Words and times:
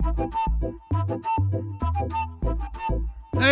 Hey, 0.00 0.10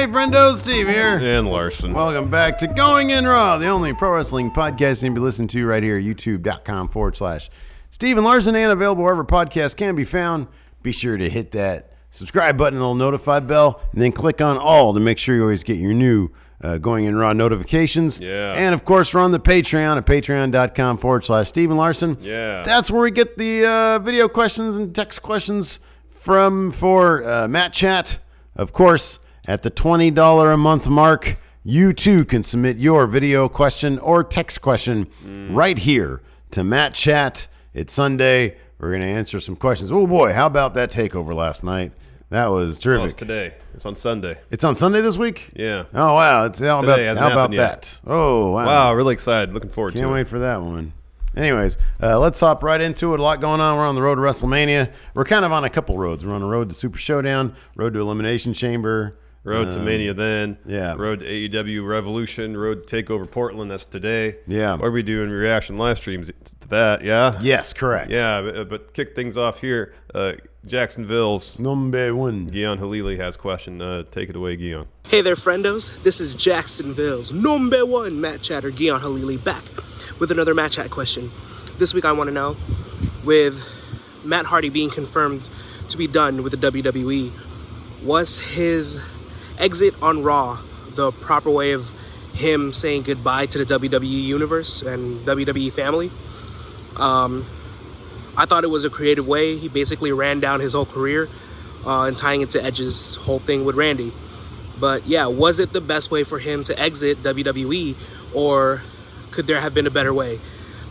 friendo, 0.06 0.56
Steve 0.56 0.88
here. 0.88 1.18
And 1.18 1.48
Larson. 1.48 1.92
Welcome 1.92 2.30
back 2.30 2.58
to 2.58 2.66
Going 2.66 3.10
In 3.10 3.26
Raw, 3.26 3.58
the 3.58 3.66
only 3.66 3.92
pro 3.92 4.14
wrestling 4.14 4.50
podcast 4.50 5.02
you 5.02 5.08
can 5.08 5.14
be 5.14 5.20
listening 5.20 5.48
to 5.48 5.66
right 5.66 5.82
here, 5.82 6.00
youtube.com 6.00 6.88
forward 6.88 7.16
slash 7.16 7.50
Steve 7.90 8.16
and 8.16 8.24
Larson, 8.24 8.54
and 8.54 8.70
available 8.70 9.02
wherever 9.02 9.24
podcasts 9.24 9.76
can 9.76 9.96
be 9.96 10.04
found. 10.04 10.46
Be 10.82 10.92
sure 10.92 11.16
to 11.16 11.28
hit 11.28 11.50
that 11.52 11.92
subscribe 12.10 12.56
button, 12.56 12.78
the 12.78 12.84
little 12.84 12.94
notify 12.94 13.40
bell, 13.40 13.80
and 13.92 14.00
then 14.00 14.12
click 14.12 14.40
on 14.40 14.56
all 14.56 14.94
to 14.94 15.00
make 15.00 15.18
sure 15.18 15.34
you 15.34 15.42
always 15.42 15.64
get 15.64 15.78
your 15.78 15.94
new 15.94 16.30
uh, 16.62 16.78
Going 16.78 17.04
In 17.04 17.16
Raw 17.16 17.32
notifications. 17.32 18.20
Yeah. 18.20 18.54
And 18.54 18.74
of 18.74 18.84
course, 18.84 19.12
we're 19.12 19.20
on 19.20 19.32
the 19.32 19.40
Patreon 19.40 19.96
at 19.96 20.06
patreon.com 20.06 20.98
forward 20.98 21.24
slash 21.24 21.48
Steve 21.48 21.70
and 21.70 21.78
Larson. 21.78 22.16
Yeah. 22.20 22.62
That's 22.62 22.90
where 22.90 23.02
we 23.02 23.10
get 23.10 23.36
the 23.36 23.66
uh, 23.66 23.98
video 23.98 24.28
questions 24.28 24.76
and 24.76 24.94
text 24.94 25.22
questions 25.22 25.80
from 26.26 26.72
for 26.72 27.22
uh, 27.22 27.46
Mat 27.46 27.72
Chat. 27.72 28.18
Of 28.56 28.72
course, 28.72 29.20
at 29.46 29.62
the 29.62 29.70
$20 29.70 30.52
a 30.52 30.56
month 30.56 30.88
mark, 30.88 31.38
you 31.62 31.92
too 31.92 32.24
can 32.24 32.42
submit 32.42 32.78
your 32.78 33.06
video 33.06 33.48
question 33.48 34.00
or 34.00 34.24
text 34.24 34.60
question 34.60 35.06
right 35.52 35.78
here 35.78 36.20
to 36.50 36.64
Mat 36.64 36.94
Chat. 36.94 37.46
It's 37.74 37.92
Sunday. 37.92 38.56
We're 38.80 38.90
going 38.90 39.02
to 39.02 39.06
answer 39.06 39.38
some 39.38 39.54
questions. 39.54 39.92
Oh 39.92 40.04
boy, 40.04 40.32
how 40.32 40.46
about 40.46 40.74
that 40.74 40.90
takeover 40.90 41.32
last 41.32 41.62
night? 41.62 41.92
That 42.30 42.50
was 42.50 42.84
Well, 42.84 43.04
it's 43.04 43.14
today. 43.14 43.54
It's 43.74 43.86
on 43.86 43.94
Sunday. 43.94 44.36
It's 44.50 44.64
on 44.64 44.74
Sunday 44.74 45.02
this 45.02 45.16
week? 45.16 45.52
Yeah. 45.54 45.84
Oh 45.94 46.14
wow, 46.14 46.46
it's 46.46 46.58
how 46.58 46.80
about 46.80 46.96
Today, 46.96 47.06
hasn't 47.06 47.24
how 47.24 47.30
about 47.30 47.52
yet. 47.52 47.82
that? 47.82 48.00
Oh 48.04 48.50
wow. 48.50 48.66
Wow, 48.66 48.94
really 48.94 49.14
excited. 49.14 49.54
Looking 49.54 49.70
forward 49.70 49.92
Can't 49.94 50.06
to 50.06 50.12
wait 50.12 50.26
for 50.26 50.40
that 50.40 50.60
one. 50.60 50.92
Anyways, 51.36 51.76
uh, 52.02 52.18
let's 52.18 52.40
hop 52.40 52.62
right 52.62 52.80
into 52.80 53.12
it. 53.14 53.20
A 53.20 53.22
lot 53.22 53.40
going 53.40 53.60
on. 53.60 53.76
We're 53.76 53.86
on 53.86 53.94
the 53.94 54.02
road 54.02 54.14
to 54.16 54.22
WrestleMania. 54.22 54.90
We're 55.14 55.24
kind 55.24 55.44
of 55.44 55.52
on 55.52 55.64
a 55.64 55.70
couple 55.70 55.98
roads. 55.98 56.24
We're 56.24 56.34
on 56.34 56.42
a 56.42 56.46
road 56.46 56.70
to 56.70 56.74
Super 56.74 56.98
Showdown, 56.98 57.54
road 57.76 57.92
to 57.94 58.00
Elimination 58.00 58.54
Chamber. 58.54 59.18
Road 59.44 59.70
to 59.70 59.78
um, 59.78 59.84
Mania 59.84 60.12
then. 60.12 60.58
yeah. 60.66 60.96
Road 60.98 61.20
to 61.20 61.24
AEW 61.24 61.86
Revolution. 61.86 62.56
Road 62.56 62.88
to 62.88 62.96
Takeover 63.02 63.30
Portland. 63.30 63.70
That's 63.70 63.84
today. 63.84 64.38
Yeah. 64.48 64.72
What 64.72 64.86
are 64.86 64.90
we 64.90 65.04
doing 65.04 65.30
reaction 65.30 65.78
live 65.78 65.98
streams 65.98 66.26
to 66.60 66.68
that? 66.68 67.04
Yeah. 67.04 67.38
Yes, 67.40 67.72
correct. 67.72 68.10
Yeah, 68.10 68.40
but, 68.40 68.68
but 68.68 68.92
kick 68.92 69.14
things 69.14 69.36
off 69.36 69.60
here. 69.60 69.94
Uh, 70.12 70.32
Jacksonville's 70.66 71.56
Number 71.60 72.12
one. 72.12 72.50
Guion 72.50 72.78
Halili 72.78 73.16
has 73.18 73.36
a 73.36 73.38
question. 73.38 73.80
Uh, 73.80 74.02
take 74.10 74.28
it 74.28 74.34
away, 74.34 74.56
Guion. 74.56 74.86
Hey 75.06 75.20
there, 75.20 75.36
friendos. 75.36 75.90
This 76.02 76.20
is 76.20 76.34
Jacksonville's 76.34 77.32
number 77.32 77.86
one 77.86 78.20
Mat 78.20 78.42
Chatter, 78.42 78.72
Guion 78.72 79.00
Halili, 79.00 79.42
back 79.42 79.64
with 80.18 80.32
another 80.32 80.54
Mat 80.54 80.72
Chat 80.72 80.90
question. 80.90 81.30
This 81.78 81.94
week 81.94 82.04
I 82.04 82.10
want 82.10 82.28
to 82.28 82.34
know, 82.34 82.56
with 83.24 83.62
Matt 84.24 84.46
Hardy 84.46 84.68
being 84.68 84.90
confirmed 84.90 85.48
to 85.88 85.96
be 85.96 86.08
done 86.08 86.42
with 86.42 86.58
the 86.58 86.72
WWE, 86.72 87.32
was 88.02 88.40
his 88.40 89.00
exit 89.58 89.94
on 90.02 90.24
Raw 90.24 90.60
the 90.96 91.12
proper 91.12 91.50
way 91.50 91.72
of 91.72 91.92
him 92.32 92.72
saying 92.72 93.02
goodbye 93.02 93.46
to 93.46 93.62
the 93.62 93.78
WWE 93.78 94.22
universe 94.24 94.82
and 94.82 95.24
WWE 95.26 95.72
family? 95.72 96.10
Um, 96.96 97.46
I 98.36 98.44
thought 98.46 98.64
it 98.64 98.70
was 98.70 98.84
a 98.84 98.90
creative 98.90 99.26
way. 99.26 99.56
He 99.56 99.68
basically 99.68 100.12
ran 100.12 100.40
down 100.40 100.60
his 100.60 100.74
whole 100.74 100.86
career 100.86 101.28
uh, 101.84 102.02
and 102.04 102.16
tying 102.16 102.42
it 102.42 102.50
to 102.52 102.62
Edge's 102.62 103.14
whole 103.16 103.38
thing 103.38 103.64
with 103.64 103.76
Randy. 103.76 104.12
But 104.78 105.06
yeah, 105.06 105.26
was 105.26 105.58
it 105.58 105.72
the 105.72 105.80
best 105.80 106.10
way 106.10 106.22
for 106.24 106.38
him 106.38 106.62
to 106.64 106.78
exit 106.78 107.22
WWE, 107.22 107.96
or 108.34 108.82
could 109.30 109.46
there 109.46 109.60
have 109.60 109.72
been 109.72 109.86
a 109.86 109.90
better 109.90 110.12
way? 110.12 110.40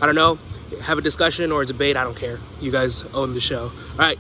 I 0.01 0.05
don't 0.07 0.16
know. 0.16 0.39
Have 0.81 0.97
a 0.97 1.01
discussion 1.01 1.51
or 1.51 1.61
a 1.61 1.66
debate. 1.66 1.95
I 1.95 2.03
don't 2.03 2.17
care. 2.17 2.39
You 2.59 2.72
guys 2.72 3.03
own 3.13 3.34
the 3.34 3.39
show. 3.39 3.66
All 3.91 3.97
right. 3.97 4.17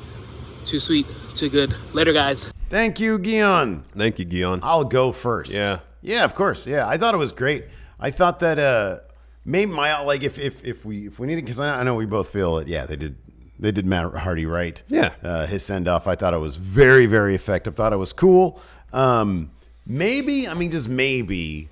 Too 0.63 0.79
sweet, 0.79 1.07
too 1.33 1.49
good. 1.49 1.75
Later, 1.93 2.13
guys. 2.13 2.51
Thank 2.69 2.99
you, 2.99 3.17
Guion. 3.19 3.83
Thank 3.95 4.19
you, 4.19 4.25
Guion. 4.25 4.59
I'll 4.63 4.83
go 4.83 5.11
first. 5.11 5.51
Yeah. 5.51 5.79
Yeah, 6.01 6.23
of 6.23 6.35
course. 6.35 6.67
Yeah, 6.67 6.87
I 6.87 6.97
thought 6.97 7.13
it 7.15 7.17
was 7.17 7.31
great. 7.31 7.65
I 7.99 8.11
thought 8.11 8.39
that 8.41 8.59
uh 8.59 8.99
maybe 9.45 9.71
my 9.71 10.01
like 10.01 10.23
if 10.23 10.37
if 10.37 10.63
if 10.65 10.83
we 10.83 11.07
if 11.07 11.19
we 11.19 11.27
needed 11.27 11.45
because 11.45 11.59
I, 11.59 11.79
I 11.79 11.83
know 11.83 11.95
we 11.95 12.05
both 12.05 12.29
feel 12.29 12.57
it. 12.57 12.67
yeah 12.67 12.85
they 12.85 12.95
did 12.95 13.15
they 13.57 13.71
did 13.71 13.85
Matt 13.85 14.13
Hardy 14.15 14.45
right. 14.45 14.81
Yeah. 14.89 15.13
Uh, 15.23 15.45
his 15.45 15.63
send 15.63 15.87
off. 15.87 16.07
I 16.07 16.15
thought 16.15 16.33
it 16.33 16.39
was 16.39 16.57
very 16.57 17.05
very 17.05 17.35
effective. 17.35 17.75
Thought 17.75 17.93
it 17.93 17.97
was 17.97 18.11
cool. 18.11 18.59
Um, 18.91 19.51
maybe 19.85 20.47
I 20.47 20.53
mean 20.53 20.71
just 20.71 20.89
maybe 20.89 21.69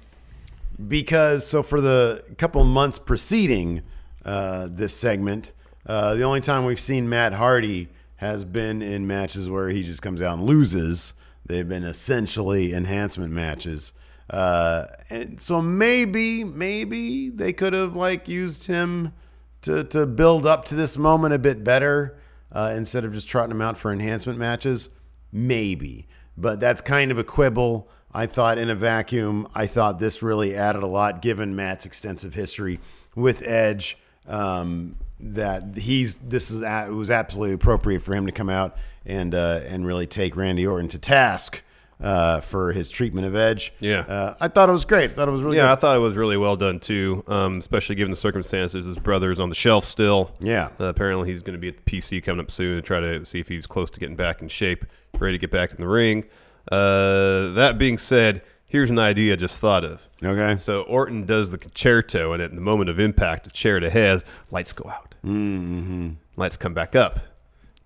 because 0.88 1.46
so 1.46 1.62
for 1.64 1.82
the 1.82 2.24
couple 2.38 2.64
months 2.64 2.98
preceding 3.00 3.82
uh, 4.26 4.68
this 4.70 4.96
segment, 4.96 5.52
uh, 5.86 6.14
the 6.16 6.24
only 6.24 6.40
time 6.40 6.66
we've 6.66 6.80
seen 6.80 7.10
Matt 7.10 7.34
Hardy 7.34 7.90
has 8.18 8.46
been 8.46 8.82
in 8.82 9.06
matches 9.06 9.50
where 9.50 9.70
he 9.70 9.84
just 9.84 10.02
comes 10.02 10.22
out 10.22 10.38
and 10.38 10.48
loses. 10.48 11.14
They've 11.46 11.68
been 11.68 11.84
essentially 11.84 12.74
enhancement 12.74 13.34
matches. 13.34 13.92
Uh, 14.30 14.86
and 15.10 15.40
so 15.40 15.62
maybe, 15.62 16.44
maybe 16.44 17.30
they 17.30 17.54
could 17.54 17.74
have 17.74 17.96
like 17.96 18.28
used 18.28 18.68
him 18.68 19.14
to, 19.62 19.84
to 19.84 20.06
build 20.06 20.46
up 20.46 20.66
to 20.66 20.76
this 20.76 20.98
moment 20.98 21.34
a 21.34 21.40
bit 21.40 21.64
better 21.64 22.18
uh, 22.52 22.74
instead 22.76 23.06
of 23.06 23.14
just 23.14 23.28
trotting 23.28 23.52
him 23.52 23.62
out 23.62 23.78
for 23.78 23.92
enhancement 23.92 24.40
matches. 24.40 24.90
Maybe, 25.32 26.08
but 26.38 26.60
that's 26.60 26.82
kind 26.82 27.12
of 27.12 27.18
a 27.18 27.24
quibble. 27.24 27.90
I 28.14 28.28
thought 28.28 28.60
in 28.60 28.70
a 28.70 28.76
vacuum, 28.76 29.48
I 29.56 29.66
thought 29.66 30.00
this 30.00 30.22
really 30.22 30.56
added 30.56 30.84
a 30.84 30.88
lot 30.88 31.22
given 31.22 31.56
Matt's 31.56 31.86
extensive 31.86 32.34
history 32.36 32.80
with 33.16 33.42
Edge. 33.42 33.98
Um, 34.28 34.96
that 35.20 35.78
he's 35.78 36.18
this 36.18 36.52
is 36.52 36.62
it 36.62 36.94
was 36.94 37.10
absolutely 37.10 37.54
appropriate 37.54 38.02
for 38.02 38.14
him 38.14 38.26
to 38.26 38.32
come 38.32 38.50
out 38.50 38.78
and 39.06 39.34
uh, 39.34 39.62
and 39.66 39.86
really 39.86 40.06
take 40.06 40.36
Randy 40.36 40.68
Orton 40.68 40.90
to 40.90 41.00
task 41.00 41.64
uh, 42.02 42.42
for 42.42 42.72
his 42.72 42.90
treatment 42.90 43.28
of 43.28 43.36
Edge. 43.36 43.74
Yeah. 43.80 44.00
uh, 44.02 44.36
I 44.40 44.48
thought 44.48 44.70
it 44.70 44.72
was 44.74 44.86
great. 44.86 45.12
I 45.12 45.14
thought 45.14 45.28
it 45.28 45.32
was 45.32 45.42
really 45.42 45.58
Yeah, 45.58 45.72
I 45.72 45.76
thought 45.76 45.96
it 45.96 46.00
was 46.00 46.16
really 46.16 46.38
well 46.38 46.56
done 46.56 46.80
too, 46.80 47.24
um, 47.28 47.60
especially 47.60 47.96
given 47.96 48.12
the 48.12 48.18
circumstances. 48.18 48.86
His 48.86 48.98
brother's 48.98 49.40
on 49.40 49.50
the 49.50 49.56
shelf 49.56 49.86
still. 49.86 50.32
Yeah. 50.40 50.70
Uh, 50.80 50.86
apparently, 50.86 51.30
he's 51.32 51.42
going 51.44 51.54
to 51.54 51.60
be 51.60 51.70
at 51.70 51.84
the 51.84 51.92
PC 51.92 52.24
coming 52.24 52.44
up 52.44 52.52
soon 52.52 52.76
to 52.76 52.82
try 52.82 53.00
to 53.00 53.24
see 53.26 53.40
if 53.40 53.48
he's 53.48 53.66
close 53.68 53.90
to 53.92 54.00
getting 54.00 54.16
back 54.16 54.42
in 54.42 54.48
shape, 54.48 54.86
ready 55.20 55.38
to 55.38 55.42
get 55.42 55.52
back 55.52 55.72
in 55.72 55.78
the 55.78 55.88
ring. 55.88 56.26
Uh, 56.72 57.50
that 57.52 57.78
being 57.78 57.98
said, 57.98 58.42
here's 58.66 58.90
an 58.90 59.00
idea 59.00 59.34
I 59.34 59.36
just 59.36 59.60
thought 59.60 59.84
of. 59.84 60.08
Okay. 60.24 60.58
So 60.58 60.82
Orton 60.84 61.26
does 61.26 61.52
the 61.52 61.58
Con-Chair-To, 61.58 62.32
and 62.32 62.42
at 62.42 62.54
the 62.56 62.62
moment 62.62 62.90
of 62.90 63.00
impact, 63.00 63.44
the 63.46 63.50
chair 63.52 63.80
to 63.80 63.90
head, 63.90 64.24
lights 64.52 64.74
go 64.74 64.90
out. 64.90 65.14
Mm-hmm. 65.26 66.12
Lights 66.38 66.58
come 66.58 66.74
back 66.74 66.96
up. 66.96 67.20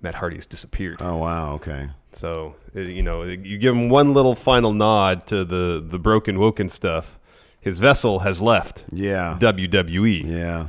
Matt 0.02 0.16
Hardy 0.16 0.36
has 0.38 0.46
disappeared. 0.46 0.98
Oh 1.02 1.18
wow. 1.18 1.54
Okay. 1.56 1.90
So 2.14 2.56
uh, 2.76 2.80
you 2.82 3.04
know, 3.04 3.24
you 3.24 3.58
give 3.58 3.76
him 3.76 3.90
one 3.90 4.14
little 4.14 4.36
final 4.36 4.74
nod 4.74 5.26
to 5.28 5.44
the 5.44 5.84
the 5.86 6.00
broken 6.00 6.40
woken 6.40 6.70
stuff. 6.70 7.18
His 7.60 7.80
vessel 7.80 8.20
has 8.20 8.40
left 8.40 8.86
Yeah. 8.92 9.38
WWE, 9.40 10.26
Yeah. 10.26 10.68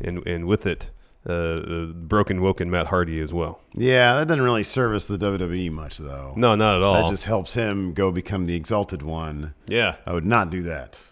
and 0.00 0.24
and 0.26 0.46
with 0.46 0.64
it, 0.66 0.90
uh, 1.26 1.32
the 1.34 1.92
broken 1.94 2.40
woken 2.40 2.70
Matt 2.70 2.86
Hardy 2.86 3.20
as 3.20 3.32
well. 3.32 3.60
Yeah, 3.74 4.14
that 4.18 4.28
doesn't 4.28 4.42
really 4.42 4.62
service 4.62 5.06
the 5.06 5.18
WWE 5.18 5.70
much, 5.70 5.98
though. 5.98 6.32
No, 6.36 6.54
not 6.54 6.76
at 6.76 6.82
all. 6.82 6.94
that 7.02 7.10
just 7.10 7.26
helps 7.26 7.54
him 7.54 7.92
go 7.92 8.10
become 8.12 8.46
the 8.46 8.54
exalted 8.54 9.02
one. 9.02 9.54
yeah. 9.66 9.96
I 10.06 10.12
would 10.12 10.24
not 10.26 10.48
do 10.50 10.62
that. 10.62 11.02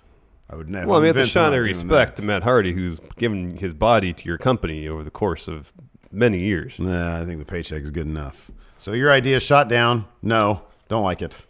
I 0.48 0.54
would 0.54 0.70
never. 0.70 0.86
Well, 0.86 0.98
I 0.98 1.00
mean, 1.00 1.10
it's 1.10 1.18
a 1.18 1.26
shine 1.26 1.52
of 1.52 1.60
respect 1.64 2.16
to 2.16 2.22
Matt 2.22 2.44
Hardy, 2.44 2.72
who's 2.72 3.00
given 3.18 3.56
his 3.56 3.74
body 3.74 4.12
to 4.12 4.24
your 4.24 4.38
company 4.38 4.86
over 4.88 5.02
the 5.02 5.10
course 5.10 5.48
of 5.48 5.72
many 6.16 6.38
years. 6.40 6.78
Nah, 6.78 7.20
I 7.20 7.24
think 7.24 7.38
the 7.38 7.44
paycheck 7.44 7.82
is 7.82 7.90
good 7.90 8.06
enough. 8.06 8.50
So 8.78 8.92
your 8.92 9.10
idea 9.12 9.36
is 9.36 9.42
shot 9.42 9.68
down. 9.68 10.06
No, 10.22 10.62
don't 10.88 11.02
like 11.04 11.22
it. 11.22 11.44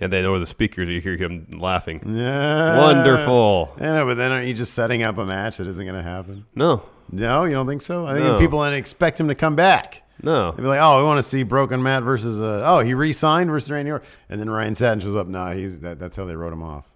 And 0.00 0.12
then 0.12 0.24
over 0.24 0.38
the 0.40 0.46
speakers, 0.46 0.88
you 0.88 1.00
hear 1.00 1.16
him 1.16 1.46
laughing. 1.52 2.02
Yeah, 2.16 2.78
Wonderful. 2.78 3.72
Know, 3.78 4.04
but 4.04 4.16
then 4.16 4.32
aren't 4.32 4.48
you 4.48 4.54
just 4.54 4.74
setting 4.74 5.02
up 5.04 5.16
a 5.18 5.24
match 5.24 5.58
that 5.58 5.66
isn't 5.68 5.84
going 5.84 5.96
to 5.96 6.02
happen? 6.02 6.44
No, 6.56 6.82
No, 7.12 7.44
you 7.44 7.52
don't 7.52 7.66
think 7.68 7.82
so? 7.82 8.06
I 8.06 8.14
think 8.14 8.24
No. 8.24 8.38
people 8.38 8.64
expect 8.64 9.20
him 9.20 9.28
to 9.28 9.34
come 9.36 9.54
back. 9.54 10.02
no. 10.22 10.50
They'd 10.52 10.62
be 10.62 10.68
like, 10.68 10.80
"Oh, 10.80 10.98
we 10.98 11.04
want 11.04 11.18
to 11.18 11.22
see 11.22 11.42
Broken 11.44 11.82
Matt 11.82 12.02
versus 12.02 12.40
uh, 12.42 12.62
oh, 12.64 12.80
he 12.80 12.94
re-signed 12.94 13.48
versus 13.50 13.70
Randy 13.70 13.90
Orton," 13.92 14.06
and 14.28 14.40
then 14.40 14.48
Ryan 14.50 14.74
Satin 14.74 15.00
shows 15.00 15.14
up. 15.16 15.26
Nah, 15.28 15.52
he's 15.52 15.80
that, 15.80 15.98
that's 15.98 16.16
how 16.16 16.24
they 16.24 16.34
wrote 16.36 16.52
him 16.52 16.62
off. 16.62 16.86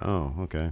Oh, 0.00 0.32
okay. 0.40 0.70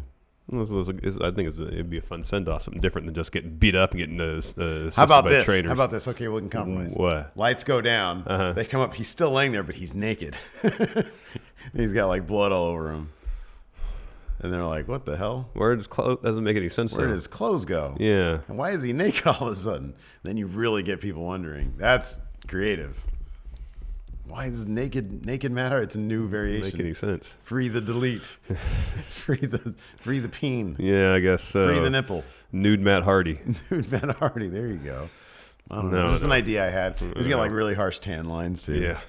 This 0.48 0.70
was 0.70 0.87
this- 0.88 1.20
I 1.20 1.32
think 1.32 1.48
it's 1.48 1.58
a, 1.58 1.66
it'd 1.66 1.90
be 1.90 1.98
a 1.98 2.02
fun 2.02 2.22
send 2.22 2.48
off, 2.48 2.62
something 2.62 2.81
different 2.81 3.06
than 3.06 3.14
just 3.14 3.32
getting 3.32 3.56
beat 3.56 3.75
up 3.75 3.90
and 3.93 3.98
getting 4.00 4.20
uh, 4.20 4.40
uh, 4.58 4.90
How 4.94 5.02
about 5.04 5.25
this? 5.28 5.44
trainers. 5.44 5.66
How 5.66 5.72
about 5.72 5.90
this? 5.90 6.06
Okay, 6.06 6.28
we 6.28 6.38
can 6.40 6.48
compromise. 6.50 6.94
What? 6.94 7.32
Lights 7.37 7.64
go 7.64 7.81
down. 7.81 8.22
Uh-huh. 8.26 8.52
They 8.52 8.64
come 8.64 8.81
up. 8.81 8.94
He's 8.94 9.08
still 9.08 9.31
laying 9.32 9.50
there, 9.52 9.64
but 9.64 9.75
he's 9.75 9.94
naked. 9.94 10.37
he's 11.75 11.93
got 11.93 12.06
like 12.06 12.26
blood 12.28 12.52
all 12.52 12.66
over 12.66 12.93
him. 12.93 13.10
And 14.38 14.52
they're 14.52 14.64
like, 14.64 14.87
"What 14.87 15.06
the 15.06 15.16
hell? 15.16 15.48
Where 15.54 15.75
does 15.75 15.87
clothes 15.87 16.19
doesn't 16.22 16.44
make 16.44 16.56
any 16.58 16.69
sense? 16.69 16.92
Where 16.92 17.06
though. 17.06 17.12
his 17.14 17.26
clothes 17.26 17.64
go? 17.64 17.96
Yeah. 17.99 18.40
And 18.49 18.58
why 18.58 18.70
is 18.70 18.82
he 18.82 18.92
naked 18.92 19.26
all 19.26 19.49
of 19.49 19.52
a 19.52 19.56
sudden? 19.56 19.94
Then 20.22 20.37
you 20.37 20.46
really 20.46 20.82
get 20.82 21.00
people 21.00 21.25
wondering. 21.25 21.75
That's 21.78 22.20
creative. 22.46 23.02
Why 24.28 24.46
is 24.46 24.67
naked 24.67 25.25
naked 25.25 25.52
matter? 25.52 25.81
It's 25.81 25.94
a 25.94 26.00
new 26.00 26.28
variation. 26.28 26.76
make 26.78 26.81
any 26.81 26.94
sense? 26.94 27.34
Free 27.43 27.69
the 27.69 27.81
delete. 27.81 28.37
free 29.08 29.37
the 29.37 29.75
free 29.99 30.19
the 30.19 30.28
peen. 30.28 30.76
Yeah, 30.78 31.12
I 31.14 31.20
guess 31.20 31.43
so. 31.44 31.67
Free 31.67 31.78
the 31.78 31.90
nipple. 31.90 32.25
Nude 32.52 32.81
Matt 32.81 33.02
Hardy. 33.02 33.40
Nude 33.70 33.90
Matt 33.90 34.17
Hardy. 34.17 34.49
There 34.49 34.67
you 34.67 34.76
go. 34.78 35.08
I 35.70 35.76
don't 35.76 35.90
know. 35.93 36.05
No, 36.05 36.11
Just 36.11 36.25
an 36.25 36.32
idea 36.32 36.64
I 36.67 36.70
had. 36.70 36.96
Mm, 36.96 37.17
He's 37.17 37.28
got 37.28 37.38
like 37.38 37.50
really 37.50 37.75
harsh 37.75 37.99
tan 37.99 38.26
lines 38.26 38.62
too. 38.62 38.76
yeah. 38.76 39.00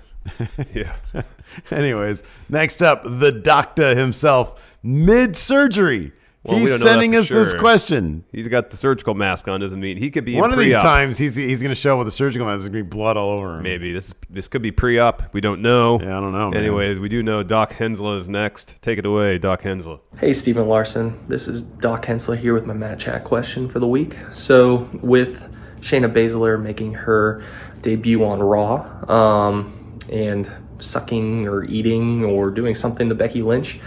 yeah. 0.74 1.24
Anyways, 1.72 2.22
next 2.50 2.84
up, 2.84 3.04
the 3.04 3.32
doctor 3.32 3.96
himself, 3.96 4.62
mid 4.84 5.38
surgery. 5.38 6.12
Well, 6.44 6.60
he's 6.60 6.70
don't 6.70 6.80
know 6.80 6.86
that 6.86 6.92
sending 6.92 7.12
for 7.12 7.20
us 7.20 7.30
this 7.30 7.54
question. 7.54 8.24
He's 8.32 8.48
got 8.48 8.72
the 8.72 8.78
surgical 8.78 9.14
mask 9.14 9.48
on. 9.50 9.60
Doesn't 9.60 9.80
mean 9.80 9.98
he 9.98 10.10
could 10.10 10.24
be 10.24 10.36
in 10.36 10.40
One 10.40 10.54
of 10.54 10.60
these 10.60 10.76
pre-op. 10.76 10.84
times, 10.84 11.18
he's 11.18 11.36
he's 11.36 11.62
going 11.62 11.72
to 11.72 11.76
show 11.76 11.94
up 11.94 12.00
with 12.00 12.08
a 12.08 12.12
surgical 12.12 12.48
mask. 12.48 12.62
There's 12.62 12.70
going 12.70 12.84
to 12.86 12.90
be 12.90 12.96
blood 12.98 13.18
all 13.18 13.32
over 13.32 13.58
him. 13.58 13.64
Maybe 13.64 13.92
this 13.92 14.14
this 14.30 14.48
could 14.48 14.62
be 14.62 14.72
pre-op. 14.72 15.34
We 15.34 15.42
don't 15.42 15.62
know. 15.62 16.00
Yeah, 16.00 16.18
I 16.18 16.22
don't 16.22 16.32
know, 16.32 16.52
man. 16.52 16.60
Anyways, 16.64 17.00
we 17.00 17.10
do 17.10 17.22
know 17.22 17.44
Doc 17.44 17.74
Hensler 17.74 18.22
is 18.22 18.30
next. 18.30 18.76
Take 18.82 18.98
it 18.98 19.06
away, 19.06 19.38
Doc 19.40 19.64
Hensler. 19.64 20.00
Hey, 20.20 20.32
Stephen 20.32 20.68
Larson. 20.68 21.20
This 21.28 21.48
is 21.50 21.64
Doc 21.64 22.06
Hensler 22.06 22.38
here 22.38 22.54
with 22.54 22.66
my 22.66 22.74
Mat 22.74 23.00
Chat 23.00 23.24
question 23.26 23.68
for 23.68 23.80
the 23.80 23.88
week. 23.88 24.16
So, 24.32 24.90
with 25.04 25.54
Shayna 25.82 26.12
Baszler 26.14 26.62
making 26.62 26.94
her 26.94 27.44
debut 27.82 28.24
on 28.24 28.42
Raw 28.42 29.12
um, 29.12 30.00
and 30.10 30.50
sucking 30.80 31.48
or 31.48 31.66
eating 31.66 32.24
or 32.24 32.52
doing 32.52 32.74
something 32.76 33.10
to 33.10 33.16
Becky 33.16 33.42
Lynch, 33.42 33.80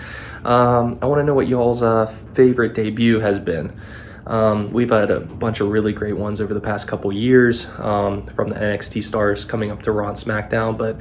um, 0.45 0.99
I 1.03 1.07
want 1.07 1.21
to 1.21 1.25
know 1.25 1.35
what 1.35 1.49
y'all's 1.49 1.83
uh, 1.83 2.07
favorite 2.35 2.75
debut 2.75 3.21
has 3.21 3.39
been. 3.39 3.79
Um, 4.27 4.69
we've 4.71 4.91
had 4.91 5.11
a 5.11 5.21
bunch 5.21 5.61
of 5.61 5.71
really 5.71 5.93
great 5.93 6.17
ones 6.17 6.41
over 6.41 6.55
the 6.55 6.61
past 6.61 6.87
couple 6.87 7.13
years 7.13 7.69
um, 7.79 8.27
from 8.27 8.49
the 8.49 8.55
NXT 8.55 9.03
stars 9.03 9.45
coming 9.45 9.71
up 9.71 9.83
to 9.83 9.93
Raw 9.93 10.09
and 10.09 10.17
SmackDown. 10.17 10.79
But 10.79 10.97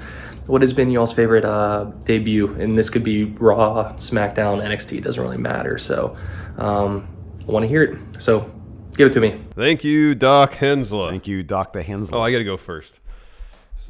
what 0.47 0.61
has 0.61 0.73
been 0.73 0.89
y'all's 0.89 1.13
favorite 1.13 1.45
uh, 1.45 1.91
debut? 2.05 2.53
And 2.55 2.77
this 2.77 2.89
could 2.89 3.03
be 3.03 3.25
Raw, 3.25 3.93
SmackDown, 3.93 4.63
NXT. 4.63 4.97
It 4.97 5.03
doesn't 5.03 5.21
really 5.21 5.37
matter. 5.37 5.77
So 5.77 6.17
um, 6.57 7.07
I 7.47 7.51
want 7.51 7.63
to 7.63 7.67
hear 7.67 7.83
it. 7.83 8.21
So 8.21 8.51
give 8.95 9.07
it 9.07 9.13
to 9.13 9.19
me. 9.19 9.39
Thank 9.51 9.83
you, 9.83 10.15
Doc 10.15 10.53
Hensler. 10.53 11.11
Thank 11.11 11.27
you, 11.27 11.43
Doctor 11.43 11.81
Hensel. 11.81 12.17
Oh, 12.17 12.21
I 12.21 12.31
got 12.31 12.39
to 12.39 12.43
go 12.43 12.57
first. 12.57 12.99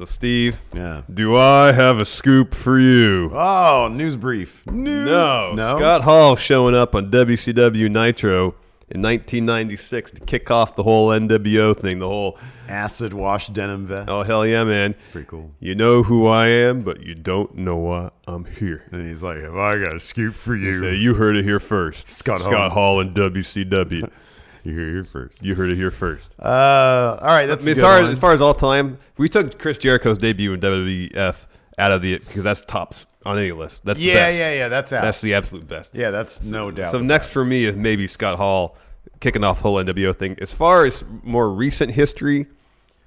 So, 0.00 0.06
Steve, 0.06 0.62
yeah. 0.74 1.02
do 1.12 1.36
I 1.36 1.72
have 1.72 1.98
a 1.98 2.06
scoop 2.06 2.54
for 2.54 2.78
you? 2.80 3.30
Oh, 3.34 3.86
news 3.92 4.16
brief. 4.16 4.66
News. 4.66 5.04
No, 5.04 5.52
no. 5.52 5.76
Scott 5.76 6.04
Hall 6.04 6.36
showing 6.36 6.74
up 6.74 6.94
on 6.94 7.10
WCW 7.10 7.90
Nitro 7.90 8.54
in 8.88 9.02
1996 9.02 10.12
to 10.12 10.20
kick 10.22 10.50
off 10.50 10.74
the 10.74 10.84
whole 10.84 11.08
NWO 11.08 11.76
thing. 11.76 11.98
The 11.98 12.08
whole 12.08 12.38
acid 12.66 13.12
wash 13.12 13.48
denim 13.48 13.86
vest. 13.88 14.08
oh 14.08 14.22
hell 14.22 14.46
yeah, 14.46 14.64
man! 14.64 14.94
Pretty 15.12 15.26
cool. 15.26 15.50
You 15.60 15.74
know 15.74 16.02
who 16.02 16.26
I 16.26 16.46
am, 16.46 16.80
but 16.80 17.02
you 17.02 17.14
don't 17.14 17.54
know 17.56 17.76
why 17.76 18.10
I'm 18.26 18.46
here. 18.46 18.84
And 18.92 19.06
he's 19.06 19.22
like, 19.22 19.42
"Have 19.42 19.58
I 19.58 19.76
got 19.84 19.94
a 19.94 20.00
scoop 20.00 20.34
for 20.34 20.56
you?" 20.56 20.78
Say 20.78 20.94
you 20.94 21.12
heard 21.12 21.36
it 21.36 21.44
here 21.44 21.60
first. 21.60 22.08
Scott 22.08 22.40
Hall. 22.40 22.50
Scott 22.50 22.72
Hall 22.72 23.00
and 23.00 23.14
WCW. 23.14 24.10
you 24.64 24.72
hear 24.72 24.88
it 24.88 24.92
here 24.92 25.04
first. 25.04 25.42
you 25.42 25.54
heard 25.54 25.70
it 25.70 25.76
here 25.76 25.90
first. 25.90 26.28
Uh, 26.38 27.18
all 27.20 27.28
right. 27.28 27.46
That's 27.46 27.64
I 27.64 27.66
mean, 27.66 27.76
a 27.76 27.78
as 27.78 27.82
far 27.82 28.02
one. 28.02 28.10
as 28.10 28.18
far 28.18 28.32
as 28.32 28.40
all 28.40 28.54
time, 28.54 28.98
we 29.16 29.28
took 29.28 29.58
Chris 29.58 29.78
Jericho's 29.78 30.18
debut 30.18 30.52
in 30.52 30.60
WWF 30.60 31.46
out 31.78 31.92
of 31.92 32.02
the 32.02 32.18
because 32.18 32.44
that's 32.44 32.62
tops 32.62 33.06
on 33.24 33.38
any 33.38 33.52
list. 33.52 33.84
That's 33.84 33.98
the 33.98 34.04
yeah, 34.06 34.14
best. 34.14 34.38
yeah, 34.38 34.52
yeah. 34.54 34.68
That's 34.68 34.92
out. 34.92 35.02
That's 35.02 35.20
the 35.20 35.34
absolute 35.34 35.66
best. 35.68 35.90
yeah, 35.92 36.10
that's 36.10 36.42
no 36.42 36.70
doubt. 36.70 36.92
So 36.92 36.98
the 36.98 37.04
next 37.04 37.26
best. 37.26 37.32
for 37.34 37.44
me 37.44 37.64
is 37.64 37.76
maybe 37.76 38.06
Scott 38.06 38.36
Hall 38.36 38.76
kicking 39.20 39.44
off 39.44 39.58
the 39.58 39.62
whole 39.64 39.76
NWO 39.76 40.14
thing. 40.14 40.36
As 40.40 40.52
far 40.52 40.86
as 40.86 41.04
more 41.22 41.48
recent 41.50 41.92
history 41.92 42.46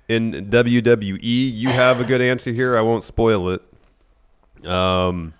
in 0.07 0.49
WWE, 0.49 1.19
you 1.21 1.69
have 1.69 1.99
a 1.99 2.03
good 2.03 2.21
answer 2.31 2.51
here. 2.51 2.77
I 2.77 2.81
won't 2.81 3.03
spoil 3.03 3.49
it. 3.49 3.61
Um, 4.67 5.33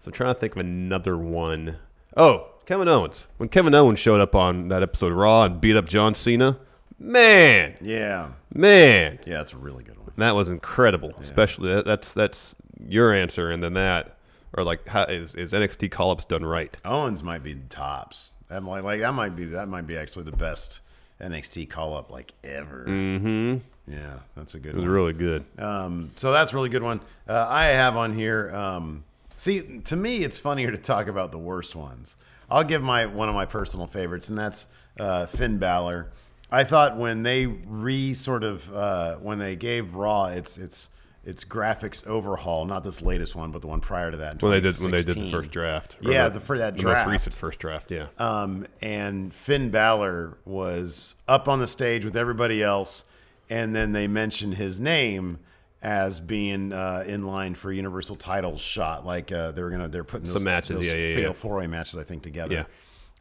so 0.00 0.08
I'm 0.08 0.12
trying 0.12 0.34
to 0.34 0.40
think 0.40 0.54
of 0.54 0.60
another 0.60 1.16
one. 1.16 1.76
Oh, 2.16 2.48
Kevin 2.66 2.88
Owens. 2.88 3.26
When 3.38 3.48
Kevin 3.48 3.74
Owens 3.74 3.98
showed 3.98 4.20
up 4.20 4.34
on 4.34 4.68
that 4.68 4.82
episode 4.82 5.12
of 5.12 5.18
Raw 5.18 5.44
and 5.44 5.60
beat 5.60 5.76
up 5.76 5.86
John 5.86 6.14
Cena, 6.14 6.58
man, 6.98 7.76
Yeah, 7.80 8.28
man, 8.54 9.18
yeah, 9.26 9.38
that's 9.38 9.52
a 9.52 9.56
really 9.56 9.84
good 9.84 9.98
one. 9.98 10.10
that 10.16 10.34
was 10.34 10.48
incredible. 10.48 11.14
Especially 11.20 11.72
that, 11.74 11.84
that's 11.84 12.12
that's 12.14 12.56
your 12.88 13.12
answer, 13.12 13.50
and 13.50 13.62
then 13.62 13.74
that, 13.74 14.16
or 14.56 14.64
like, 14.64 14.86
how, 14.88 15.04
is 15.04 15.34
is 15.34 15.52
NXT 15.52 15.90
call 15.90 16.10
ups 16.10 16.24
done 16.24 16.44
right? 16.44 16.76
Owens 16.84 17.22
might 17.22 17.42
be 17.42 17.54
the 17.54 17.68
tops. 17.68 18.30
That 18.48 18.62
might 18.62 18.84
like 18.84 19.00
that 19.00 19.12
might 19.14 19.36
be 19.36 19.44
that 19.46 19.68
might 19.68 19.86
be 19.86 19.96
actually 19.96 20.24
the 20.24 20.36
best 20.36 20.80
NXT 21.20 21.68
call 21.70 21.96
up 21.96 22.10
like 22.10 22.32
ever. 22.44 22.84
Mm-hmm. 22.88 23.56
Yeah, 23.88 24.18
that's 24.36 24.54
a 24.56 24.58
good 24.58 24.70
It 24.70 24.76
was 24.76 24.84
one. 24.84 24.90
really 24.92 25.12
good. 25.12 25.44
Um, 25.60 26.10
so 26.16 26.32
that's 26.32 26.52
a 26.52 26.56
really 26.56 26.68
good 26.68 26.82
one. 26.82 27.00
Uh, 27.28 27.46
I 27.48 27.66
have 27.66 27.96
on 27.96 28.14
here. 28.14 28.50
Um, 28.52 29.04
see, 29.36 29.78
to 29.84 29.94
me, 29.94 30.24
it's 30.24 30.38
funnier 30.40 30.72
to 30.72 30.78
talk 30.78 31.06
about 31.06 31.30
the 31.30 31.38
worst 31.38 31.76
ones. 31.76 32.16
I'll 32.50 32.64
give 32.64 32.82
my 32.82 33.06
one 33.06 33.28
of 33.28 33.34
my 33.34 33.46
personal 33.46 33.86
favorites, 33.86 34.28
and 34.28 34.38
that's 34.38 34.66
uh, 34.98 35.26
Finn 35.26 35.58
Balor. 35.58 36.10
I 36.50 36.64
thought 36.64 36.96
when 36.96 37.22
they 37.22 37.46
re 37.46 38.14
sort 38.14 38.44
of 38.44 38.72
uh, 38.72 39.16
when 39.16 39.38
they 39.38 39.56
gave 39.56 39.94
Raw 39.94 40.26
its 40.26 40.58
its 40.58 40.90
its 41.24 41.44
graphics 41.44 42.06
overhaul, 42.06 42.64
not 42.66 42.84
this 42.84 43.02
latest 43.02 43.34
one, 43.34 43.50
but 43.50 43.60
the 43.60 43.66
one 43.66 43.80
prior 43.80 44.12
to 44.12 44.16
that. 44.18 44.40
when 44.40 44.52
they 44.52 44.60
did 44.60 44.78
when 44.80 44.92
they 44.92 45.02
did 45.02 45.16
the 45.16 45.30
first 45.32 45.50
draft. 45.50 45.96
Yeah, 46.00 46.28
the, 46.28 46.38
for 46.38 46.56
that 46.58 46.76
the 46.76 46.82
draft. 46.82 47.08
most 47.08 47.12
recent 47.12 47.34
first 47.34 47.58
draft. 47.58 47.90
Yeah, 47.90 48.06
Um, 48.18 48.66
and 48.80 49.34
Finn 49.34 49.70
Balor 49.70 50.38
was 50.44 51.16
up 51.26 51.48
on 51.48 51.58
the 51.58 51.66
stage 51.66 52.04
with 52.04 52.16
everybody 52.16 52.62
else, 52.62 53.04
and 53.50 53.74
then 53.74 53.90
they 53.90 54.06
mentioned 54.06 54.54
his 54.54 54.78
name 54.78 55.40
as 55.82 56.18
being 56.20 56.72
uh, 56.72 57.04
in 57.06 57.26
line 57.26 57.54
for 57.54 57.70
Universal 57.72 58.16
title 58.16 58.58
shot. 58.58 59.04
Like 59.06 59.30
uh, 59.32 59.52
they 59.52 59.62
were 59.62 59.70
gonna, 59.70 59.88
they're 59.88 60.04
putting 60.04 60.30
those, 60.32 60.42
matches, 60.42 60.76
those 60.76 60.86
yeah, 60.86 60.94
yeah, 60.94 61.14
fatal 61.14 61.30
yeah. 61.30 61.32
four 61.34 61.56
way 61.56 61.66
matches, 61.66 61.96
I 61.98 62.02
think, 62.02 62.22
together. 62.22 62.54
Yeah. 62.54 62.64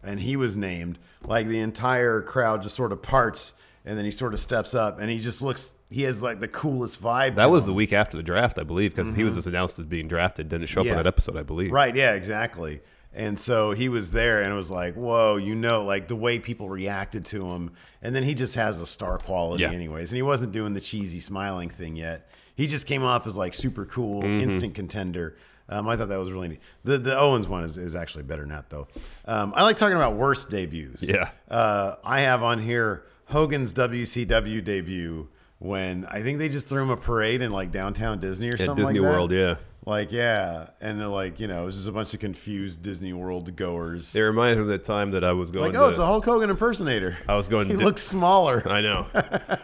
And 0.03 0.19
he 0.19 0.35
was 0.35 0.55
named. 0.55 0.99
Like 1.25 1.47
the 1.47 1.59
entire 1.59 2.21
crowd 2.21 2.61
just 2.61 2.75
sort 2.75 2.91
of 2.91 3.01
parts, 3.01 3.53
and 3.85 3.97
then 3.97 4.05
he 4.05 4.11
sort 4.11 4.33
of 4.33 4.39
steps 4.39 4.73
up, 4.75 4.99
and 4.99 5.09
he 5.09 5.19
just 5.19 5.41
looks. 5.41 5.73
He 5.89 6.03
has 6.03 6.21
like 6.23 6.39
the 6.39 6.47
coolest 6.47 7.01
vibe. 7.01 7.35
that 7.35 7.49
was 7.51 7.63
him. 7.63 7.67
the 7.67 7.73
week 7.73 7.93
after 7.93 8.17
the 8.17 8.23
draft, 8.23 8.57
I 8.59 8.63
believe, 8.63 8.95
because 8.95 9.15
he 9.15 9.23
was 9.23 9.35
just 9.35 9.47
announced 9.47 9.77
as 9.79 9.85
being 9.85 10.07
drafted. 10.07 10.49
Didn't 10.49 10.67
show 10.67 10.81
up 10.81 10.85
Mm-hmm. 10.85 10.93
Yeah. 10.93 10.97
on 10.99 11.03
that 11.03 11.07
episode, 11.07 11.37
I 11.37 11.43
believe. 11.43 11.71
Right, 11.71 11.95
yeah, 11.95 12.13
exactly. 12.13 12.81
And 13.13 13.39
so 13.39 13.71
he 13.71 13.87
was 13.87 14.11
there 14.11 14.41
and 14.41 14.51
it 14.51 14.55
was 14.57 14.69
like, 14.69 14.95
whoa, 14.95 15.37
you 15.37 15.55
know, 15.55 15.85
like 15.85 16.09
the 16.09 16.17
way 16.17 16.37
people 16.37 16.67
reacted 16.67 17.23
to 17.27 17.49
him. 17.49 17.71
And 18.01 18.13
then 18.13 18.23
he 18.23 18.33
just 18.33 18.55
has 18.55 18.81
a 18.81 18.85
star 18.85 19.17
quality, 19.19 19.63
anyways. 19.63 20.11
And 20.11 20.17
he 20.17 20.21
wasn't 20.21 20.51
doing 20.51 20.73
the 20.73 20.81
cheesy 20.81 21.21
smiling 21.21 21.69
thing 21.69 21.95
yet. 21.95 22.29
He 22.55 22.67
just 22.67 22.87
came 22.87 23.03
off 23.03 23.27
as 23.27 23.35
like 23.37 23.53
super 23.53 23.85
cool, 23.85 24.21
Mm-hmm. 24.23 24.41
instant 24.41 24.73
contender. 24.75 25.35
Um, 25.67 25.87
I 25.87 25.97
thought 25.97 26.09
that 26.09 26.19
was 26.19 26.31
really 26.31 26.47
neat. 26.49 26.59
The, 26.83 26.97
the 26.99 27.17
Owens 27.17 27.47
one 27.47 27.63
is, 27.63 27.77
is 27.77 27.95
actually 27.95 28.23
better 28.23 28.43
than 28.43 28.51
that, 28.51 28.69
though. 28.69 28.87
Um, 29.25 29.51
I 29.55 29.63
like 29.63 29.77
talking 29.77 29.95
about 29.95 30.15
worst 30.15 30.49
debuts. 30.51 31.01
Yeah. 31.01 31.31
Uh, 31.49 31.95
I 32.03 32.21
have 32.21 32.43
on 32.43 32.59
here 32.61 33.03
Hogan's 33.25 33.73
WCW 33.73 34.63
debut 34.63 35.27
when 35.65 36.05
I 36.05 36.21
think 36.21 36.39
they 36.39 36.49
just 36.49 36.67
threw 36.67 36.81
him 36.81 36.89
a 36.89 36.97
parade 36.97 37.41
in 37.41 37.51
like 37.51 37.71
downtown 37.71 38.19
Disney 38.19 38.49
or 38.49 38.53
At 38.53 38.59
something 38.59 38.85
Disney 38.85 38.99
like 38.99 39.09
that. 39.09 39.15
World, 39.17 39.31
yeah. 39.31 39.55
Like, 39.87 40.11
yeah. 40.11 40.69
And 40.81 40.99
they're 40.99 41.07
like, 41.07 41.39
you 41.39 41.47
know, 41.47 41.61
it 41.61 41.65
was 41.65 41.75
just 41.75 41.87
a 41.87 41.91
bunch 41.91 42.13
of 42.15 42.19
confused 42.19 42.81
Disney 42.81 43.13
World 43.13 43.55
goers. 43.55 44.15
It 44.15 44.21
reminds 44.21 44.57
me 44.57 44.61
of 44.63 44.67
the 44.67 44.79
time 44.79 45.11
that 45.11 45.23
I 45.23 45.33
was 45.33 45.51
going. 45.51 45.73
like, 45.73 45.79
oh, 45.79 45.85
to, 45.85 45.89
it's 45.91 45.99
a 45.99 46.05
Hulk 46.05 46.25
Hogan 46.25 46.49
impersonator. 46.49 47.17
I 47.29 47.35
was 47.35 47.47
going 47.47 47.67
He 47.67 47.75
to- 47.75 47.83
looks 47.83 48.01
smaller. 48.01 48.63
I 48.67 48.81
know. 48.81 49.05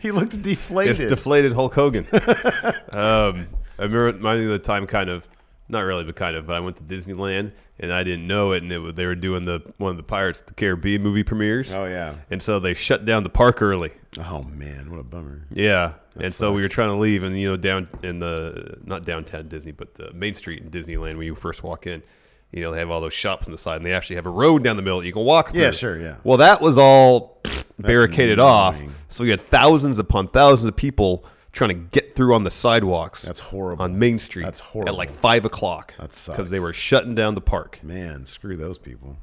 he 0.00 0.10
looks 0.10 0.36
deflated. 0.36 1.00
It's 1.00 1.10
deflated 1.10 1.52
Hulk 1.54 1.74
Hogan. 1.74 2.06
um, 2.12 3.48
I 3.78 3.84
remember 3.84 4.08
it 4.08 4.16
reminded 4.16 4.44
me 4.44 4.52
of 4.52 4.58
the 4.58 4.64
time, 4.64 4.86
kind 4.86 5.08
of, 5.08 5.26
not 5.68 5.80
really, 5.80 6.04
but 6.04 6.16
kind 6.16 6.36
of. 6.36 6.46
But 6.46 6.56
I 6.56 6.60
went 6.60 6.76
to 6.76 6.82
Disneyland 6.82 7.52
and 7.78 7.92
I 7.92 8.02
didn't 8.04 8.26
know 8.26 8.52
it, 8.52 8.62
and 8.62 8.72
it 8.72 8.78
was, 8.78 8.94
they 8.94 9.06
were 9.06 9.14
doing 9.14 9.44
the 9.44 9.60
one 9.78 9.90
of 9.92 9.96
the 9.96 10.02
Pirates 10.02 10.40
of 10.40 10.46
the 10.48 10.54
Caribbean 10.54 11.02
movie 11.02 11.24
premieres. 11.24 11.72
oh, 11.72 11.84
yeah. 11.86 12.14
And 12.30 12.42
so 12.42 12.58
they 12.60 12.74
shut 12.74 13.04
down 13.04 13.22
the 13.22 13.30
park 13.30 13.62
early. 13.62 13.92
Oh, 14.18 14.42
man. 14.42 14.90
What 14.90 15.00
a 15.00 15.04
bummer. 15.04 15.46
Yeah, 15.50 15.94
and 16.18 16.32
so 16.32 16.52
we 16.52 16.62
were 16.62 16.68
trying 16.68 16.90
to 16.90 16.96
leave, 16.96 17.22
and 17.22 17.38
you 17.38 17.48
know, 17.50 17.56
down 17.56 17.88
in 18.02 18.18
the 18.18 18.78
not 18.84 19.04
downtown 19.06 19.48
Disney, 19.48 19.72
but 19.72 19.94
the 19.94 20.12
Main 20.12 20.34
Street 20.34 20.62
in 20.62 20.70
Disneyland 20.70 21.16
when 21.16 21.26
you 21.26 21.34
first 21.34 21.62
walk 21.62 21.86
in, 21.86 22.02
you 22.50 22.60
know, 22.60 22.70
they 22.70 22.78
have 22.78 22.90
all 22.90 23.00
those 23.00 23.14
shops 23.14 23.46
on 23.46 23.52
the 23.52 23.58
side, 23.58 23.76
and 23.76 23.86
they 23.86 23.94
actually 23.94 24.16
have 24.16 24.26
a 24.26 24.30
road 24.30 24.62
down 24.62 24.76
the 24.76 24.82
middle 24.82 25.00
that 25.00 25.06
you 25.06 25.12
can 25.12 25.24
walk 25.24 25.52
through. 25.52 25.62
Yeah, 25.62 25.70
sure, 25.70 25.98
yeah. 25.98 26.16
Well, 26.24 26.38
that 26.38 26.60
was 26.60 26.76
all 26.76 27.40
barricaded 27.78 28.38
off, 28.38 28.76
annoying. 28.76 28.94
so 29.08 29.24
we 29.24 29.30
had 29.30 29.40
thousands 29.40 29.98
upon 29.98 30.28
thousands 30.28 30.68
of 30.68 30.76
people 30.76 31.24
trying 31.52 31.68
to 31.68 31.74
get 31.74 32.14
through 32.14 32.34
on 32.34 32.44
the 32.44 32.50
sidewalks. 32.50 33.22
That's 33.22 33.40
horrible. 33.40 33.82
on 33.82 33.98
Main 33.98 34.18
Street. 34.18 34.44
That's 34.44 34.60
horrible. 34.60 34.92
at 34.94 34.96
like 34.98 35.10
five 35.10 35.44
o'clock. 35.44 35.94
That 35.98 36.12
sucks. 36.12 36.36
because 36.38 36.50
they 36.50 36.60
were 36.60 36.72
shutting 36.72 37.14
down 37.14 37.34
the 37.34 37.40
park. 37.40 37.78
Man, 37.82 38.24
screw 38.26 38.56
those 38.56 38.78
people. 38.78 39.16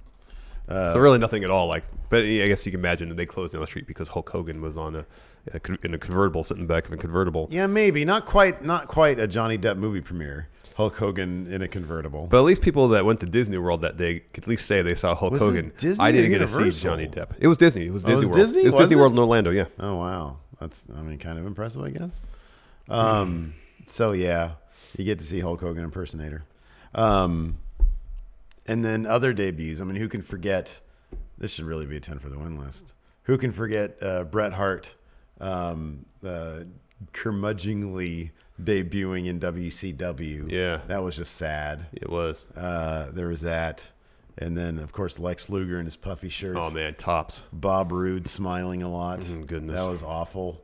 so 0.68 1.00
really 1.00 1.18
nothing 1.18 1.44
at 1.44 1.50
all. 1.50 1.68
Like, 1.68 1.84
but 2.10 2.20
I 2.24 2.48
guess 2.48 2.66
you 2.66 2.72
can 2.72 2.80
imagine 2.80 3.10
that 3.10 3.16
they 3.16 3.26
closed 3.26 3.54
down 3.54 3.62
the 3.62 3.68
street 3.68 3.88
because 3.88 4.08
Hulk 4.08 4.30
Hogan 4.30 4.62
was 4.62 4.78
on 4.78 4.96
a, 4.96 5.06
a 5.54 5.60
in 5.84 5.94
a 5.94 5.98
convertible, 5.98 6.44
sitting 6.44 6.68
back 6.68 6.86
of 6.86 6.94
a 6.94 6.98
convertible. 6.98 7.48
Yeah, 7.52 7.66
maybe 7.68 8.06
not 8.06 8.26
quite. 8.26 8.62
Not 8.62 8.88
quite 8.88 9.20
a 9.20 9.28
Johnny 9.28 9.58
Depp 9.58 9.78
movie 9.78 10.02
premiere. 10.02 10.48
Hulk 10.76 10.96
Hogan 10.96 11.52
in 11.52 11.62
a 11.62 11.68
convertible. 11.68 12.28
But 12.28 12.38
at 12.38 12.44
least 12.46 12.62
people 12.62 12.88
that 12.90 13.04
went 13.04 13.20
to 13.20 13.26
Disney 13.26 13.58
World 13.58 13.82
that 13.82 13.98
day 13.98 14.22
could 14.34 14.46
at 14.46 14.48
least 14.48 14.66
say 14.66 14.82
they 14.82 14.96
saw 14.96 15.14
Hulk 15.14 15.34
Was 15.34 15.42
Hogan. 15.42 15.74
Disney 15.78 16.06
I 16.06 16.12
didn't 16.14 16.32
get 16.32 16.38
to 16.38 16.48
see 16.48 16.72
Johnny 16.88 17.06
Depp. 17.08 17.32
It 17.40 17.48
was 17.48 17.58
Disney. 17.58 17.88
It 17.88 17.92
was 17.92 18.06
Oh, 18.06 18.08
Disney 18.08 18.14
it 18.14 18.20
was 18.20 18.28
World. 18.30 18.38
Disney? 18.48 18.62
It 18.62 18.66
was 18.66 18.74
Was 18.76 18.82
Disney 18.84 18.96
it? 18.96 19.00
World 19.00 19.12
in 19.14 19.20
Orlando. 19.20 19.50
Yeah. 19.50 19.66
Oh 19.80 19.96
wow, 19.98 20.38
that's 20.60 20.86
I 20.96 21.02
mean 21.02 21.18
kind 21.18 21.38
of 21.40 21.46
impressive, 21.46 21.82
I 21.84 21.90
guess. 21.92 22.20
Um, 22.90 23.54
so 23.86 24.12
yeah, 24.12 24.52
you 24.98 25.06
get 25.06 25.20
to 25.20 25.26
see 25.26 25.40
Hulk 25.40 25.62
Hogan 25.62 25.84
impersonator, 25.84 26.44
um, 26.96 27.58
and 28.66 28.84
then 28.84 29.06
other 29.06 29.34
debuts. 29.34 29.82
I 29.82 29.84
mean, 29.84 29.96
who 29.96 30.08
can 30.08 30.22
forget? 30.22 30.80
This 31.38 31.54
should 31.54 31.66
really 31.66 31.86
be 31.86 31.98
a 31.98 32.00
ten 32.00 32.20
for 32.20 32.30
the 32.30 32.38
win 32.38 32.60
list. 32.60 32.94
Who 33.24 33.38
can 33.38 33.52
forget 33.52 33.96
uh, 34.02 34.24
Bret 34.24 34.54
Hart, 34.54 34.96
um, 35.40 36.06
uh, 36.26 36.62
curmudgeonly 37.14 38.32
debuting 38.62 39.28
in 39.28 39.40
WCW? 39.40 40.52
Yeah. 40.52 40.82
that 40.88 41.04
was 41.04 41.16
just 41.16 41.36
sad. 41.36 41.86
It 41.94 42.10
was. 42.10 42.48
Uh, 42.58 43.12
there 43.12 43.28
was 43.28 43.42
that, 43.42 43.90
and 44.40 44.58
then 44.58 44.80
of 44.80 44.92
course 44.92 45.20
Lex 45.20 45.50
Luger 45.50 45.80
in 45.80 45.86
his 45.86 45.96
puffy 45.96 46.30
shirt. 46.30 46.56
Oh 46.58 46.72
man, 46.72 46.96
tops. 46.96 47.44
Bob 47.54 47.92
Roode 47.92 48.28
smiling 48.28 48.82
a 48.82 48.90
lot. 48.92 49.20
Mm, 49.20 49.46
goodness. 49.46 49.80
that 49.80 49.88
was 49.90 50.02
awful. 50.02 50.62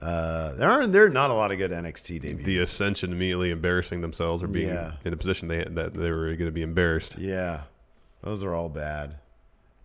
Uh, 0.00 0.52
there 0.54 0.70
aren't 0.70 0.92
there 0.92 1.04
are 1.04 1.10
not 1.10 1.30
a 1.30 1.34
lot 1.34 1.50
of 1.52 1.58
good 1.58 1.70
NXT 1.70 2.20
debuts. 2.22 2.44
The 2.46 2.58
Ascension 2.58 3.12
immediately 3.12 3.50
embarrassing 3.50 4.00
themselves 4.02 4.42
or 4.42 4.46
being 4.46 4.68
Yeah. 4.68 4.92
in 5.04 5.12
a 5.12 5.16
position 5.16 5.48
they 5.48 5.64
that 5.64 5.94
they 5.94 6.10
were 6.10 6.26
going 6.36 6.46
to 6.46 6.50
be 6.52 6.62
embarrassed. 6.62 7.16
yeah, 7.18 7.62
those 8.22 8.42
are 8.42 8.54
all 8.54 8.68
bad. 8.68 9.16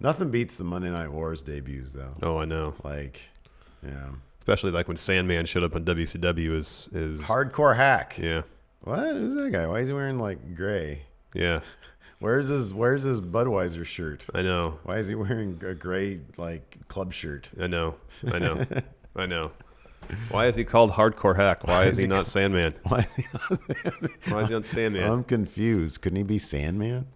Nothing 0.02 0.30
beats 0.32 0.58
the 0.58 0.64
Monday 0.64 0.90
Night 0.90 1.12
Wars 1.12 1.42
debuts 1.42 1.94
though. 1.94 2.14
Oh, 2.24 2.38
I 2.40 2.46
know. 2.46 2.74
Like, 2.84 3.22
yeah, 3.86 4.10
Especially 4.40 4.72
like 4.72 4.88
when 4.88 4.98
Sandman 4.98 5.46
showed 5.46 5.64
up 5.64 5.76
on 5.76 5.86
WCW 5.86 6.58
is 6.58 6.90
is 6.92 7.22
Hardcore 7.22 7.76
Hak. 7.76 8.18
Yeah, 8.18 8.42
What? 8.82 9.00
Who's 9.16 9.36
that 9.36 9.52
guy? 9.52 9.66
Why 9.68 9.80
is 9.80 9.88
he 9.88 9.94
wearing 9.94 10.20
like 10.20 10.56
gray? 10.56 11.04
yeah. 11.34 11.62
Where's 12.22 12.50
his 12.50 12.72
Where's 12.72 13.02
his 13.02 13.20
Budweiser 13.20 13.84
shirt? 13.84 14.28
I 14.36 14.44
know. 14.44 14.78
Why 14.84 15.00
is 15.00 15.08
he 15.08 15.16
wearing 15.16 15.60
a 15.66 15.74
gray 15.74 16.20
like 16.38 16.88
club 16.88 17.14
shirt? 17.14 17.50
I 17.60 17.66
know. 17.66 17.96
I 18.32 18.38
know. 18.38 18.64
I 19.16 19.26
know. 19.26 19.52
Why 20.30 20.46
is 20.46 20.56
he 20.56 20.64
called 20.64 20.92
Hardcore 20.92 21.36
Hak? 21.36 21.66
Why, 21.68 21.86
is 21.86 21.98
he, 21.98 22.06
not 22.06 22.28
Sandman? 22.28 22.76
Why? 22.84 23.00
is 23.00 23.16
he 23.16 23.26
not 23.34 23.60
Sandman? 23.60 24.12
Why 24.30 24.42
is 24.42 24.48
he 24.48 24.54
not 24.54 24.66
Sandman? 24.66 25.04
I'm 25.04 25.24
confused. 25.24 26.02
Couldn't 26.02 26.18
he 26.18 26.24
be 26.24 26.38
Sandman? 26.38 27.08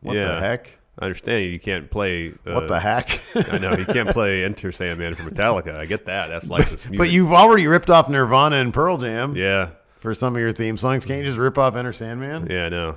What 0.00 0.16
yeah. 0.16 0.28
the 0.28 0.40
heck? 0.40 0.70
I 0.98 1.06
understand 1.06 1.52
you 1.52 1.60
can't 1.60 1.90
play. 1.90 2.32
Uh, 2.46 2.54
What 2.54 2.68
the 2.68 2.80
heck? 2.80 3.20
I 3.34 3.58
know 3.58 3.76
you 3.76 3.84
can't 3.84 4.10
play 4.10 4.44
Enter 4.46 4.72
Sandman 4.72 5.14
from 5.14 5.28
Metallica. 5.28 5.76
I 5.76 5.84
get 5.84 6.06
that. 6.06 6.28
That's 6.28 6.46
like 6.46 6.70
this 6.70 6.84
music. 6.84 6.98
But 6.98 7.10
you've 7.10 7.32
already 7.32 7.66
ripped 7.66 7.90
off 7.90 8.08
Nirvana 8.08 8.56
and 8.56 8.72
Pearl 8.72 8.96
Jam 8.96 9.36
yeah, 9.36 9.70
for 9.98 10.14
some 10.14 10.34
of 10.34 10.40
your 10.40 10.52
theme 10.52 10.78
songs. 10.78 11.04
Can't 11.04 11.20
you 11.20 11.26
just 11.26 11.38
rip 11.38 11.58
off 11.58 11.76
Enter 11.76 11.92
Sandman? 11.92 12.46
yeah, 12.48 12.66
I 12.66 12.68
know. 12.70 12.96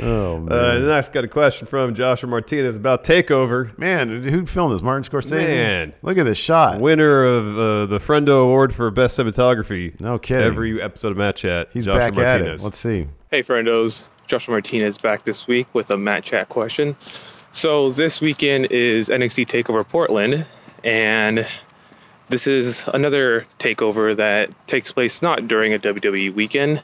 Oh 0.00 0.38
man, 0.38 0.52
Uh, 0.52 0.78
next, 0.80 1.12
got 1.12 1.24
a 1.24 1.28
question 1.28 1.66
from 1.66 1.94
Joshua 1.94 2.28
Martinez 2.28 2.76
about 2.76 3.04
Takeover. 3.04 3.76
man, 3.78 4.22
who 4.22 4.44
filmed 4.46 4.74
this? 4.74 4.82
Martin 4.82 5.10
Scorsese. 5.10 5.30
Man. 5.46 5.94
look 6.02 6.18
at 6.18 6.24
this 6.24 6.38
shot. 6.38 6.80
Winner 6.80 7.24
of 7.24 7.58
uh, 7.58 7.86
the 7.86 7.98
Friendo 7.98 8.42
Award 8.44 8.74
for 8.74 8.90
Best 8.90 9.18
Cinematography. 9.18 9.98
No 10.00 10.18
kidding. 10.18 10.44
Every 10.44 10.80
episode 10.82 11.12
of 11.12 11.16
Match 11.16 11.40
Chat. 11.42 11.68
He's 11.72 11.84
Joshua 11.84 11.98
back 11.98 12.14
Martinez. 12.14 12.48
at 12.48 12.54
it. 12.56 12.60
Let's 12.62 12.78
see. 12.78 13.06
Hey, 13.30 13.42
friendos. 13.42 14.10
Joshua 14.26 14.52
Martinez 14.52 14.98
back 14.98 15.22
this 15.22 15.46
week 15.46 15.66
with 15.72 15.90
a 15.90 15.96
Mat 15.96 16.24
Chat 16.24 16.48
question. 16.48 16.96
So, 17.00 17.90
this 17.90 18.20
weekend 18.20 18.66
is 18.72 19.08
NXT 19.08 19.46
TakeOver 19.46 19.88
Portland, 19.88 20.44
and 20.84 21.46
this 22.28 22.46
is 22.46 22.86
another 22.88 23.46
takeover 23.58 24.14
that 24.16 24.50
takes 24.66 24.92
place 24.92 25.22
not 25.22 25.46
during 25.48 25.72
a 25.72 25.78
WWE 25.78 26.34
weekend, 26.34 26.82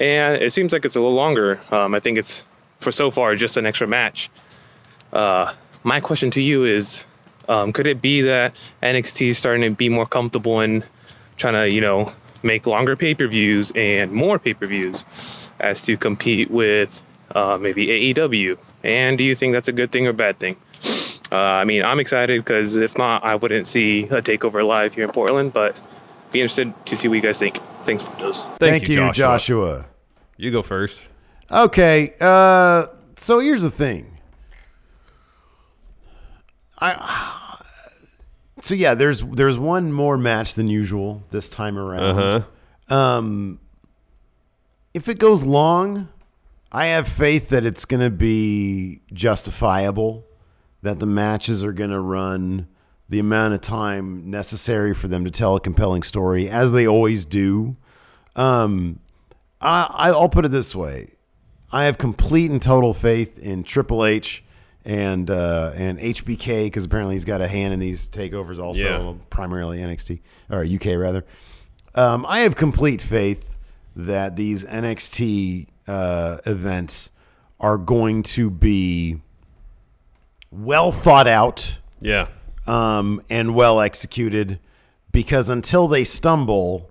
and 0.00 0.42
it 0.42 0.52
seems 0.52 0.72
like 0.72 0.84
it's 0.84 0.96
a 0.96 1.00
little 1.00 1.16
longer. 1.16 1.60
Um, 1.70 1.94
I 1.94 2.00
think 2.00 2.18
it's, 2.18 2.46
for 2.78 2.92
so 2.92 3.10
far, 3.10 3.34
just 3.34 3.56
an 3.56 3.66
extra 3.66 3.86
match. 3.86 4.30
Uh, 5.12 5.52
my 5.84 6.00
question 6.00 6.30
to 6.32 6.40
you 6.40 6.64
is 6.64 7.06
um, 7.48 7.72
could 7.72 7.86
it 7.86 8.00
be 8.00 8.20
that 8.22 8.54
NXT 8.82 9.28
is 9.28 9.38
starting 9.38 9.62
to 9.62 9.70
be 9.70 9.88
more 9.88 10.06
comfortable 10.06 10.60
in 10.60 10.82
trying 11.36 11.54
to, 11.54 11.74
you 11.74 11.80
know, 11.80 12.10
make 12.42 12.66
longer 12.66 12.96
pay 12.96 13.14
per 13.14 13.26
views 13.26 13.72
and 13.74 14.12
more 14.12 14.38
pay 14.38 14.54
per 14.54 14.66
views 14.66 15.52
as 15.60 15.80
to 15.82 15.96
compete 15.96 16.50
with 16.50 17.02
uh, 17.34 17.58
maybe 17.60 18.14
AEW? 18.14 18.56
And 18.82 19.18
do 19.18 19.24
you 19.24 19.34
think 19.34 19.52
that's 19.52 19.68
a 19.68 19.72
good 19.72 19.92
thing 19.92 20.06
or 20.06 20.12
bad 20.12 20.38
thing? 20.38 20.56
Uh, 21.32 21.36
I 21.36 21.64
mean, 21.64 21.84
I'm 21.84 22.00
excited 22.00 22.44
because 22.44 22.76
if 22.76 22.96
not, 22.96 23.24
I 23.24 23.34
wouldn't 23.34 23.66
see 23.66 24.04
a 24.04 24.22
takeover 24.22 24.62
live 24.62 24.94
here 24.94 25.04
in 25.04 25.10
Portland, 25.10 25.52
but 25.52 25.80
be 26.34 26.40
interested 26.40 26.74
to 26.86 26.96
see 26.96 27.08
what 27.08 27.14
you 27.14 27.22
guys 27.22 27.38
think. 27.38 27.56
Thanks 27.84 28.06
for 28.06 28.16
those. 28.20 28.42
Thank, 28.58 28.88
you, 28.88 28.96
Joshua. 28.96 29.14
Joshua. 29.14 29.86
You 30.36 30.50
go 30.50 30.62
first. 30.62 31.08
Okay, 31.50 32.14
uh, 32.20 32.86
so 33.16 33.38
here's 33.38 33.62
the 33.62 33.70
thing. 33.70 34.18
I 36.80 37.40
so 38.60 38.74
yeah, 38.74 38.94
there's 38.94 39.20
there's 39.20 39.58
one 39.58 39.92
more 39.92 40.18
match 40.18 40.54
than 40.54 40.68
usual 40.68 41.22
this 41.30 41.48
time 41.48 41.78
around. 41.78 42.18
Uh-huh. 42.18 42.94
Um, 42.94 43.60
if 44.92 45.08
it 45.08 45.18
goes 45.18 45.44
long, 45.44 46.08
I 46.72 46.86
have 46.86 47.06
faith 47.06 47.50
that 47.50 47.64
it's 47.64 47.84
going 47.84 48.02
to 48.02 48.10
be 48.10 49.02
justifiable. 49.12 50.24
That 50.82 50.98
the 50.98 51.06
matches 51.06 51.62
are 51.64 51.72
going 51.72 51.90
to 51.90 52.00
run 52.00 52.68
the 53.08 53.18
amount 53.18 53.54
of 53.54 53.60
time 53.60 54.30
necessary 54.30 54.94
for 54.94 55.08
them 55.08 55.24
to 55.24 55.30
tell 55.30 55.56
a 55.56 55.60
compelling 55.60 56.02
story, 56.02 56.48
as 56.48 56.72
they 56.72 56.86
always 56.86 57.24
do. 57.24 57.76
Um, 58.36 58.98
I, 59.60 60.10
I'll 60.10 60.28
put 60.28 60.44
it 60.44 60.50
this 60.50 60.74
way: 60.74 61.10
I 61.72 61.84
have 61.84 61.98
complete 61.98 62.50
and 62.50 62.60
total 62.60 62.92
faith 62.94 63.38
in 63.38 63.62
Triple 63.64 64.04
H 64.04 64.42
and 64.84 65.30
uh, 65.30 65.72
and 65.74 65.98
HBK 65.98 66.64
because 66.66 66.84
apparently 66.84 67.14
he's 67.14 67.24
got 67.24 67.40
a 67.40 67.48
hand 67.48 67.72
in 67.72 67.80
these 67.80 68.08
takeovers, 68.10 68.58
also 68.58 68.80
Yeah. 68.80 69.12
primarily 69.30 69.78
NXT 69.78 70.20
or 70.50 70.64
UK 70.64 70.98
rather. 70.98 71.24
Um, 71.94 72.26
I 72.28 72.40
have 72.40 72.56
complete 72.56 73.00
faith 73.00 73.56
that 73.96 74.34
these 74.36 74.64
NXT 74.64 75.68
uh, 75.86 76.38
events 76.44 77.10
are 77.60 77.78
going 77.78 78.22
to 78.24 78.50
be 78.50 79.20
well 80.50 80.90
thought 80.92 81.26
out 81.26 81.78
Yeah. 82.00 82.26
Um, 82.66 83.20
and 83.30 83.54
well 83.54 83.80
executed 83.80 84.58
because 85.12 85.48
until 85.48 85.86
they 85.88 86.04
stumble, 86.04 86.88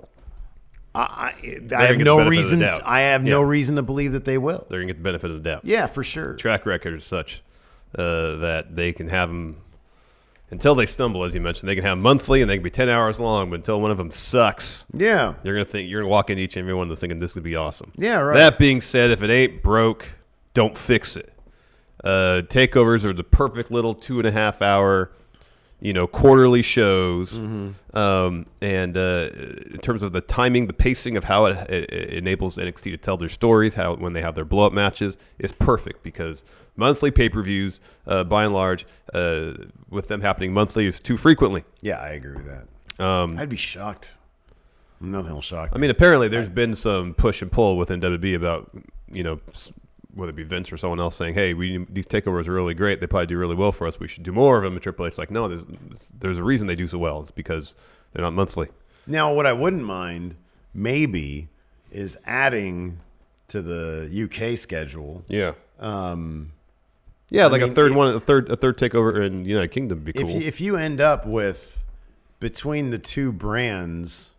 I, 0.95 0.99
I, 1.01 1.75
I 1.75 1.85
have 1.87 1.97
no 1.97 2.17
benefit 2.17 2.19
of 2.19 2.25
the 2.25 2.29
reason. 2.29 2.63
I 2.85 2.99
have 3.01 3.23
no 3.23 3.41
reason 3.41 3.75
to 3.77 3.81
believe 3.81 4.11
that 4.13 4.25
they 4.25 4.37
will. 4.37 4.65
They're 4.69 4.79
going 4.79 4.87
to 4.89 4.93
get 4.93 4.99
the 4.99 5.03
benefit 5.03 5.31
of 5.31 5.43
the 5.43 5.49
doubt. 5.49 5.65
Yeah, 5.65 5.87
for 5.87 6.03
sure. 6.03 6.33
Track 6.35 6.65
record 6.65 6.95
is 6.95 7.05
such. 7.05 7.41
uh, 7.97 8.35
that 8.37 8.75
they 8.75 8.91
can 8.93 9.07
have 9.07 9.29
them 9.29 9.57
until 10.51 10.75
they 10.75 10.85
stumble, 10.85 11.23
as 11.23 11.33
you 11.33 11.41
mentioned. 11.41 11.67
They 11.69 11.75
can 11.75 11.83
have 11.83 11.97
monthly 11.97 12.41
and 12.41 12.49
they 12.49 12.55
can 12.57 12.63
be 12.63 12.69
ten 12.69 12.89
hours 12.89 13.19
long, 13.19 13.49
but 13.49 13.55
until 13.57 13.81
one 13.81 13.89
of 13.91 13.97
them 13.97 14.11
sucks, 14.11 14.85
Yeah. 14.93 15.33
you're 15.43 15.55
gonna 15.55 15.65
think 15.65 15.89
you're 15.89 16.01
gonna 16.01 16.09
walk 16.11 16.29
into 16.29 16.41
each 16.43 16.55
and 16.55 16.63
every 16.63 16.73
one 16.75 16.83
of 16.83 16.89
those 16.89 16.99
thinking 16.99 17.19
this 17.19 17.33
would 17.35 17.43
be 17.43 17.55
awesome. 17.55 17.91
Yeah, 17.97 18.19
right. 18.19 18.37
That 18.37 18.57
being 18.59 18.81
said, 18.81 19.09
if 19.11 19.21
it 19.23 19.29
ain't 19.31 19.61
broke, 19.63 20.07
don't 20.53 20.77
fix 20.77 21.15
it. 21.15 21.33
Uh, 22.03 22.41
takeovers 22.47 23.03
are 23.05 23.13
the 23.13 23.23
perfect 23.23 23.71
little 23.71 23.95
two 23.95 24.19
and 24.19 24.27
a 24.27 24.31
half 24.31 24.61
hour, 24.61 25.11
you 25.83 25.91
know, 25.91 26.07
quarterly 26.07 26.61
shows. 26.61 27.33
Mm-hmm. 27.33 27.97
Um, 27.97 28.45
and 28.61 28.95
uh, 28.95 29.29
in 29.33 29.79
terms 29.81 30.01
of 30.01 30.13
the 30.13 30.21
timing, 30.21 30.67
the 30.67 30.73
pacing 30.73 31.17
of 31.17 31.25
how 31.25 31.45
it, 31.45 31.57
it, 31.69 31.91
it 31.91 32.13
enables 32.13 32.55
NXT 32.55 32.83
to 32.83 32.97
tell 32.97 33.17
their 33.17 33.27
stories, 33.27 33.73
how 33.73 33.95
when 33.95 34.13
they 34.13 34.21
have 34.21 34.33
their 34.33 34.45
blow 34.45 34.65
up 34.65 34.71
matches, 34.71 35.17
is 35.39 35.51
perfect 35.51 36.01
because 36.01 36.45
monthly 36.77 37.11
pay 37.11 37.27
per 37.27 37.43
views, 37.43 37.81
uh, 38.07 38.23
by 38.23 38.45
and 38.45 38.53
large, 38.53 38.85
uh, 39.13 39.51
with 39.89 40.07
them 40.07 40.21
happening 40.21 40.53
monthly, 40.53 40.87
is 40.87 41.01
too 41.01 41.17
frequently. 41.17 41.65
Yeah, 41.81 41.99
I 41.99 42.11
agree 42.11 42.37
with 42.37 42.45
that. 42.45 43.05
Um, 43.05 43.37
I'd 43.37 43.49
be 43.49 43.57
shocked. 43.57 44.17
Nothing 45.01 45.33
will 45.33 45.41
shock 45.41 45.71
I 45.73 45.79
mean, 45.79 45.89
apparently 45.89 46.29
there's 46.29 46.47
been 46.47 46.75
some 46.75 47.13
push 47.13 47.41
and 47.41 47.51
pull 47.51 47.75
within 47.75 47.99
WWE 47.99 48.37
about, 48.37 48.71
you 49.11 49.21
know, 49.21 49.41
whether 50.15 50.29
it 50.31 50.35
be 50.35 50.43
Vince 50.43 50.71
or 50.71 50.77
someone 50.77 50.99
else 50.99 51.15
saying, 51.15 51.33
"Hey, 51.33 51.53
we 51.53 51.85
these 51.89 52.05
takeovers 52.05 52.47
are 52.47 52.53
really 52.53 52.73
great. 52.73 52.99
They 52.99 53.07
probably 53.07 53.27
do 53.27 53.37
really 53.37 53.55
well 53.55 53.71
for 53.71 53.87
us. 53.87 53.99
We 53.99 54.07
should 54.07 54.23
do 54.23 54.31
more 54.31 54.57
of 54.57 54.63
them." 54.63 54.73
And 54.73 54.81
Triple 54.81 55.05
H's 55.05 55.17
like, 55.17 55.31
"No, 55.31 55.47
there's 55.47 55.65
there's 56.19 56.37
a 56.37 56.43
reason 56.43 56.67
they 56.67 56.75
do 56.75 56.87
so 56.87 56.97
well. 56.97 57.21
It's 57.21 57.31
because 57.31 57.75
they're 58.13 58.23
not 58.23 58.33
monthly." 58.33 58.69
Now, 59.07 59.33
what 59.33 59.45
I 59.45 59.53
wouldn't 59.53 59.83
mind, 59.83 60.35
maybe, 60.73 61.49
is 61.91 62.17
adding 62.25 62.99
to 63.49 63.61
the 63.61 64.09
UK 64.09 64.57
schedule. 64.57 65.23
Yeah. 65.27 65.53
Um, 65.79 66.51
Yeah, 67.29 67.45
I 67.45 67.47
like 67.47 67.61
mean, 67.61 67.71
a 67.71 67.75
third 67.75 67.91
if- 67.91 67.97
one, 67.97 68.15
a 68.15 68.19
third 68.19 68.49
a 68.51 68.55
third 68.55 68.77
takeover 68.77 69.25
in 69.25 69.45
United 69.45 69.69
Kingdom 69.71 69.97
would 69.99 70.05
be 70.05 70.13
cool. 70.13 70.27
if 70.27 70.33
you, 70.35 70.41
if 70.47 70.61
you 70.61 70.75
end 70.77 71.01
up 71.01 71.25
with 71.25 71.83
between 72.39 72.91
the 72.91 72.99
two 72.99 73.31
brands 73.31 74.31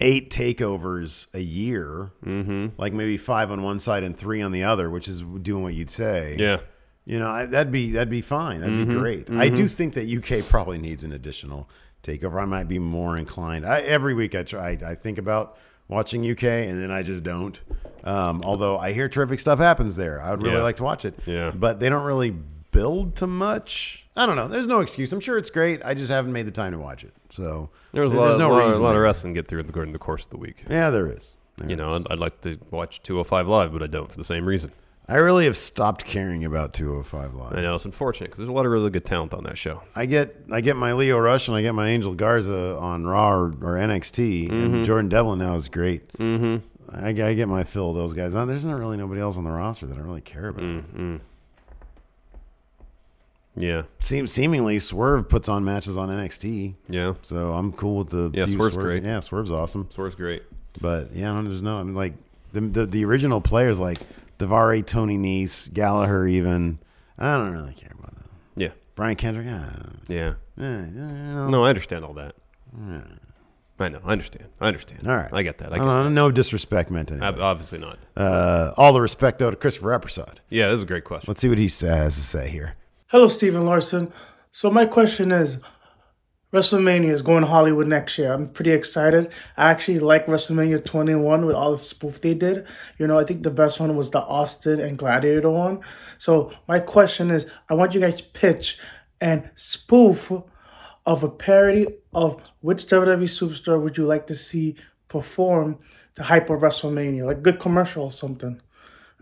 eight 0.00 0.30
takeovers 0.30 1.26
a 1.34 1.40
year, 1.40 2.10
mm-hmm. 2.24 2.68
like 2.80 2.92
maybe 2.92 3.16
five 3.16 3.50
on 3.50 3.62
one 3.62 3.78
side 3.78 4.02
and 4.02 4.16
three 4.16 4.42
on 4.42 4.52
the 4.52 4.64
other, 4.64 4.90
which 4.90 5.08
is 5.08 5.22
doing 5.22 5.62
what 5.62 5.74
you'd 5.74 5.90
say. 5.90 6.36
yeah. 6.38 6.60
You 7.06 7.18
know, 7.18 7.28
I, 7.30 7.44
that'd 7.44 7.70
be 7.70 7.92
that'd 7.92 8.08
be 8.08 8.22
fine. 8.22 8.60
That'd 8.60 8.88
be 8.88 8.94
great. 8.94 9.30
I 9.30 9.50
do 9.50 9.68
think 9.68 9.92
that 9.92 10.08
UK 10.08 10.42
probably 10.48 10.78
needs 10.78 11.04
an 11.04 11.12
additional 11.12 11.68
takeover. 12.02 12.40
I 12.40 12.46
might 12.46 12.66
be 12.66 12.78
more 12.78 13.18
inclined. 13.18 13.66
I, 13.66 13.80
every 13.82 14.14
week 14.14 14.34
I 14.34 14.42
try. 14.42 14.70
I 14.70 14.94
think 14.94 15.18
about 15.18 15.58
watching 15.86 16.24
UK, 16.28 16.44
and 16.44 16.82
then 16.82 16.90
I 16.90 17.02
just 17.02 17.22
don't. 17.22 17.60
Um, 18.04 18.40
although 18.42 18.78
I 18.78 18.92
hear 18.94 19.10
terrific 19.10 19.38
stuff 19.38 19.58
happens 19.58 19.96
there, 19.96 20.18
I 20.22 20.30
would 20.30 20.42
really 20.42 20.56
Yeah. 20.56 20.62
like 20.62 20.76
to 20.76 20.82
watch 20.82 21.04
it. 21.04 21.14
Yeah. 21.26 21.50
but 21.50 21.78
they 21.78 21.90
don't 21.90 22.04
really 22.04 22.30
build 22.70 23.16
to 23.16 23.26
much. 23.26 24.06
I 24.16 24.24
don't 24.24 24.36
know. 24.36 24.48
There's 24.48 24.66
no 24.66 24.80
excuse. 24.80 25.12
I'm 25.12 25.20
sure 25.20 25.36
it's 25.36 25.50
great. 25.50 25.84
I 25.84 25.92
just 25.92 26.10
haven't 26.10 26.32
made 26.32 26.46
the 26.46 26.52
time 26.52 26.72
to 26.72 26.78
watch 26.78 27.04
it. 27.04 27.12
So 27.34 27.70
There's 27.92 28.06
a 28.12 28.16
there's 28.16 28.30
lot, 28.32 28.38
no 28.38 28.48
lot, 28.50 28.66
reason 28.66 28.80
a 28.80 28.84
lot 28.84 28.96
of 28.96 29.02
wrestling 29.02 29.34
to 29.34 29.38
get 29.40 29.48
through 29.48 29.64
during 29.64 29.92
the 29.92 29.98
course 29.98 30.24
of 30.24 30.30
the 30.30 30.36
week. 30.38 30.64
Yeah, 30.70 30.90
there 30.90 31.06
is. 31.10 31.34
There 31.56 31.68
You 31.70 31.76
know. 31.76 31.94
I'd, 31.96 32.06
I'd 32.12 32.18
like 32.18 32.40
to 32.42 32.58
watch 32.70 33.02
205 33.02 33.48
live, 33.48 33.72
but 33.72 33.82
I 33.82 33.86
don't 33.86 34.10
for 34.10 34.16
the 34.18 34.24
same 34.24 34.46
reason. 34.46 34.72
I 35.06 35.16
really 35.16 35.44
have 35.44 35.56
stopped 35.56 36.06
caring 36.06 36.46
about 36.46 36.72
205 36.72 37.34
Live. 37.34 37.52
I 37.52 37.60
know 37.60 37.74
it's 37.74 37.84
unfortunate 37.84 38.28
because 38.28 38.38
there's 38.38 38.48
a 38.48 38.52
lot 38.52 38.64
of 38.64 38.72
really 38.72 38.88
good 38.88 39.04
talent 39.04 39.34
on 39.34 39.44
that 39.44 39.58
show. 39.58 39.82
I 39.94 40.06
get 40.06 40.34
I 40.50 40.62
get 40.62 40.76
my 40.76 40.94
Lio 40.94 41.18
Rush 41.18 41.46
and 41.46 41.54
I 41.54 41.60
get 41.60 41.74
my 41.74 41.88
Angel 41.88 42.14
Garza 42.14 42.78
on 42.78 43.04
Raw 43.06 43.30
or, 43.34 43.46
or 43.48 43.74
NXT, 43.76 44.48
Mm-hmm. 44.48 44.54
and 44.76 44.84
Jordan 44.86 45.10
Devlin 45.10 45.38
now 45.40 45.56
is 45.56 45.68
great. 45.68 46.08
Mm-hmm. 46.14 46.66
I, 46.96 47.08
I 47.08 47.34
get 47.34 47.48
my 47.48 47.64
fill 47.64 47.90
of 47.90 47.96
those 47.96 48.14
guys. 48.14 48.34
Uh, 48.34 48.46
There's 48.46 48.64
not 48.64 48.78
really 48.78 48.96
nobody 48.96 49.20
else 49.20 49.36
on 49.36 49.44
the 49.44 49.50
roster 49.50 49.84
that 49.86 49.98
I 49.98 50.00
really 50.00 50.22
care 50.22 50.48
about. 50.48 50.62
Mm-hmm. 50.64 51.16
Yeah, 53.56 53.82
Seem, 54.00 54.26
seemingly, 54.26 54.78
Swerve 54.80 55.28
puts 55.28 55.48
on 55.48 55.64
matches 55.64 55.96
on 55.96 56.08
NXT, 56.08 56.74
yeah. 56.88 57.14
so 57.22 57.52
I'm 57.52 57.72
cool 57.72 57.98
with 57.98 58.08
the. 58.08 58.30
Yeah, 58.34 58.46
Swerve's 58.46 58.74
Swerve- 58.74 58.84
great. 58.86 59.04
Yeah, 59.04 59.20
Swerve's 59.20 59.52
awesome. 59.52 59.88
Swerve's 59.94 60.16
great. 60.16 60.42
But 60.80 61.14
yeah, 61.14 61.30
I 61.30 61.34
don't, 61.34 61.44
there's 61.44 61.62
no. 61.62 61.78
I 61.78 61.84
mean, 61.84 61.94
like 61.94 62.14
the, 62.52 62.60
the 62.62 62.86
the 62.86 63.04
original 63.04 63.40
players 63.40 63.78
like 63.78 63.98
Daivari, 64.38 64.84
Tony 64.84 65.16
Nese, 65.18 65.72
Gallagher, 65.72 66.26
even. 66.26 66.78
I 67.16 67.36
don't 67.36 67.52
really 67.52 67.74
care 67.74 67.92
about 67.96 68.16
them. 68.16 68.28
Yeah, 68.56 68.70
Brian 68.96 69.14
Kendrick. 69.14 69.46
ah, 69.48 69.70
yeah. 70.08 70.34
eh, 70.58 70.62
know. 70.62 71.48
No, 71.48 71.64
I 71.64 71.68
understand 71.68 72.04
all 72.04 72.14
that. 72.14 72.34
I 73.78 73.88
know. 73.88 74.00
I 74.04 74.12
understand. 74.12 74.46
I 74.60 74.68
understand. 74.68 75.06
All 75.08 75.16
right, 75.16 75.32
I 75.32 75.42
get 75.42 75.58
that. 75.58 75.72
I 75.72 75.76
get 75.78 75.84
don't 75.84 75.86
know, 75.86 76.08
no 76.08 76.30
disrespect 76.30 76.90
meant 76.90 77.08
to 77.08 77.14
anybody. 77.14 77.40
Obviously 77.40 77.78
not. 77.78 77.98
Uh, 78.16 78.72
all 78.76 78.92
the 78.92 79.00
respect 79.00 79.38
though 79.38 79.50
to 79.50 79.56
Christopher 79.56 79.96
Eppersod. 79.98 80.38
Yeah, 80.50 80.68
this 80.68 80.78
is 80.78 80.82
a 80.82 80.86
great 80.86 81.04
question. 81.04 81.26
Let's 81.28 81.40
see 81.40 81.48
what 81.48 81.58
he 81.58 81.64
has 81.64 82.14
to 82.16 82.22
say 82.22 82.48
here. 82.48 82.74
Hello, 83.14 83.28
Stephen 83.28 83.64
Larson. 83.64 84.12
So 84.50 84.72
my 84.72 84.86
question 84.86 85.30
is, 85.30 85.62
WrestleMania 86.52 87.12
is 87.12 87.22
going 87.22 87.42
to 87.42 87.46
Hollywood 87.46 87.86
next 87.86 88.18
year. 88.18 88.32
I'm 88.32 88.48
pretty 88.48 88.72
excited. 88.72 89.30
I 89.56 89.70
actually 89.70 90.00
like 90.00 90.26
WrestleMania 90.26 90.84
21 90.84 91.46
with 91.46 91.54
all 91.54 91.70
the 91.70 91.78
spoof 91.78 92.20
they 92.20 92.34
did. 92.34 92.66
You 92.98 93.06
know, 93.06 93.16
I 93.16 93.22
think 93.22 93.44
the 93.44 93.52
best 93.52 93.78
one 93.78 93.94
was 93.94 94.10
the 94.10 94.18
Austin 94.18 94.80
and 94.80 94.98
Gladiator 94.98 95.48
one. 95.48 95.78
So 96.18 96.50
my 96.66 96.80
question 96.80 97.30
is, 97.30 97.48
I 97.68 97.74
want 97.74 97.94
you 97.94 98.00
guys 98.00 98.20
to 98.20 98.28
pitch 98.30 98.80
and 99.20 99.48
spoof 99.54 100.32
of 101.06 101.22
a 101.22 101.30
parody 101.30 101.86
of 102.12 102.42
which 102.62 102.78
WWE 102.78 103.28
superstar 103.28 103.80
would 103.80 103.96
you 103.96 104.06
like 104.06 104.26
to 104.26 104.34
see 104.34 104.74
perform 105.06 105.78
to 106.16 106.24
hype 106.24 106.50
up 106.50 106.58
WrestleMania, 106.58 107.26
like 107.26 107.44
good 107.44 107.60
commercial 107.60 108.06
or 108.06 108.10
something. 108.10 108.60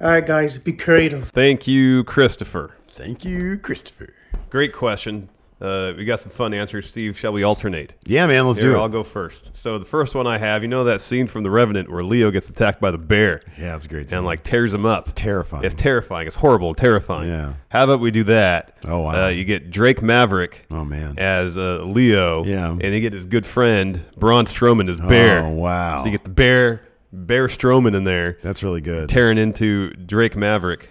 All 0.00 0.08
right, 0.08 0.26
guys, 0.26 0.56
be 0.56 0.72
creative. 0.72 1.28
Thank 1.28 1.68
you, 1.68 2.04
Christopher. 2.04 2.74
Thank 2.94 3.24
you, 3.24 3.58
Christopher. 3.58 4.14
Great 4.50 4.72
question. 4.72 5.28
Uh, 5.62 5.92
we 5.96 6.04
got 6.04 6.18
some 6.18 6.30
fun 6.30 6.52
answers. 6.52 6.88
Steve, 6.88 7.16
shall 7.16 7.32
we 7.32 7.44
alternate? 7.44 7.94
Yeah, 8.04 8.26
man, 8.26 8.48
let's 8.48 8.58
Here, 8.58 8.70
do 8.70 8.76
it. 8.76 8.80
I'll 8.80 8.88
go 8.88 9.04
first. 9.04 9.50
So 9.54 9.78
the 9.78 9.84
first 9.84 10.12
one 10.12 10.26
I 10.26 10.36
have, 10.36 10.62
you 10.62 10.68
know 10.68 10.82
that 10.84 11.00
scene 11.00 11.28
from 11.28 11.44
The 11.44 11.50
Revenant 11.50 11.88
where 11.88 12.02
Leo 12.02 12.32
gets 12.32 12.48
attacked 12.48 12.80
by 12.80 12.90
the 12.90 12.98
bear 12.98 13.42
yeah, 13.56 13.76
it's 13.76 13.86
a 13.86 13.88
great. 13.88 14.12
and 14.12 14.26
like 14.26 14.42
tears 14.42 14.74
him 14.74 14.84
up. 14.84 15.04
it's 15.04 15.12
terrifying. 15.12 15.64
It's 15.64 15.74
terrifying. 15.76 16.26
It's 16.26 16.34
horrible, 16.34 16.74
terrifying. 16.74 17.28
Yeah. 17.28 17.54
How 17.68 17.84
about 17.84 18.00
we 18.00 18.10
do 18.10 18.24
that? 18.24 18.76
Oh, 18.84 18.98
wow. 19.02 19.26
Uh, 19.26 19.28
you 19.28 19.44
get 19.44 19.70
Drake 19.70 20.02
Maverick 20.02 20.66
oh 20.72 20.84
man. 20.84 21.16
as 21.16 21.56
uh, 21.56 21.84
Leo. 21.84 22.44
Yeah. 22.44 22.70
And 22.72 22.82
you 22.82 23.00
get 23.00 23.12
his 23.12 23.24
good 23.24 23.46
friend 23.46 24.04
Braun 24.16 24.46
Strowman 24.46 24.90
as 24.90 24.96
Bear. 24.96 25.44
Oh 25.44 25.50
wow. 25.50 26.00
So 26.00 26.06
you 26.06 26.10
get 26.10 26.24
the 26.24 26.30
Bear, 26.30 26.82
Bear 27.12 27.46
Strowman 27.46 27.94
in 27.94 28.02
there 28.02 28.36
That's 28.42 28.64
really 28.64 28.80
good. 28.80 29.08
tearing 29.08 29.38
into 29.38 29.90
Drake 29.90 30.34
Maverick. 30.34 30.88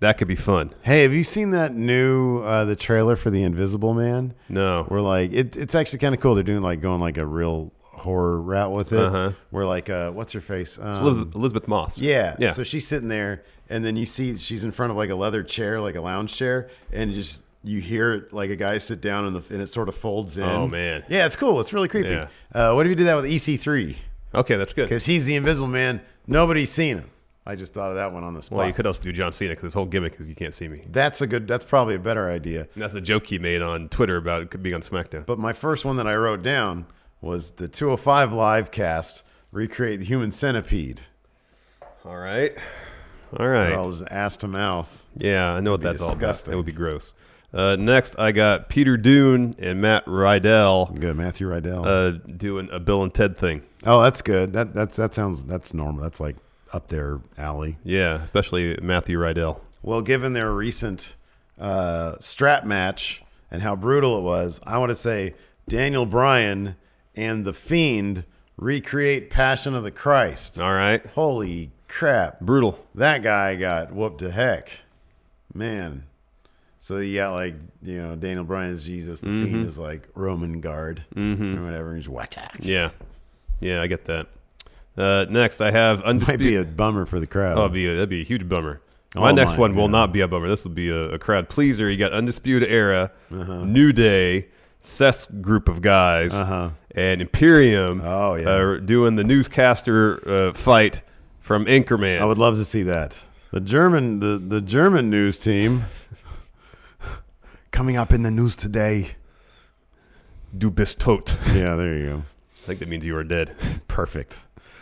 That 0.00 0.16
could 0.18 0.28
be 0.28 0.36
fun. 0.36 0.70
hey, 0.82 1.02
have 1.02 1.12
you 1.12 1.24
seen 1.24 1.50
that 1.50 1.74
new 1.74 2.38
uh, 2.40 2.64
the 2.64 2.76
trailer 2.76 3.16
for 3.16 3.30
the 3.30 3.42
Invisible 3.42 3.94
Man? 3.94 4.34
No. 4.48 4.86
We're 4.88 5.00
like, 5.00 5.32
it, 5.32 5.56
it's 5.56 5.74
actually 5.74 5.98
kind 5.98 6.14
of 6.14 6.20
cool. 6.20 6.34
They're 6.34 6.44
doing 6.44 6.62
like 6.62 6.80
going 6.80 7.00
like 7.00 7.18
a 7.18 7.26
real 7.26 7.72
horror 7.82 8.40
route 8.40 8.70
with 8.72 8.92
it. 8.92 9.00
Uh-huh. 9.00 9.32
We're 9.50 9.66
like, 9.66 9.90
uh, 9.90 10.12
what's 10.12 10.32
her 10.32 10.40
face? 10.40 10.78
Um, 10.78 11.02
Elizabeth, 11.02 11.34
Elisabeth 11.34 11.68
Moss. 11.68 11.98
Yeah. 11.98 12.36
Yeah. 12.38 12.52
So 12.52 12.62
she's 12.62 12.86
sitting 12.86 13.08
there, 13.08 13.42
and 13.68 13.84
then 13.84 13.96
you 13.96 14.06
see 14.06 14.36
she's 14.36 14.62
in 14.64 14.70
front 14.70 14.92
of 14.92 14.96
like 14.96 15.10
a 15.10 15.16
leather 15.16 15.42
chair, 15.42 15.80
like 15.80 15.96
a 15.96 16.00
lounge 16.00 16.32
chair, 16.34 16.70
and 16.92 17.12
just 17.12 17.42
you 17.64 17.80
hear 17.80 18.12
it 18.14 18.32
like 18.32 18.50
a 18.50 18.56
guy 18.56 18.78
sit 18.78 19.00
down, 19.00 19.26
and, 19.26 19.34
the, 19.34 19.52
and 19.52 19.60
it 19.60 19.66
sort 19.66 19.88
of 19.88 19.96
folds 19.96 20.38
in. 20.38 20.44
Oh, 20.44 20.68
man. 20.68 21.02
Yeah, 21.08 21.26
it's 21.26 21.34
cool. 21.34 21.58
It's 21.58 21.72
really 21.72 21.88
creepy. 21.88 22.10
Yeah. 22.10 22.28
Uh, 22.54 22.72
what 22.74 22.86
if 22.86 22.90
you 22.90 22.94
did 22.94 23.08
that 23.08 23.16
with 23.16 23.24
EC3? 23.24 23.96
okay, 24.32 24.56
that's 24.56 24.74
good. 24.74 24.84
Because 24.84 25.06
he's 25.06 25.26
the 25.26 25.34
Invisible 25.34 25.66
Man. 25.66 26.00
Nobody's 26.28 26.70
seen 26.70 26.98
him. 26.98 27.10
I 27.48 27.56
just 27.56 27.72
thought 27.72 27.88
of 27.88 27.96
that 27.96 28.12
one 28.12 28.24
on 28.24 28.34
the 28.34 28.42
spot. 28.42 28.58
Well, 28.58 28.66
you 28.66 28.74
could 28.74 28.86
also 28.86 29.02
do 29.02 29.10
John 29.10 29.32
Cena 29.32 29.52
because 29.52 29.62
his 29.64 29.74
whole 29.74 29.86
gimmick 29.86 30.20
is 30.20 30.28
you 30.28 30.34
can't 30.34 30.52
see 30.52 30.68
me. 30.68 30.84
That's 30.90 31.22
a 31.22 31.26
good. 31.26 31.48
That's 31.48 31.64
probably 31.64 31.94
a 31.94 31.98
better 31.98 32.28
idea. 32.30 32.68
And 32.74 32.82
that's 32.82 32.92
the 32.92 33.00
joke 33.00 33.26
he 33.26 33.38
made 33.38 33.62
on 33.62 33.88
Twitter 33.88 34.18
about 34.18 34.42
it 34.42 34.50
could 34.50 34.62
be 34.62 34.74
on 34.74 34.82
SmackDown. 34.82 35.24
But 35.24 35.38
my 35.38 35.54
first 35.54 35.86
one 35.86 35.96
that 35.96 36.06
I 36.06 36.14
wrote 36.14 36.42
down 36.42 36.84
was 37.22 37.52
the 37.52 37.66
205 37.66 38.32
live 38.34 38.70
cast 38.70 39.22
recreate 39.50 40.00
the 40.00 40.04
human 40.04 40.30
centipede. 40.30 41.00
All 42.04 42.16
right, 42.18 42.54
all 43.38 43.48
right. 43.48 43.72
I'll 43.72 43.90
just 43.90 44.04
ass 44.10 44.36
to 44.38 44.48
mouth. 44.48 45.06
Yeah, 45.16 45.50
I 45.50 45.60
know 45.60 45.72
what 45.72 45.80
that's 45.80 46.00
all 46.00 46.08
about. 46.08 46.18
disgusting. 46.18 46.50
That 46.50 46.56
would 46.58 46.66
be 46.66 46.72
gross. 46.72 47.12
Uh, 47.52 47.76
next, 47.76 48.14
I 48.18 48.32
got 48.32 48.68
Peter 48.68 48.98
Dunne 48.98 49.56
and 49.58 49.80
Matt 49.80 50.06
Riddle 50.06 50.86
Good, 50.86 51.16
Matthew 51.16 51.48
Riddle. 51.48 51.82
uh, 51.82 52.10
doing 52.10 52.68
a 52.70 52.78
Bill 52.78 53.02
and 53.02 53.12
Ted 53.14 53.38
thing. 53.38 53.62
oh, 53.86 54.02
that's 54.02 54.20
good. 54.20 54.52
That 54.52 54.74
that's 54.74 54.96
that 54.96 55.14
sounds 55.14 55.44
that's 55.44 55.72
normal. 55.72 56.02
That's 56.02 56.20
like 56.20 56.36
up 56.72 56.88
their 56.88 57.20
alley. 57.36 57.78
Yeah, 57.84 58.22
especially 58.24 58.78
Matthew 58.82 59.18
Riddle. 59.18 59.62
Well, 59.82 60.02
given 60.02 60.32
their 60.32 60.52
recent 60.52 61.14
uh, 61.58 62.16
strap 62.20 62.64
match 62.64 63.22
and 63.50 63.62
how 63.62 63.76
brutal 63.76 64.18
it 64.18 64.22
was, 64.22 64.60
I 64.66 64.78
want 64.78 64.90
to 64.90 64.96
say 64.96 65.34
Daniel 65.68 66.06
Bryan 66.06 66.76
and 67.14 67.44
the 67.44 67.52
Fiend 67.52 68.24
recreate 68.56 69.30
Passion 69.30 69.74
of 69.74 69.84
the 69.84 69.90
Christ. 69.90 70.60
All 70.60 70.74
right. 70.74 71.04
Holy 71.06 71.70
crap! 71.86 72.40
Brutal. 72.40 72.84
That 72.94 73.22
guy 73.22 73.56
got 73.56 73.92
whooped 73.92 74.18
to 74.20 74.30
heck, 74.30 74.70
man. 75.54 76.04
So 76.80 76.98
you 76.98 77.18
got 77.18 77.32
like 77.32 77.54
you 77.82 78.00
know 78.00 78.16
Daniel 78.16 78.44
Bryan 78.44 78.72
is 78.72 78.84
Jesus, 78.84 79.20
the 79.20 79.28
Fiend 79.28 79.66
is 79.66 79.78
like 79.78 80.08
Roman 80.14 80.60
guard 80.60 81.04
or 81.16 81.64
whatever. 81.64 81.94
He's 81.96 82.08
attack. 82.08 82.56
Yeah. 82.60 82.90
Yeah, 83.60 83.82
I 83.82 83.88
get 83.88 84.04
that. 84.06 84.28
Uh, 84.98 85.26
next, 85.30 85.60
I 85.60 85.70
have 85.70 86.04
Might 86.04 86.38
be 86.38 86.56
a 86.56 86.64
bummer 86.64 87.06
for 87.06 87.20
the 87.20 87.26
crowd. 87.26 87.56
oh, 87.56 87.60
it'd 87.62 87.72
be 87.72 87.86
a, 87.86 87.94
that'd 87.94 88.08
be 88.08 88.20
a 88.20 88.24
huge 88.24 88.48
bummer. 88.48 88.80
My 89.14 89.30
Oh, 89.30 89.34
next 89.34 89.52
my 89.52 89.58
one 89.58 89.74
will 89.76 89.84
God. 89.86 89.92
not 89.92 90.12
be 90.12 90.20
a 90.20 90.28
bummer. 90.28 90.48
This 90.48 90.64
will 90.64 90.72
be 90.72 90.90
a, 90.90 91.10
a 91.14 91.18
crowd 91.18 91.48
pleaser. 91.48 91.90
You 91.90 91.96
got 91.96 92.12
Undisputed 92.12 92.68
Era, 92.68 93.10
Uh-huh. 93.32 93.64
New 93.64 93.92
Day, 93.92 94.48
Seth's 94.82 95.26
group 95.40 95.68
of 95.68 95.80
guys, 95.82 96.32
and 96.94 97.20
Imperium. 97.22 98.00
Uh-huh. 98.00 98.28
Oh, 98.30 98.34
yeah. 98.34 98.48
uh, 98.50 98.76
doing 98.80 99.16
the 99.16 99.24
newscaster 99.24 100.28
uh, 100.28 100.52
fight 100.52 101.00
from 101.40 101.64
Anchorman. 101.66 102.20
I 102.20 102.24
would 102.24 102.38
love 102.38 102.56
to 102.56 102.64
see 102.64 102.82
that. 102.82 103.16
The 103.52 103.60
German, 103.60 104.20
the, 104.20 104.36
the 104.38 104.60
German 104.60 105.08
news 105.10 105.38
team 105.38 105.84
coming 107.70 107.96
up 107.96 108.12
in 108.12 108.22
the 108.22 108.30
news 108.30 108.56
today. 108.56 109.12
Du 110.56 110.70
bist 110.70 110.98
tot. 110.98 111.34
Yeah, 111.54 111.74
there 111.76 111.96
you 111.96 112.04
go. 112.06 112.22
I 112.62 112.66
think 112.66 112.80
that 112.80 112.88
means 112.88 113.04
you 113.04 113.16
are 113.16 113.24
dead. 113.24 113.54
Perfect. 113.88 114.40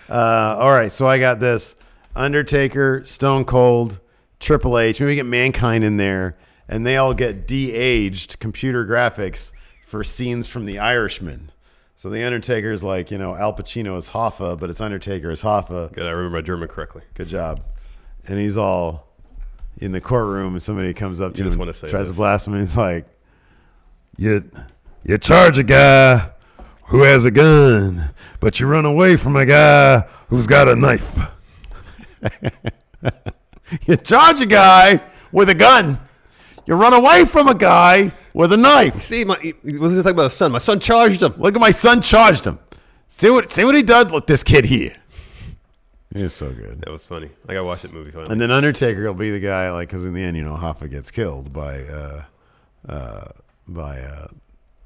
Uh, 0.09 0.57
all 0.59 0.71
right, 0.71 0.91
so 0.93 1.07
I 1.07 1.19
got 1.19 1.41
this 1.41 1.75
Undertaker, 2.15 3.03
Stone 3.05 3.45
Cold, 3.45 4.01
Triple 4.41 4.79
H. 4.79 5.01
Maybe 5.01 5.11
we 5.11 5.15
get 5.17 5.27
Mankind 5.27 5.83
in 5.85 5.97
there, 5.97 6.37
and 6.69 6.87
they 6.87 6.97
all 6.97 7.15
get 7.15 7.47
de-aged 7.47 8.39
computer 8.39 8.87
graphics 8.87 9.53
for 9.87 10.05
scenes 10.05 10.47
from 10.47 10.67
The 10.67 10.79
Irishman. 10.79 11.51
So 11.97 12.11
the 12.11 12.23
Undertaker 12.25 12.71
is 12.73 12.85
like 12.85 13.11
you 13.11 13.17
know 13.19 13.35
Al 13.35 13.55
Pacino 13.55 13.97
is 13.97 14.11
Hoffa, 14.11 14.59
but 14.59 14.69
it's 14.71 14.81
Undertaker 14.81 15.31
is 15.31 15.43
Hoffa. 15.43 15.93
Good, 15.93 16.05
I 16.05 16.11
remember 16.11 16.37
my 16.37 16.43
German 16.43 16.69
correctly. 16.69 17.03
Good 17.15 17.29
job. 17.29 17.63
And 18.27 18.39
he's 18.39 18.57
all 18.57 19.09
in 19.79 19.93
the 19.93 20.01
courtroom, 20.01 20.53
and 20.55 20.63
somebody 20.63 20.93
comes 20.93 21.21
up 21.21 21.33
to 21.35 21.39
You 21.39 21.51
him 21.51 21.59
just 21.59 21.69
and 21.69 21.75
say 21.77 21.89
tries 21.91 22.07
this. 22.09 22.15
to 22.15 22.15
blast 22.17 22.47
him. 22.47 22.53
And 22.55 22.63
he's 22.63 22.77
like, 22.77 23.07
"You, 24.19 24.49
you 25.05 25.17
charge 25.19 25.57
a 25.59 25.63
guy 25.63 26.31
who 26.87 27.03
has 27.03 27.25
a 27.25 27.31
gun, 27.31 28.11
but 28.41 28.61
you 28.61 28.67
run 28.67 28.85
away 28.85 29.17
from 29.17 29.37
a 29.37 29.47
guy 29.47 30.01
who's 30.29 30.47
got 30.47 30.69
a 30.69 30.77
knife. 30.77 31.19
you 33.87 33.97
charge 33.97 34.41
a 34.41 34.47
guy 34.47 35.01
with 35.33 35.49
a 35.49 35.55
gun. 35.55 35.99
You 36.67 36.75
run 36.75 36.93
away 36.93 37.25
from 37.25 37.49
a 37.49 37.55
guy 37.55 38.13
with 38.35 38.53
a 38.53 38.57
knife. 38.57 39.01
See, 39.03 39.25
my 39.25 39.39
he 39.41 39.55
he 39.65 39.79
was 39.79 39.95
talking 39.97 40.11
about 40.11 40.25
his 40.25 40.33
son. 40.35 40.53
My 40.53 40.59
son 40.59 40.81
charged 40.81 41.23
him. 41.23 41.35
Look 41.39 41.55
at 41.55 41.61
my 41.61 41.71
son 41.71 42.03
charged 42.03 42.45
him. 42.45 42.59
See 43.09 43.31
what 43.31 43.53
see 43.53 43.65
what 43.65 43.75
he 43.75 43.83
did 43.83 44.11
with 44.11 44.27
this 44.27 44.43
kid 44.43 44.65
here. 44.65 44.97
He's 46.15 46.33
so 46.33 46.51
good. 46.51 46.81
That 46.81 46.91
was 46.91 47.05
funny. 47.05 47.31
I 47.49 47.53
gotta 47.53 47.65
watch 47.65 47.83
that 47.83 47.93
movie 47.93 48.11
finally. 48.11 48.33
And 48.33 48.41
then 48.41 48.51
Undertaker 48.51 49.05
will 49.07 49.15
be 49.15 49.31
the 49.31 49.41
guy, 49.41 49.71
like, 49.71 49.89
because 49.89 50.05
in 50.05 50.15
the 50.15 50.23
end, 50.23 50.37
you 50.37 50.45
know, 50.45 50.57
Hoffa 50.57 50.91
gets 50.91 51.11
killed 51.11 51.53
by 51.53 51.83
uh, 51.85 52.25
uh, 52.89 53.29
by 53.69 54.01
uh, 54.01 54.29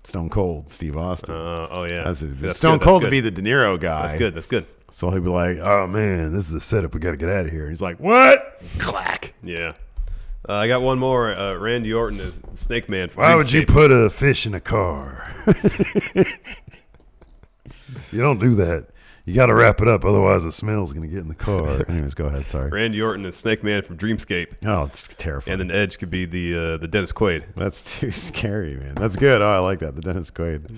Stone 0.05 0.31
Cold 0.31 0.71
Steve 0.71 0.97
Austin. 0.97 1.35
Uh, 1.35 1.69
oh 1.71 1.85
yeah, 1.85 2.05
That's 2.05 2.23
it. 2.23 2.35
See, 2.37 2.47
that's 2.47 2.59
Stone 2.59 2.79
good, 2.79 2.85
Cold 2.85 3.03
to 3.03 3.11
be 3.11 3.21
the 3.21 3.31
De 3.31 3.43
Niro 3.43 3.79
guy. 3.79 4.03
That's 4.03 4.15
good. 4.15 4.35
That's 4.35 4.47
good. 4.47 4.67
So 4.91 5.11
he'd 5.11 5.23
be 5.23 5.31
like, 5.31 5.59
"Oh 5.59 5.87
man, 5.87 6.33
this 6.33 6.49
is 6.49 6.55
a 6.55 6.61
setup. 6.61 6.95
We 6.95 7.01
got 7.01 7.13
to 7.13 7.17
get 7.17 7.29
out 7.29 7.47
of 7.47 7.53
here." 7.53 7.69
He's 7.69 7.83
like, 7.83 7.99
"What?" 8.01 8.63
Clack. 8.79 9.35
Yeah. 9.43 9.75
Uh, 10.49 10.55
I 10.55 10.69
got 10.69 10.83
one 10.83 10.99
more. 10.99 11.37
Uh, 11.37 11.55
Randy 11.55 11.93
Orton 11.93 12.19
is 12.21 12.33
Snake 12.55 12.89
Man. 12.89 13.11
Why 13.15 13.35
would 13.35 13.53
you 13.53 13.67
put 13.67 13.93
a 13.93 14.09
fish 14.11 14.47
in 14.47 14.55
a 14.55 14.61
car? 14.61 15.33
you 18.11 18.21
don't 18.21 18.41
do 18.41 18.55
that. 18.55 18.87
You 19.31 19.37
got 19.37 19.47
to 19.47 19.55
wrap 19.55 19.81
it 19.81 19.87
up, 19.87 20.05
otherwise 20.05 20.43
the 20.43 20.51
smell's 20.51 20.93
going 20.93 21.09
to 21.09 21.15
get 21.15 21.21
in 21.21 21.29
the 21.29 21.37
car. 21.37 21.85
Anyways, 21.89 22.15
go 22.15 22.27
ahead. 22.27 22.51
Sorry. 22.51 22.69
Randy 22.69 23.01
Orton 23.01 23.25
is 23.25 23.37
Snake 23.37 23.63
Man 23.63 23.83
from 23.83 23.97
Dreamscape. 23.97 24.57
Oh, 24.65 24.83
it's 24.85 25.07
terrifying. 25.07 25.61
And 25.61 25.71
then 25.71 25.77
Edge 25.77 25.99
could 26.01 26.11
be 26.11 26.25
the 26.25 26.57
uh, 26.57 26.77
the 26.79 26.89
Dennis 26.89 27.13
Quaid. 27.13 27.45
That's 27.55 27.81
too 28.01 28.11
scary, 28.11 28.75
man. 28.77 28.97
That's 28.97 29.15
good. 29.15 29.41
Oh, 29.41 29.49
I 29.49 29.59
like 29.59 29.79
that. 29.79 29.95
The 29.95 30.03
Dennis 30.03 30.33
Quaid. 30.33 30.69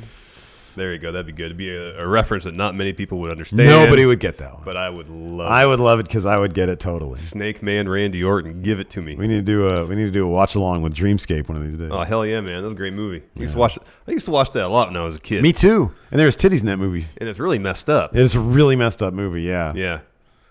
There 0.77 0.93
you 0.93 0.99
go. 0.99 1.13
That'd 1.13 1.27
be 1.27 1.33
good. 1.33 1.47
It'd 1.47 1.57
be 1.57 1.71
a, 1.71 2.03
a 2.03 2.07
reference 2.07 2.45
that 2.45 2.55
not 2.55 2.75
many 2.75 2.93
people 2.93 3.19
would 3.21 3.31
understand. 3.31 3.69
Nobody 3.69 4.07
would 4.07 4.21
get 4.21 4.39
that 4.39 4.55
one. 4.55 4.63
But 4.65 4.77
I 4.77 4.89
would 4.89 5.09
love. 5.09 5.51
I 5.51 5.65
it. 5.65 5.67
would 5.67 5.81
love 5.81 6.01
it 6.01 6.05
because 6.05 6.27
I 6.27 6.39
would 6.39 6.55
get 6.55 6.69
it 6.69 6.81
totally. 6.81 7.19
Snake 7.21 7.63
Man 7.63 7.89
Randy 7.89 8.23
Orton. 8.23 8.63
Give 8.63 8.81
it 8.81 8.91
to 8.91 9.03
me. 9.03 9.17
We 9.17 9.27
need 9.27 9.37
to 9.37 9.43
do 9.43 9.69
a 9.69 9.87
we 9.87 9.97
need 9.97 10.05
to 10.05 10.11
do 10.11 10.25
a 10.25 10.29
watch 10.29 10.55
along 10.55 10.83
with 10.83 10.95
Dreamscape 10.95 11.49
one 11.49 11.57
of 11.57 11.65
these 11.65 11.79
days. 11.79 11.91
Oh 11.93 12.03
hell 12.03 12.25
yeah, 12.25 12.41
man! 12.41 12.57
That 12.57 12.63
was 12.63 12.73
a 12.73 12.77
great 12.77 12.95
movie. 12.95 13.23
I 13.37 13.41
used 13.41 13.55
to 13.55 13.59
watch. 13.59 13.79
I 14.07 14.11
used 14.11 14.25
to 14.27 14.31
watch 14.31 14.53
that 14.53 14.65
a 14.65 14.69
lot 14.69 14.89
when 14.89 14.97
I 14.97 15.05
was 15.05 15.17
a 15.17 15.21
kid. 15.21 15.43
Me 15.43 15.53
too. 15.53 15.93
And 16.11 16.21
there's 16.21 16.37
titties 16.37 16.61
in 16.61 16.67
that 16.67 16.79
movie. 16.79 17.07
And 17.19 17.29
it's 17.29 17.39
really 17.39 17.59
messed 17.59 17.89
up. 17.89 18.15
It's 18.15 18.35
a 18.35 18.41
really 18.41 18.77
messed 18.77 19.03
up 19.03 19.15
movie. 19.15 19.43
Yeah. 19.43 19.73
Yeah. 19.75 20.01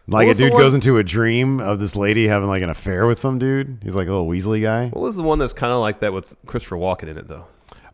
Like 0.08 0.28
a 0.28 0.34
dude 0.34 0.52
goes 0.52 0.74
into 0.74 0.98
a 0.98 1.04
dream 1.04 1.60
of 1.60 1.80
this 1.80 1.96
lady 1.96 2.28
having 2.28 2.50
like 2.50 2.64
an 2.64 2.70
affair 2.70 3.08
with 3.08 3.20
some 3.20 3.40
dude. 3.40 3.80
He's 3.84 3.96
like 3.96 4.08
a 4.08 4.12
little 4.12 4.28
Weasley 4.28 4.62
guy. 4.62 4.88
What 4.90 5.02
was 5.02 5.16
the 5.16 5.24
one 5.24 5.40
that's 5.40 5.54
kind 5.54 5.72
of 5.72 5.80
like 5.80 6.02
that 6.02 6.12
with 6.12 6.36
Christopher 6.46 6.76
Walken 6.76 7.04
in 7.08 7.18
it 7.18 7.28
though? 7.28 7.46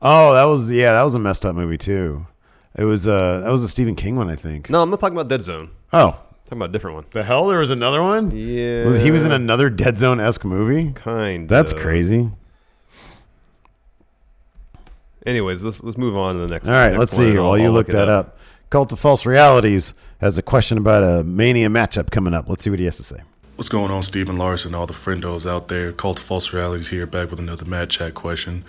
Oh, 0.02 0.34
that 0.34 0.44
was 0.46 0.70
yeah, 0.72 0.94
that 0.94 1.04
was 1.04 1.16
a 1.16 1.20
messed 1.20 1.46
up 1.46 1.56
movie 1.56 1.78
too. 1.78 2.26
It 2.76 2.84
was 2.84 3.08
uh 3.08 3.40
that 3.42 3.52
was 3.52 3.64
a 3.64 3.68
Stephen 3.68 3.96
King 3.96 4.16
one, 4.16 4.30
I 4.30 4.36
think. 4.36 4.70
No, 4.70 4.82
I'm 4.82 4.90
not 4.90 5.00
talking 5.00 5.18
about 5.18 5.28
Dead 5.28 5.42
Zone. 5.42 5.72
Oh, 5.92 6.10
I'm 6.10 6.14
talking 6.46 6.58
about 6.60 6.70
a 6.70 6.74
different 6.74 6.96
one. 6.96 7.06
the 7.12 7.24
hell? 7.24 7.48
There 7.48 7.60
was 7.60 7.72
another 7.72 8.02
one. 8.04 8.32
Yeah. 8.32 8.86
Was- 8.86 9.02
he 9.04 9.10
was 9.12 9.24
in 9.24 9.32
another 9.32 9.70
Dead 9.70 9.98
Zone 9.98 10.20
esque 10.20 10.46
movie. 10.46 10.92
Kind. 10.94 11.50
That's 11.50 11.72
of. 11.72 11.80
crazy. 11.80 12.30
Anyways, 15.26 15.64
let's 15.64 15.84
let's 15.84 15.98
move 15.98 16.16
on 16.16 16.36
to 16.36 16.42
the 16.42 16.48
next. 16.48 16.66
One. 16.66 16.74
All 16.76 16.80
right, 16.82 16.90
next 16.90 17.00
let's 17.00 17.14
one, 17.14 17.18
see 17.18 17.24
and 17.26 17.32
here 17.34 17.42
I'll- 17.42 17.50
while 17.50 17.58
you 17.58 17.66
I'll 17.66 17.72
look 17.74 17.90
it 17.90 17.94
that 17.94 18.10
up. 18.10 18.38
Cult 18.70 18.92
of 18.92 19.00
False 19.00 19.26
Realities 19.26 19.94
has 20.20 20.38
a 20.38 20.42
question 20.42 20.78
about 20.78 21.02
a 21.04 21.24
Mania 21.24 21.70
matchup 21.70 22.12
coming 22.12 22.34
up. 22.34 22.50
Let's 22.50 22.64
see 22.64 22.70
what 22.70 22.80
he 22.80 22.86
has 22.86 22.98
to 22.98 23.04
say. 23.04 23.22
What's 23.56 23.70
going 23.70 23.92
on, 23.92 24.04
Stephen 24.04 24.36
Larson, 24.36 24.76
all 24.76 24.86
the 24.86 24.94
friendos 24.94 25.50
out 25.50 25.68
there? 25.70 25.92
Cult 25.94 26.20
of 26.20 26.26
False 26.26 26.52
Realities 26.54 26.90
here, 26.90 27.06
back 27.08 27.32
with 27.32 27.40
another 27.40 27.66
Mad 27.66 27.90
Chat 27.90 28.14
question. 28.14 28.64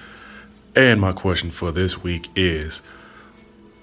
And 0.79 1.01
my 1.01 1.11
question 1.11 1.51
for 1.51 1.73
this 1.73 2.05
week 2.05 2.29
is 2.37 2.83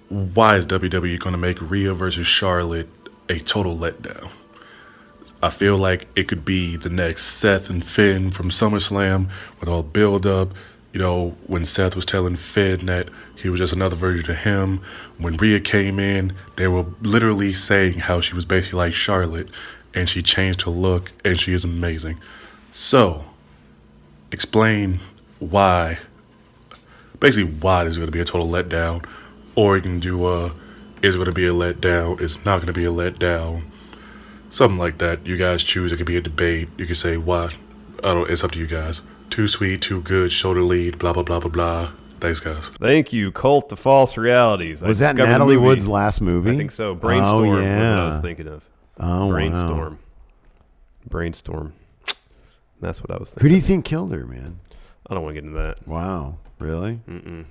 why 0.08 0.55
is 0.55 0.65
WWE 0.65 1.19
going 1.19 1.34
to 1.34 1.38
make 1.38 1.60
Rhea 1.60 1.93
versus 1.93 2.25
Charlotte 2.25 2.88
a 3.27 3.39
total 3.39 3.77
letdown? 3.77 4.29
I 5.43 5.49
feel 5.49 5.77
like 5.77 6.08
it 6.15 6.29
could 6.29 6.45
be 6.45 6.77
the 6.77 6.89
next 6.89 7.25
Seth 7.25 7.69
and 7.69 7.84
Finn 7.84 8.31
from 8.31 8.49
SummerSlam 8.49 9.29
with 9.60 9.67
all 9.67 9.84
build 9.84 10.25
up. 10.25 10.53
You 10.93 11.01
know, 11.01 11.36
when 11.47 11.65
Seth 11.65 11.97
was 11.97 12.05
telling 12.05 12.38
Finn 12.38 12.86
that 12.86 13.10
he 13.36 13.49
was 13.49 13.60
just 13.60 13.73
another 13.73 13.97
version 13.97 14.31
of 14.31 14.38
him. 14.38 14.79
When 15.17 15.36
Rhea 15.36 15.60
came 15.60 15.99
in, 15.99 16.31
they 16.55 16.69
were 16.69 16.86
literally 17.01 17.51
saying 17.51 17.99
how 17.99 18.21
she 18.21 18.34
was 18.34 18.45
basically 18.45 18.77
like 18.77 18.93
Charlotte 18.93 19.49
and 19.93 20.08
she 20.08 20.23
changed 20.23 20.62
her 20.62 20.71
look 20.71 21.12
and 21.25 21.38
she 21.38 21.51
is 21.51 21.65
amazing. 21.65 22.21
So, 22.71 23.25
explain 24.31 25.01
why, 25.39 25.99
basically, 27.19 27.51
why 27.51 27.84
this 27.84 27.91
is 27.91 27.97
going 27.97 28.08
to 28.08 28.12
be 28.12 28.21
a 28.21 28.25
total 28.25 28.47
letdown. 28.47 29.06
Or 29.56 29.75
you 29.78 29.82
can 29.82 29.99
do 29.99 30.28
a, 30.28 30.47
is 31.01 31.15
it 31.15 31.17
going 31.17 31.25
to 31.25 31.32
be 31.32 31.45
a 31.45 31.54
letdown? 31.54 32.19
It's 32.19 32.43
not 32.43 32.58
going 32.58 32.67
to 32.67 32.73
be 32.73 32.86
a 32.86 32.91
letdown 32.91 33.63
something 34.56 34.78
like 34.78 34.97
that. 34.99 35.25
You 35.25 35.38
guys 35.38 35.63
choose. 35.63 35.91
It 35.91 35.97
could 35.97 36.06
be 36.06 36.17
a 36.17 36.21
debate. 36.21 36.69
You 36.78 36.86
could 36.86 36.97
say 36.97 37.17
why. 37.17 37.51
I 38.04 38.13
don't. 38.13 38.30
It's 38.30 38.43
up 38.43 38.51
to 38.51 38.60
you 38.60 38.67
guys. 38.67 39.01
Too 39.30 39.47
sweet, 39.47 39.82
too 39.82 40.01
good, 40.01 40.32
shoulder 40.32 40.63
lead, 40.63 40.97
blah 40.97 41.13
blah 41.13 41.23
blah 41.23 41.39
blah 41.39 41.49
blah. 41.49 41.91
Thanks, 42.21 42.39
guys. 42.39 42.69
Thank 42.80 43.12
you, 43.12 43.32
Cult 43.32 43.71
of 43.71 43.80
False 43.80 44.15
Realities. 44.17 44.82
I 44.82 44.88
Was 44.88 44.99
that 44.99 45.13
discovered 45.15 45.32
Natalie 45.32 45.56
movie- 45.56 45.67
Wood's 45.67 45.88
last 45.88 46.21
movie? 46.21 46.51
I 46.51 46.58
think 46.58 46.71
so. 46.71 46.95
Brainstorm 46.95 47.49
Oh, 47.49 47.51
was 47.51 47.60
what 47.60 47.67
I 47.67 48.08
was 48.08 48.17
oh, 48.17 48.21
thinking 48.21 48.47
of. 48.47 48.69
Oh, 48.99 49.25
wow. 49.25 49.32
Brainstorm. 49.32 49.99
Brainstorm. 51.10 51.73
That's 52.80 53.01
what 53.01 53.12
I 53.12 53.17
was 53.17 53.32
thinking. 53.32 53.41
Who 53.43 53.49
do 53.49 53.56
you 53.56 53.62
think 53.62 53.86
killed 53.86 54.12
her, 54.13 54.25
man? 54.25 54.60
I 55.09 55.13
don't 55.13 55.23
want 55.23 55.35
to 55.35 55.41
get 55.41 55.47
into 55.47 55.59
that. 55.61 55.87
Wow, 55.87 56.37
really? 56.59 56.99
Mm-mm. 57.07 57.45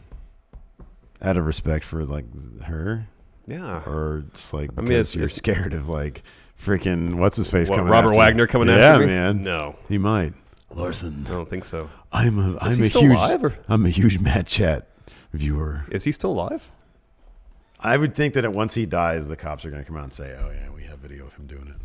Out 1.23 1.37
of 1.37 1.47
respect 1.47 1.85
for 1.85 2.05
like 2.05 2.25
her, 2.63 3.07
Yeah. 3.47 3.83
or 3.87 4.25
just 4.35 4.53
like 4.53 4.71
I 4.77 4.81
mean, 4.81 4.89
because 4.89 5.09
it's- 5.11 5.15
you're 5.15 5.25
it's- 5.25 5.37
scared 5.39 5.73
of 5.75 5.89
like 5.89 6.23
freaking 6.63 7.17
what's 7.17 7.37
his 7.37 7.49
face 7.51 7.69
What, 7.69 7.77
coming 7.77 7.91
Robert 7.93 8.09
after 8.09 8.19
Wagner 8.19 8.47
coming 8.47 8.69
yeah, 8.69 8.75
after 8.77 9.01
me? 9.07 9.13
man. 9.13 9.43
No. 9.43 9.77
he 9.89 9.99
might. 9.99 10.35
Larson, 10.71 11.25
I 11.29 11.31
don't 11.31 11.49
think 11.49 11.65
so. 11.65 11.89
I'm 12.13 12.39
a 12.39 12.59
I'm 12.61 12.77
he 12.77 12.83
a 12.83 12.85
still 12.87 13.03
huge 13.03 13.13
alive, 13.13 13.59
I'm 13.69 13.87
a 13.87 13.91
huge 13.91 14.19
Mat 14.19 14.47
Chat 14.47 14.89
viewer. 15.33 15.85
Is 15.91 16.05
he 16.05 16.13
still 16.13 16.33
alive? 16.33 16.69
I 17.79 17.97
would 17.97 18.15
think 18.17 18.35
that 18.35 18.51
once 18.53 18.75
he 18.75 18.87
dies, 18.87 19.27
the 19.29 19.37
cops 19.37 19.65
are 19.65 19.71
going 19.71 19.83
to 19.83 19.87
come 19.87 19.97
out 19.97 20.05
and 20.05 20.13
say, 20.13 20.35
"Oh 20.39 20.51
yeah, 20.51 20.71
we 20.75 20.85
have 20.85 20.99
video 21.01 21.27
of 21.27 21.35
him 21.35 21.47
doing 21.47 21.69
it." 21.69 21.77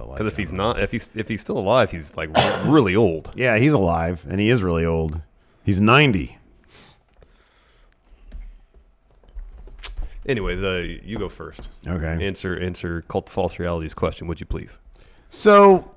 But 0.00 0.08
like, 0.08 0.18
Because 0.18 0.32
if 0.32 0.38
he's 0.38 0.52
not, 0.52 0.80
if 0.80 0.92
he's 0.92 1.10
if 1.14 1.28
he's 1.28 1.42
still 1.42 1.58
alive, 1.58 1.90
he's 1.90 2.16
like 2.16 2.30
really 2.64 2.96
old. 2.96 3.30
yeah, 3.36 3.58
he's 3.58 3.72
alive 3.72 4.24
and 4.30 4.40
he 4.40 4.48
is 4.48 4.62
really 4.62 4.86
old. 4.86 5.20
He's 5.62 5.78
ninety. 5.78 6.38
Anyways, 10.26 10.62
uh, 10.62 10.86
you 11.04 11.18
go 11.18 11.28
first. 11.28 11.68
Okay. 11.86 12.26
Answer 12.26 12.58
answer 12.58 13.02
Cult 13.08 13.28
False 13.28 13.58
Realities 13.58 13.92
question, 13.92 14.26
would 14.26 14.40
you 14.40 14.46
please? 14.46 14.78
So, 15.28 15.94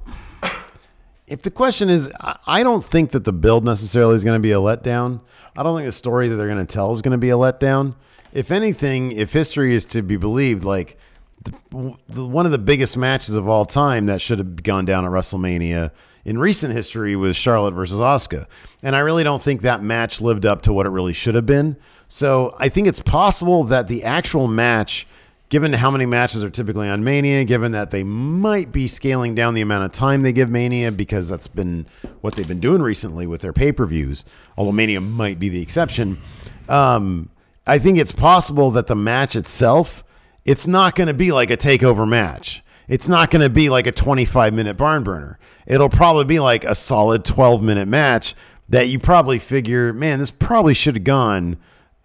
if 1.25 1.41
the 1.43 1.51
question 1.51 1.89
is, 1.89 2.11
I 2.45 2.61
don't 2.61 2.83
think 2.83 3.11
that 3.11 3.23
the 3.23 3.31
build 3.31 3.63
necessarily 3.63 4.15
is 4.15 4.25
going 4.25 4.35
to 4.35 4.41
be 4.43 4.51
a 4.51 4.57
letdown. 4.57 5.21
I 5.55 5.63
don't 5.63 5.77
think 5.77 5.87
the 5.87 5.93
story 5.93 6.27
that 6.27 6.35
they're 6.35 6.49
going 6.49 6.65
to 6.65 6.73
tell 6.73 6.91
is 6.93 7.01
going 7.01 7.13
to 7.13 7.17
be 7.17 7.29
a 7.29 7.37
letdown. 7.37 7.95
If 8.33 8.51
anything, 8.51 9.13
if 9.13 9.31
history 9.31 9.73
is 9.73 9.85
to 9.85 10.01
be 10.01 10.17
believed, 10.17 10.65
like 10.65 10.97
the, 11.43 11.95
the, 12.07 12.25
one 12.25 12.45
of 12.45 12.51
the 12.51 12.57
biggest 12.57 12.95
matches 12.97 13.35
of 13.35 13.47
all 13.47 13.65
time 13.65 14.05
that 14.05 14.21
should 14.21 14.39
have 14.39 14.63
gone 14.63 14.85
down 14.85 15.05
at 15.05 15.11
WrestleMania 15.11 15.91
in 16.25 16.37
recent 16.37 16.73
history 16.73 17.15
was 17.15 17.35
Charlotte 17.35 17.73
versus 17.73 17.99
Asuka, 17.99 18.47
and 18.81 18.95
I 18.95 18.99
really 18.99 19.23
don't 19.23 19.43
think 19.43 19.61
that 19.61 19.83
match 19.83 20.21
lived 20.21 20.45
up 20.45 20.61
to 20.63 20.73
what 20.73 20.85
it 20.85 20.89
really 20.89 21.13
should 21.13 21.35
have 21.35 21.45
been. 21.45 21.75
So 22.07 22.55
I 22.59 22.69
think 22.69 22.87
it's 22.87 23.01
possible 23.01 23.63
that 23.65 23.87
the 23.87 24.03
actual 24.03 24.47
match 24.47 25.07
given 25.53 25.71
how 25.71 25.91
many 25.91 26.07
matches 26.07 26.43
are 26.43 26.49
typically 26.49 26.89
on 26.89 27.03
Mania, 27.03 27.43
given 27.43 27.73
that 27.73 27.91
they 27.91 28.03
might 28.03 28.71
be 28.71 28.87
scaling 28.87 29.35
down 29.35 29.53
the 29.53 29.61
amount 29.61 29.85
of 29.85 29.91
time 29.91 30.23
they 30.23 30.33
give 30.33 30.49
Mania 30.49 30.91
because 30.91 31.29
that's 31.29 31.47
been 31.47 31.85
what 32.21 32.33
they've 32.33 32.47
been 32.47 32.59
doing 32.59 32.81
recently 32.81 33.27
with 33.27 33.41
their 33.41 33.53
pay 33.53 33.71
per 33.71 33.85
views, 33.85 34.25
although 34.57 34.71
Mania 34.71 34.99
might 34.99 35.37
be 35.37 35.49
the 35.49 35.61
exception. 35.61 36.19
Um, 36.67 37.29
I 37.67 37.77
think 37.77 37.99
it's 37.99 38.11
possible 38.11 38.71
that 38.71 38.87
the 38.87 38.95
match 38.95 39.35
itself, 39.35 40.03
it's 40.45 40.67
not 40.67 40.95
going 40.95 41.07
to 41.07 41.13
be 41.13 41.31
like 41.31 41.51
a 41.51 41.57
takeover 41.57 42.07
match. 42.07 42.63
It's 42.87 43.07
not 43.07 43.31
going 43.31 43.41
to 43.41 43.49
be 43.49 43.69
like 43.69 43.87
a 43.87 43.91
25 43.91 44.53
minute 44.53 44.75
barn 44.75 45.03
burner. 45.03 45.39
It'll 45.65 45.89
probably 45.89 46.25
be 46.25 46.39
like 46.39 46.65
a 46.65 46.75
solid 46.75 47.23
12 47.23 47.61
minute 47.61 47.87
match 47.87 48.35
that 48.69 48.89
you 48.89 48.99
probably 48.99 49.39
figure, 49.39 49.93
man, 49.93 50.19
this 50.19 50.31
probably 50.31 50.73
should 50.73 50.95
have 50.95 51.03
gone 51.03 51.57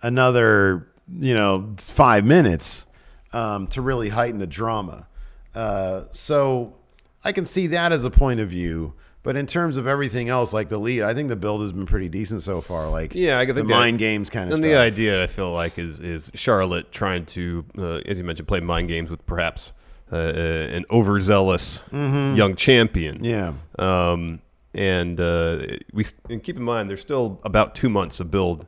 another, 0.02 0.88
you 1.18 1.34
know, 1.34 1.74
five 1.78 2.24
minutes 2.24 2.86
um, 3.32 3.66
to 3.68 3.80
really 3.80 4.10
heighten 4.10 4.38
the 4.38 4.46
drama. 4.46 5.06
Uh, 5.54 6.04
so 6.12 6.78
I 7.24 7.32
can 7.32 7.46
see 7.46 7.68
that 7.68 7.92
as 7.92 8.04
a 8.04 8.10
point 8.10 8.40
of 8.40 8.50
view. 8.50 8.94
But 9.28 9.36
in 9.36 9.44
terms 9.44 9.76
of 9.76 9.86
everything 9.86 10.30
else, 10.30 10.54
like 10.54 10.70
the 10.70 10.78
lead, 10.78 11.02
I 11.02 11.12
think 11.12 11.28
the 11.28 11.36
build 11.36 11.60
has 11.60 11.70
been 11.70 11.84
pretty 11.84 12.08
decent 12.08 12.42
so 12.42 12.62
far. 12.62 12.88
Like, 12.88 13.14
Yeah, 13.14 13.38
I 13.38 13.44
get 13.44 13.56
the 13.56 13.62
mind 13.62 13.98
games 13.98 14.30
kind 14.30 14.46
of 14.46 14.54
And 14.54 14.64
stuff. 14.64 14.72
the 14.72 14.78
idea 14.78 15.22
I 15.22 15.26
feel 15.26 15.52
like 15.52 15.78
is 15.78 16.00
is 16.00 16.30
Charlotte 16.32 16.90
trying 16.92 17.26
to, 17.26 17.62
uh, 17.76 18.00
as 18.06 18.16
you 18.16 18.24
mentioned, 18.24 18.48
play 18.48 18.60
mind 18.60 18.88
games 18.88 19.10
with 19.10 19.26
perhaps 19.26 19.74
uh, 20.10 20.16
uh, 20.16 20.30
an 20.72 20.86
overzealous 20.90 21.82
young 21.92 22.56
champion. 22.56 23.16
Mm-hmm. 23.16 23.24
Yeah. 23.26 23.52
Um, 23.78 24.40
and 24.72 25.20
uh, 25.20 25.76
we 25.92 26.06
and 26.30 26.42
keep 26.42 26.56
in 26.56 26.62
mind 26.62 26.88
there's 26.88 27.02
still 27.02 27.38
about 27.44 27.74
two 27.74 27.90
months 27.90 28.20
of 28.20 28.30
build 28.30 28.66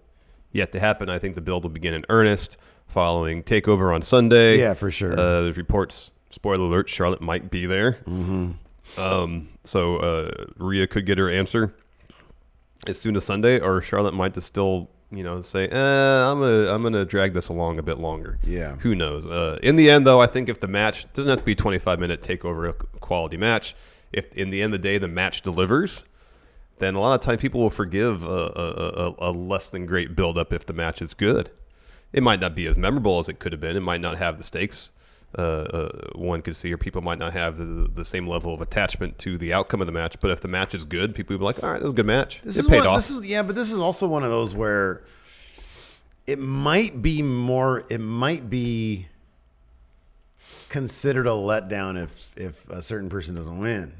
yet 0.52 0.72
to 0.72 0.78
happen. 0.78 1.08
I 1.08 1.18
think 1.18 1.36
the 1.36 1.40
build 1.40 1.62
will 1.62 1.70
begin 1.70 1.94
in 1.94 2.04
earnest 2.10 2.58
following 2.86 3.42
Takeover 3.44 3.94
on 3.94 4.02
Sunday. 4.02 4.58
Yeah, 4.58 4.74
for 4.74 4.90
sure. 4.90 5.18
Uh, 5.18 5.40
there's 5.40 5.56
reports. 5.56 6.10
Spoiler 6.28 6.64
alert: 6.64 6.90
Charlotte 6.90 7.22
might 7.22 7.50
be 7.50 7.64
there. 7.64 7.92
Mm-hmm. 8.06 8.50
Um, 8.98 9.48
so 9.70 9.98
uh, 9.98 10.30
Rhea 10.56 10.88
could 10.88 11.06
get 11.06 11.16
her 11.18 11.30
answer 11.30 11.72
as 12.88 12.98
soon 12.98 13.14
as 13.14 13.24
Sunday, 13.24 13.60
or 13.60 13.80
Charlotte 13.80 14.14
might 14.14 14.34
just 14.34 14.48
still, 14.48 14.90
you 15.12 15.22
know, 15.22 15.42
say, 15.42 15.68
eh, 15.68 16.30
"I'm 16.30 16.40
gonna, 16.40 16.72
I'm 16.72 16.82
gonna 16.82 17.04
drag 17.04 17.34
this 17.34 17.48
along 17.48 17.78
a 17.78 17.82
bit 17.82 17.98
longer." 17.98 18.38
Yeah. 18.42 18.76
Who 18.76 18.96
knows? 18.96 19.26
Uh, 19.26 19.58
in 19.62 19.76
the 19.76 19.88
end, 19.88 20.06
though, 20.06 20.20
I 20.20 20.26
think 20.26 20.48
if 20.48 20.58
the 20.58 20.66
match 20.66 21.06
doesn't 21.14 21.28
have 21.28 21.38
to 21.38 21.44
be 21.44 21.54
25 21.54 22.00
minute 22.00 22.22
takeover 22.22 22.74
quality 23.00 23.36
match, 23.36 23.76
if 24.12 24.32
in 24.36 24.50
the 24.50 24.60
end 24.60 24.74
of 24.74 24.82
the 24.82 24.88
day 24.88 24.98
the 24.98 25.08
match 25.08 25.42
delivers, 25.42 26.02
then 26.78 26.96
a 26.96 27.00
lot 27.00 27.14
of 27.14 27.20
time 27.20 27.38
people 27.38 27.60
will 27.60 27.70
forgive 27.70 28.24
a, 28.24 28.26
a, 28.26 29.14
a, 29.20 29.30
a 29.30 29.30
less 29.30 29.68
than 29.68 29.86
great 29.86 30.16
build 30.16 30.36
up 30.36 30.52
if 30.52 30.66
the 30.66 30.72
match 30.72 31.00
is 31.00 31.14
good. 31.14 31.50
It 32.12 32.24
might 32.24 32.40
not 32.40 32.56
be 32.56 32.66
as 32.66 32.76
memorable 32.76 33.20
as 33.20 33.28
it 33.28 33.38
could 33.38 33.52
have 33.52 33.60
been. 33.60 33.76
It 33.76 33.80
might 33.80 34.00
not 34.00 34.18
have 34.18 34.36
the 34.36 34.42
stakes 34.42 34.88
uh, 35.38 35.40
uh, 35.40 36.08
one 36.14 36.42
could 36.42 36.56
see, 36.56 36.72
or 36.72 36.76
people 36.76 37.02
might 37.02 37.18
not 37.18 37.32
have 37.32 37.56
the, 37.56 37.88
the 37.94 38.04
same 38.04 38.26
level 38.26 38.52
of 38.52 38.60
attachment 38.60 39.18
to 39.20 39.38
the 39.38 39.52
outcome 39.52 39.80
of 39.80 39.86
the 39.86 39.92
match. 39.92 40.18
But 40.20 40.30
if 40.32 40.40
the 40.40 40.48
match 40.48 40.74
is 40.74 40.84
good, 40.84 41.14
people 41.14 41.34
will 41.34 41.38
be 41.38 41.44
like, 41.44 41.62
"All 41.62 41.70
right, 41.70 41.78
that 41.78 41.84
was 41.84 41.92
a 41.92 41.96
good 41.96 42.06
match. 42.06 42.40
This 42.42 42.56
it 42.56 42.60
is 42.60 42.66
paid 42.66 42.78
one, 42.78 42.88
off." 42.88 42.96
This 42.96 43.10
is 43.10 43.24
yeah, 43.24 43.42
but 43.42 43.54
this 43.54 43.70
is 43.70 43.78
also 43.78 44.08
one 44.08 44.24
of 44.24 44.30
those 44.30 44.54
where 44.54 45.04
it 46.26 46.38
might 46.38 47.00
be 47.00 47.22
more. 47.22 47.84
It 47.90 48.00
might 48.00 48.50
be 48.50 49.06
considered 50.68 51.26
a 51.26 51.30
letdown 51.30 52.02
if 52.02 52.32
if 52.36 52.68
a 52.68 52.82
certain 52.82 53.08
person 53.08 53.34
doesn't 53.36 53.58
win. 53.58 53.92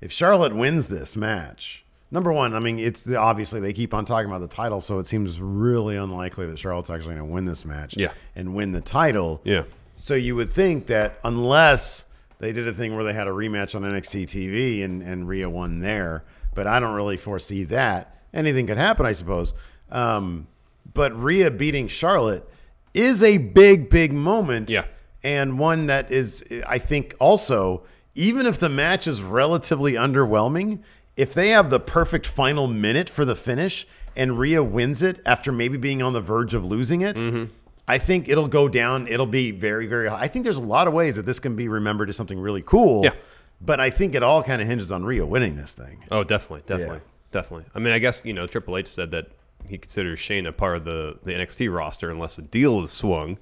If 0.00 0.12
Charlotte 0.12 0.54
wins 0.54 0.88
this 0.88 1.14
match, 1.14 1.84
number 2.10 2.32
one, 2.32 2.54
I 2.54 2.58
mean, 2.58 2.78
it's 2.78 3.10
obviously 3.10 3.60
they 3.60 3.74
keep 3.74 3.92
on 3.92 4.06
talking 4.06 4.30
about 4.30 4.40
the 4.40 4.48
title, 4.48 4.80
so 4.80 4.98
it 4.98 5.06
seems 5.06 5.38
really 5.40 5.96
unlikely 5.96 6.46
that 6.46 6.58
Charlotte's 6.58 6.88
actually 6.88 7.16
going 7.16 7.28
to 7.28 7.32
win 7.32 7.44
this 7.44 7.66
match. 7.66 7.98
Yeah. 7.98 8.12
and 8.34 8.54
win 8.54 8.72
the 8.72 8.80
title. 8.80 9.42
Yeah. 9.44 9.64
So 10.00 10.14
you 10.14 10.34
would 10.36 10.50
think 10.50 10.86
that 10.86 11.20
unless 11.24 12.06
they 12.38 12.52
did 12.54 12.66
a 12.66 12.72
thing 12.72 12.94
where 12.94 13.04
they 13.04 13.12
had 13.12 13.28
a 13.28 13.32
rematch 13.32 13.74
on 13.74 13.82
NXT 13.82 14.24
TV 14.24 14.82
and, 14.82 15.02
and 15.02 15.28
Rhea 15.28 15.48
won 15.48 15.80
there, 15.80 16.24
but 16.54 16.66
I 16.66 16.80
don't 16.80 16.94
really 16.94 17.18
foresee 17.18 17.64
that. 17.64 18.16
Anything 18.32 18.66
could 18.66 18.78
happen, 18.78 19.04
I 19.04 19.12
suppose. 19.12 19.52
Um, 19.90 20.46
but 20.94 21.12
Rhea 21.20 21.50
beating 21.50 21.86
Charlotte 21.86 22.48
is 22.94 23.22
a 23.22 23.36
big, 23.36 23.90
big 23.90 24.14
moment. 24.14 24.70
Yeah. 24.70 24.84
And 25.22 25.58
one 25.58 25.86
that 25.88 26.10
is, 26.10 26.50
I 26.66 26.78
think, 26.78 27.14
also, 27.20 27.82
even 28.14 28.46
if 28.46 28.58
the 28.58 28.70
match 28.70 29.06
is 29.06 29.20
relatively 29.20 29.92
underwhelming, 29.92 30.80
if 31.14 31.34
they 31.34 31.50
have 31.50 31.68
the 31.68 31.78
perfect 31.78 32.26
final 32.26 32.66
minute 32.66 33.10
for 33.10 33.26
the 33.26 33.36
finish 33.36 33.86
and 34.16 34.38
Rhea 34.38 34.62
wins 34.62 35.02
it 35.02 35.20
after 35.26 35.52
maybe 35.52 35.76
being 35.76 36.02
on 36.02 36.14
the 36.14 36.22
verge 36.22 36.54
of 36.54 36.64
losing 36.64 37.02
it, 37.02 37.16
Mm-hmm. 37.16 37.52
I 37.90 37.98
think 37.98 38.28
it'll 38.28 38.46
go 38.46 38.68
down. 38.68 39.08
It'll 39.08 39.26
be 39.26 39.50
very, 39.50 39.86
very 39.86 40.08
high. 40.08 40.20
I 40.20 40.28
think 40.28 40.44
there's 40.44 40.58
a 40.58 40.62
lot 40.62 40.86
of 40.86 40.94
ways 40.94 41.16
that 41.16 41.26
this 41.26 41.40
can 41.40 41.56
be 41.56 41.66
remembered 41.66 42.08
as 42.08 42.14
something 42.14 42.38
really 42.38 42.62
cool. 42.62 43.04
Yeah. 43.04 43.14
But 43.60 43.80
I 43.80 43.90
think 43.90 44.14
it 44.14 44.22
all 44.22 44.44
kind 44.44 44.62
of 44.62 44.68
hinges 44.68 44.92
on 44.92 45.04
Rhea 45.04 45.26
winning 45.26 45.56
this 45.56 45.74
thing. 45.74 46.04
Oh, 46.10 46.22
definitely, 46.22 46.62
definitely, 46.66 47.00
definitely. 47.32 47.66
I 47.74 47.80
mean, 47.80 47.92
I 47.92 47.98
guess 47.98 48.24
you 48.24 48.32
know 48.32 48.46
Triple 48.46 48.76
H 48.76 48.86
said 48.86 49.10
that 49.10 49.32
he 49.66 49.76
considers 49.76 50.20
Shane 50.20 50.46
a 50.46 50.52
part 50.52 50.76
of 50.76 50.84
the 50.84 51.18
the 51.24 51.32
NXT 51.32 51.74
roster 51.74 52.10
unless 52.10 52.38
a 52.38 52.42
deal 52.42 52.82
is 52.84 52.92
swung. 52.92 53.36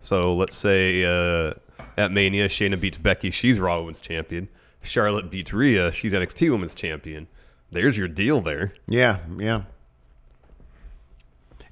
So 0.00 0.34
let's 0.34 0.58
say 0.58 1.04
uh, 1.04 1.54
at 1.96 2.10
Mania, 2.10 2.48
Shayna 2.48 2.78
beats 2.78 2.98
Becky, 2.98 3.30
she's 3.30 3.60
Raw 3.60 3.78
Women's 3.78 4.00
Champion. 4.00 4.48
Charlotte 4.82 5.30
beats 5.30 5.52
Rhea, 5.52 5.92
she's 5.92 6.12
NXT 6.12 6.50
Women's 6.50 6.74
Champion. 6.74 7.28
There's 7.70 7.96
your 7.96 8.08
deal 8.08 8.40
there. 8.40 8.74
Yeah, 8.88 9.18
yeah. 9.38 9.62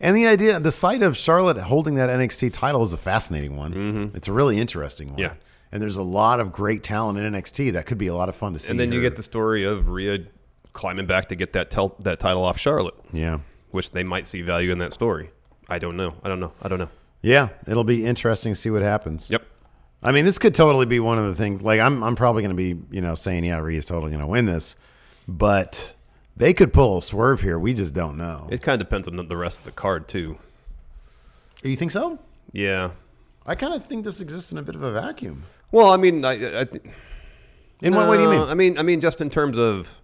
And 0.01 0.17
the 0.17 0.27
idea, 0.27 0.59
the 0.59 0.73
sight 0.73 1.03
of 1.03 1.17
Charlotte 1.17 1.59
holding 1.59 1.95
that 1.97 2.09
NXT 2.09 2.53
title 2.53 2.83
is 2.83 2.93
a 2.93 2.97
fascinating 2.99 3.57
one. 3.57 4.13
It's 4.15 4.29
a 4.29 4.33
really 4.33 4.59
interesting 4.59 5.09
one. 5.09 5.17
Mm-hmm. 5.19 5.23
Yeah. 5.23 5.35
And 5.73 5.81
there's 5.83 5.97
a 5.97 6.03
lot 6.03 6.41
of 6.41 6.53
great 6.53 6.83
talent 6.83 7.19
in 7.19 7.33
NXT 7.33 7.73
that 7.75 7.87
could 7.87 7.99
be 7.99 8.07
a 8.09 8.15
lot 8.15 8.29
of 8.29 8.35
fun 8.35 8.55
to 8.55 8.59
see. 8.59 8.71
and 8.71 8.81
then 8.81 8.93
you 8.93 9.01
get 9.01 9.17
the 9.17 9.23
story 9.23 9.65
of 9.65 9.89
Rhea 9.89 10.25
climbing 10.73 11.07
back 11.07 11.29
to 11.29 11.37
get 11.37 11.53
that 11.53 11.71
tel- 11.71 11.95
that 12.01 12.19
title 12.19 12.45
off 12.45 12.59
Charlotte, 12.59 12.95
yeah, 13.13 13.39
which 13.71 13.91
they 13.93 14.03
might 14.03 14.27
see 14.27 14.41
value 14.43 14.73
in 14.73 14.79
that 14.79 14.93
story. 14.93 15.31
I 15.69 15.79
don't 15.79 15.97
know. 15.97 16.15
I 16.25 16.29
don't 16.29 16.41
know. 16.41 16.53
I 16.63 16.69
don't 16.69 16.79
know. 16.81 16.89
yeah. 17.23 17.51
It'll 17.69 17.85
be 17.85 18.05
interesting 18.05 18.55
to 18.55 18.59
see 18.59 18.71
what 18.71 18.83
happens. 18.83 19.29
Yep. 19.31 19.43
I 20.03 20.11
mean, 20.13 20.25
this 20.25 20.39
could 20.39 20.55
totally 20.55 20.87
be 20.87 20.99
one 20.99 21.19
of 21.19 21.27
the 21.27 21.35
things. 21.35 21.63
Like, 21.63 21.79
I'm, 21.79 22.03
I'm 22.03 22.17
probably 22.17 22.43
going 22.43 22.57
to 22.57 22.75
be, 22.75 22.81
you 22.91 23.03
know, 23.03 23.15
saying, 23.15 23.45
yeah, 23.45 23.59
Rhea's 23.59 23.85
totally 23.85 24.11
going 24.11 24.23
to 24.23 24.27
win 24.27 24.47
this, 24.47 24.75
but 25.29 25.95
they 26.41 26.53
could 26.55 26.73
pull 26.73 26.99
a 26.99 27.03
swerve 27.03 27.41
here. 27.43 27.59
We 27.59 27.73
just 27.75 27.95
don't 27.95 28.17
know. 28.17 28.49
It 28.51 28.63
kind 28.63 28.81
of 28.81 28.87
depends 28.89 29.07
on 29.09 29.17
the- 29.17 29.37
rest 29.37 29.61
of 29.61 29.65
the 29.67 29.73
card 29.73 30.09
too. 30.09 30.39
you 31.63 31.77
think 31.77 31.91
so? 31.93 32.19
Yeah. 32.53 32.93
I 33.47 33.55
kind 33.55 33.75
of 33.75 33.87
think 33.87 34.05
this 34.05 34.21
exists 34.21 34.51
in 34.53 34.59
a 34.59 34.63
bit 34.63 34.75
of 34.75 34.83
a 34.83 34.93
vacuum. 34.93 35.45
Well, 35.73 35.91
I 35.91 35.97
mean, 35.97 36.25
I, 36.25 36.61
I 36.61 36.65
th- 36.65 36.83
In 37.83 37.95
what 37.95 38.09
way 38.11 38.17
do 38.17 38.25
you 38.25 38.31
mean? 38.31 38.43
I 38.43 38.55
mean, 38.55 38.79
I 38.79 38.83
mean, 38.83 39.01
just 39.01 39.21
in 39.21 39.31
terms 39.31 39.57
of. 39.59 40.01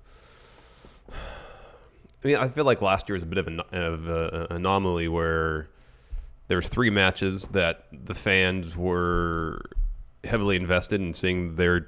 I 1.11 2.29
mean, 2.29 2.37
I 2.37 2.49
feel 2.49 2.65
like 2.65 2.83
last 2.83 3.09
year 3.09 3.15
was 3.15 3.23
a 3.23 3.27
bit 3.27 3.39
of 3.39 3.47
an 3.47 3.61
of 3.73 4.09
a, 4.09 4.47
an 4.51 4.57
anomaly 4.57 5.09
where 5.09 5.69
there 6.49 6.57
was 6.57 6.69
three 6.69 6.91
matches 6.91 7.49
that 7.49 7.87
the 7.93 8.15
fans 8.15 8.77
were 8.77 9.63
heavily 10.25 10.57
invested 10.57 11.01
in 11.01 11.15
seeing 11.15 11.55
their 11.57 11.87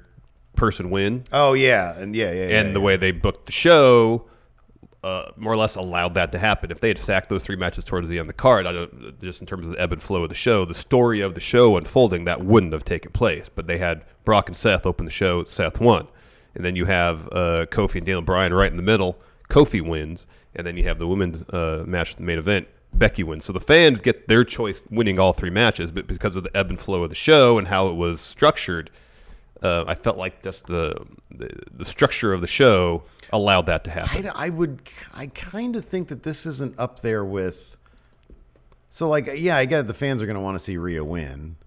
person 0.55 0.89
win, 0.91 1.23
Oh 1.33 1.53
yeah, 1.53 1.97
and 1.97 2.15
yeah, 2.15 2.31
yeah, 2.31 2.47
yeah 2.47 2.59
and 2.61 2.75
the 2.75 2.79
yeah. 2.79 2.85
way 2.85 2.97
they 2.97 3.11
booked 3.11 3.45
the 3.47 3.51
show. 3.51 4.25
Uh, 5.01 5.31
more 5.37 5.53
or 5.53 5.57
less 5.57 5.77
allowed 5.77 6.13
that 6.15 6.33
to 6.33 6.37
happen. 6.37 6.71
If 6.71 6.81
they 6.81 6.89
had 6.89 6.97
stacked 6.97 7.29
those 7.29 7.41
three 7.41 7.55
matches 7.55 7.85
towards 7.85 8.09
the 8.09 8.19
end 8.19 8.23
of 8.23 8.27
the 8.27 8.33
card, 8.33 8.65
I 8.65 8.73
don't, 8.73 9.21
just 9.21 9.39
in 9.39 9.47
terms 9.47 9.65
of 9.65 9.73
the 9.73 9.81
ebb 9.81 9.93
and 9.93 10.01
flow 10.01 10.23
of 10.23 10.29
the 10.29 10.35
show, 10.35 10.65
the 10.65 10.73
story 10.73 11.21
of 11.21 11.35
the 11.35 11.39
show 11.39 11.77
unfolding, 11.77 12.25
that 12.25 12.43
wouldn't 12.43 12.73
have 12.73 12.83
taken 12.83 13.13
place. 13.13 13.47
But 13.47 13.65
they 13.65 13.77
had 13.77 14.03
Brock 14.25 14.49
and 14.49 14.57
Seth 14.57 14.85
open 14.85 15.05
the 15.05 15.11
show. 15.11 15.45
Seth 15.45 15.79
won, 15.79 16.07
and 16.53 16.65
then 16.65 16.75
you 16.75 16.83
have 16.83 17.27
uh, 17.31 17.65
Kofi 17.67 17.95
and 17.95 18.05
Daniel 18.05 18.21
Bryan 18.21 18.53
right 18.53 18.69
in 18.69 18.75
the 18.75 18.83
middle. 18.83 19.17
Kofi 19.49 19.81
wins, 19.81 20.27
and 20.53 20.67
then 20.67 20.75
you 20.75 20.83
have 20.83 20.99
the 20.99 21.07
women's 21.07 21.47
uh, 21.49 21.85
match, 21.87 22.17
the 22.17 22.23
main 22.23 22.37
event. 22.37 22.67
Becky 22.93 23.23
wins. 23.23 23.45
So 23.45 23.53
the 23.53 23.59
fans 23.61 24.01
get 24.01 24.27
their 24.27 24.43
choice 24.43 24.81
winning 24.89 25.17
all 25.17 25.31
three 25.31 25.49
matches, 25.49 25.91
but 25.91 26.07
because 26.07 26.35
of 26.35 26.43
the 26.43 26.57
ebb 26.57 26.69
and 26.69 26.79
flow 26.79 27.03
of 27.03 27.09
the 27.09 27.15
show 27.15 27.57
and 27.57 27.67
how 27.67 27.87
it 27.87 27.93
was 27.93 28.19
structured, 28.19 28.89
uh, 29.61 29.85
I 29.87 29.95
felt 29.95 30.17
like 30.17 30.43
just 30.43 30.67
the, 30.67 31.05
the 31.31 31.49
the 31.71 31.85
structure 31.85 32.33
of 32.33 32.41
the 32.41 32.47
show 32.47 33.03
allowed 33.31 33.65
that 33.67 33.83
to 33.85 33.91
happen. 33.91 34.27
I, 34.27 34.45
I 34.45 34.49
would, 34.49 34.81
I 35.13 35.27
kind 35.27 35.75
of 35.75 35.85
think 35.85 36.07
that 36.09 36.23
this 36.23 36.45
isn't 36.45 36.79
up 36.79 37.01
there 37.01 37.23
with. 37.25 37.77
So, 38.89 39.07
like, 39.07 39.29
yeah, 39.35 39.55
I 39.57 39.65
get 39.65 39.81
it, 39.81 39.87
the 39.87 39.93
fans 39.93 40.21
are 40.21 40.25
going 40.25 40.35
to 40.35 40.41
want 40.41 40.55
to 40.55 40.63
see 40.63 40.77
Rhea 40.77 41.03
win, 41.03 41.57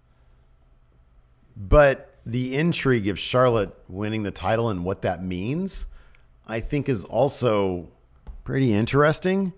but 1.56 2.16
the 2.26 2.56
intrigue 2.56 3.08
of 3.08 3.18
Charlotte 3.18 3.72
winning 3.88 4.22
the 4.22 4.30
title 4.30 4.70
and 4.70 4.84
what 4.84 5.02
that 5.02 5.22
means, 5.22 5.86
I 6.46 6.60
think, 6.60 6.88
is 6.88 7.04
also 7.04 7.88
pretty 8.44 8.72
interesting. 8.72 9.52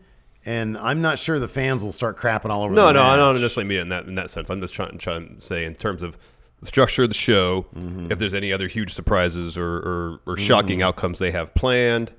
And 0.46 0.76
I'm 0.76 1.00
not 1.00 1.18
sure 1.18 1.38
the 1.38 1.48
fans 1.48 1.82
will 1.82 1.92
start 1.92 2.18
crapping 2.18 2.50
all 2.50 2.64
over. 2.64 2.74
No, 2.74 2.92
no, 2.92 3.02
I 3.02 3.16
don't 3.16 3.34
necessarily 3.40 3.66
mean 3.66 3.78
it 3.78 3.82
in 3.82 3.88
that 3.88 4.04
in 4.04 4.14
that 4.16 4.28
sense. 4.28 4.50
I'm 4.50 4.60
just 4.60 4.74
trying 4.74 4.98
trying 4.98 5.36
to 5.36 5.40
say 5.40 5.64
in 5.64 5.74
terms 5.74 6.02
of 6.02 6.18
the 6.64 6.68
structure 6.68 7.02
of 7.04 7.10
the 7.10 7.14
show, 7.14 7.66
Mm-hmm. 7.76 8.10
if 8.12 8.18
there's 8.18 8.34
any 8.34 8.52
other 8.52 8.66
huge 8.68 8.92
surprises 8.94 9.56
or 9.56 9.64
or, 9.76 10.20
or 10.26 10.36
shocking 10.36 10.82
outcomes 10.82 11.18
they 11.18 11.30
have 11.30 11.54
planned, 11.54 12.12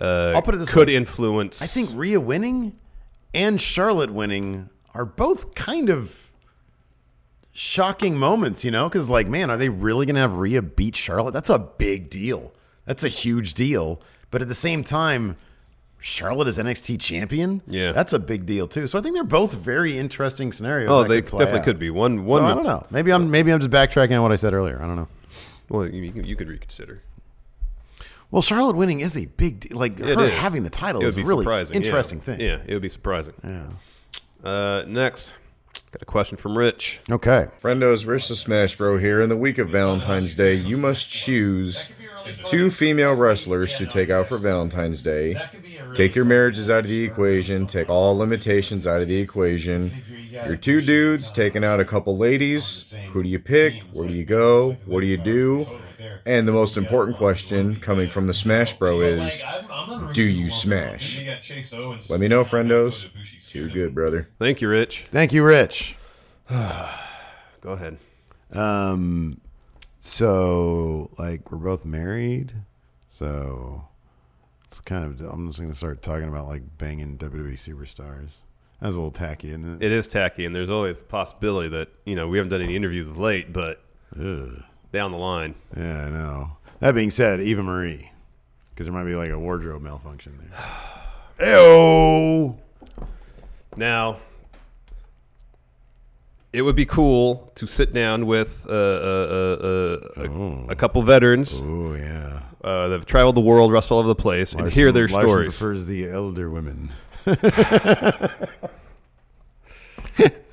uh, 0.00 0.32
I'll 0.34 0.42
put 0.42 0.54
it 0.54 0.58
this 0.58 0.70
could 0.70 0.88
way. 0.88 0.96
influence. 0.96 1.60
I 1.62 1.66
think 1.66 1.90
Rhea 1.94 2.20
winning 2.20 2.78
and 3.34 3.60
Charlotte 3.60 4.12
winning 4.12 4.68
are 4.94 5.04
both 5.04 5.54
kind 5.54 5.88
of 5.90 6.30
shocking 7.52 8.16
moments, 8.16 8.64
you 8.64 8.70
know, 8.70 8.88
because 8.88 9.10
like, 9.10 9.26
man, 9.28 9.50
are 9.50 9.56
they 9.56 9.68
really 9.68 10.06
gonna 10.06 10.20
have 10.20 10.34
Rhea 10.34 10.62
beat 10.62 10.96
Charlotte? 10.96 11.32
That's 11.32 11.50
a 11.50 11.58
big 11.58 12.10
deal. 12.10 12.52
That's 12.86 13.04
a 13.04 13.08
huge 13.08 13.54
deal. 13.54 14.00
But 14.30 14.42
at 14.42 14.48
the 14.48 14.54
same 14.54 14.84
time, 14.84 15.36
Charlotte 16.00 16.48
is 16.48 16.58
NXT 16.58 16.98
champion. 17.00 17.60
Yeah. 17.66 17.92
that's 17.92 18.12
a 18.14 18.18
big 18.18 18.46
deal 18.46 18.66
too. 18.66 18.86
So 18.86 18.98
I 18.98 19.02
think 19.02 19.14
they're 19.14 19.22
both 19.24 19.52
very 19.54 19.98
interesting 19.98 20.52
scenarios. 20.52 20.88
Oh, 20.90 21.02
that 21.02 21.08
they 21.08 21.20
could 21.22 21.38
definitely 21.38 21.60
out. 21.60 21.64
could 21.64 21.78
be. 21.78 21.90
One- 21.90 22.16
So 22.18 22.22
one- 22.24 22.44
I 22.44 22.54
don't 22.54 22.64
know. 22.64 22.86
Maybe 22.90 23.12
I'm 23.12 23.30
maybe 23.30 23.52
I'm 23.52 23.60
just 23.60 23.70
backtracking 23.70 24.16
on 24.16 24.22
what 24.22 24.32
I 24.32 24.36
said 24.36 24.54
earlier. 24.54 24.78
I 24.82 24.86
don't 24.86 24.96
know. 24.96 25.08
Well, 25.68 25.86
you, 25.86 26.10
you, 26.24 26.34
could 26.36 26.48
reconsider. 26.48 27.00
Well, 28.32 28.42
Charlotte 28.42 28.76
winning 28.76 29.00
is 29.00 29.16
a 29.16 29.26
big 29.26 29.60
deal. 29.60 29.78
Like 29.78 30.00
It 30.00 30.18
her 30.18 30.24
is. 30.24 30.32
having 30.32 30.62
the 30.62 30.70
title 30.70 31.02
It 31.02 31.06
is 31.06 31.16
a 31.16 31.22
really 31.22 31.44
surprising, 31.44 31.74
yeah. 31.74 31.86
interesting 31.86 32.20
thing. 32.20 32.40
Yeah, 32.40 32.58
it 32.66 32.72
would 32.72 32.82
be 32.82 32.88
surprising. 32.88 33.34
Yeah. 33.44 33.66
Uh, 34.48 34.84
next, 34.86 35.32
got 35.92 36.02
a 36.02 36.06
question 36.06 36.36
from 36.36 36.56
Rich. 36.56 37.00
Okay. 37.10 37.48
Friendos, 37.62 38.06
Rich 38.06 38.28
the 38.28 38.36
Smash 38.36 38.76
Bro 38.76 38.98
here. 38.98 39.20
In 39.20 39.28
the 39.28 39.36
week 39.36 39.58
of 39.58 39.70
Valentine's 39.70 40.34
Day, 40.34 40.54
you 40.54 40.76
must 40.76 41.10
choose 41.10 41.88
two 42.46 42.70
female 42.70 43.14
wrestlers 43.14 43.76
to 43.78 43.86
take 43.86 44.10
out 44.10 44.28
for 44.28 44.38
Valentine's 44.38 45.02
Day. 45.02 45.40
Take 45.94 46.14
your 46.14 46.24
marriages 46.24 46.70
out 46.70 46.80
of 46.80 46.88
the 46.88 47.02
equation. 47.02 47.66
Take 47.66 47.88
all 47.88 48.16
limitations 48.16 48.86
out 48.86 49.00
of 49.00 49.08
the 49.08 49.16
equation. 49.16 49.92
Your 50.30 50.56
two 50.56 50.80
dudes 50.80 51.32
taking 51.32 51.64
out 51.64 51.80
a 51.80 51.84
couple 51.84 52.16
ladies. 52.16 52.94
Who 53.12 53.22
do 53.22 53.28
you 53.28 53.40
pick? 53.40 53.82
Where 53.92 54.06
do 54.06 54.14
you 54.14 54.24
go? 54.24 54.76
What 54.86 55.00
do 55.00 55.06
you 55.06 55.16
do? 55.16 55.66
And 56.26 56.46
the 56.46 56.52
most 56.52 56.76
important 56.76 57.16
question 57.16 57.76
coming 57.76 58.10
from 58.10 58.26
the 58.26 58.34
Smash 58.34 58.74
Bro 58.74 59.00
is 59.02 59.42
Do 60.12 60.22
you 60.22 60.50
smash? 60.50 61.22
Let 62.08 62.20
me 62.20 62.28
know, 62.28 62.44
friendos. 62.44 63.08
Too 63.46 63.68
good, 63.70 63.94
brother. 63.94 64.28
Thank 64.38 64.60
you, 64.60 64.68
Rich. 64.68 65.06
Thank 65.10 65.32
you, 65.32 65.42
Rich. 65.42 65.96
Go 66.48 67.72
ahead. 67.72 67.98
Um, 68.52 69.40
so 69.98 71.10
like 71.18 71.50
we're 71.50 71.58
both 71.58 71.84
married, 71.84 72.54
so 73.06 73.86
it's 74.64 74.80
kind 74.80 75.04
of. 75.04 75.20
I'm 75.30 75.48
just 75.48 75.60
gonna 75.60 75.74
start 75.74 76.02
talking 76.02 76.28
about 76.28 76.48
like 76.48 76.62
banging 76.78 77.18
WWE 77.18 77.54
superstars. 77.54 78.30
That's 78.80 78.94
a 78.94 78.98
little 78.98 79.10
tacky, 79.10 79.50
isn't 79.50 79.82
it? 79.82 79.86
It 79.86 79.92
is 79.92 80.08
tacky, 80.08 80.46
and 80.46 80.54
there's 80.54 80.70
always 80.70 81.02
a 81.02 81.04
possibility 81.04 81.68
that 81.70 81.88
you 82.04 82.16
know 82.16 82.28
we 82.28 82.38
haven't 82.38 82.50
done 82.50 82.62
any 82.62 82.76
interviews 82.76 83.08
of 83.08 83.18
late, 83.18 83.52
but 83.52 83.82
Ugh. 84.18 84.62
Down 84.92 85.12
the 85.12 85.18
line, 85.18 85.54
Yeah, 85.76 86.06
I 86.06 86.10
know. 86.10 86.56
That 86.80 86.94
being 86.94 87.10
said, 87.10 87.40
Eva 87.40 87.62
Marie, 87.62 88.10
because 88.70 88.86
there 88.86 88.94
might 88.94 89.04
be 89.04 89.14
like 89.14 89.30
a 89.30 89.38
wardrobe 89.38 89.82
malfunction 89.82 90.38
there. 91.38 91.48
Ew. 91.60 92.56
Now, 93.76 94.18
it 96.52 96.62
would 96.62 96.76
be 96.76 96.86
cool 96.86 97.52
to 97.54 97.66
sit 97.66 97.92
down 97.92 98.26
with 98.26 98.66
uh, 98.68 98.72
uh, 98.72 98.76
uh, 98.76 99.66
uh, 99.66 100.22
a, 100.68 100.72
a 100.72 100.74
couple 100.76 101.02
veterans. 101.02 101.60
Oh 101.62 101.94
yeah, 101.94 102.42
uh, 102.64 102.88
that 102.88 102.96
have 102.96 103.06
traveled 103.06 103.36
the 103.36 103.40
world, 103.40 103.70
wrestled 103.72 103.96
all 103.96 104.00
over 104.00 104.08
the 104.08 104.14
place, 104.14 104.52
and 104.54 104.68
hear 104.68 104.90
their 104.90 105.06
Larson 105.06 105.28
stories. 105.28 105.56
prefers 105.56 105.86
the 105.86 106.10
elder 106.10 106.50
women. 106.50 106.90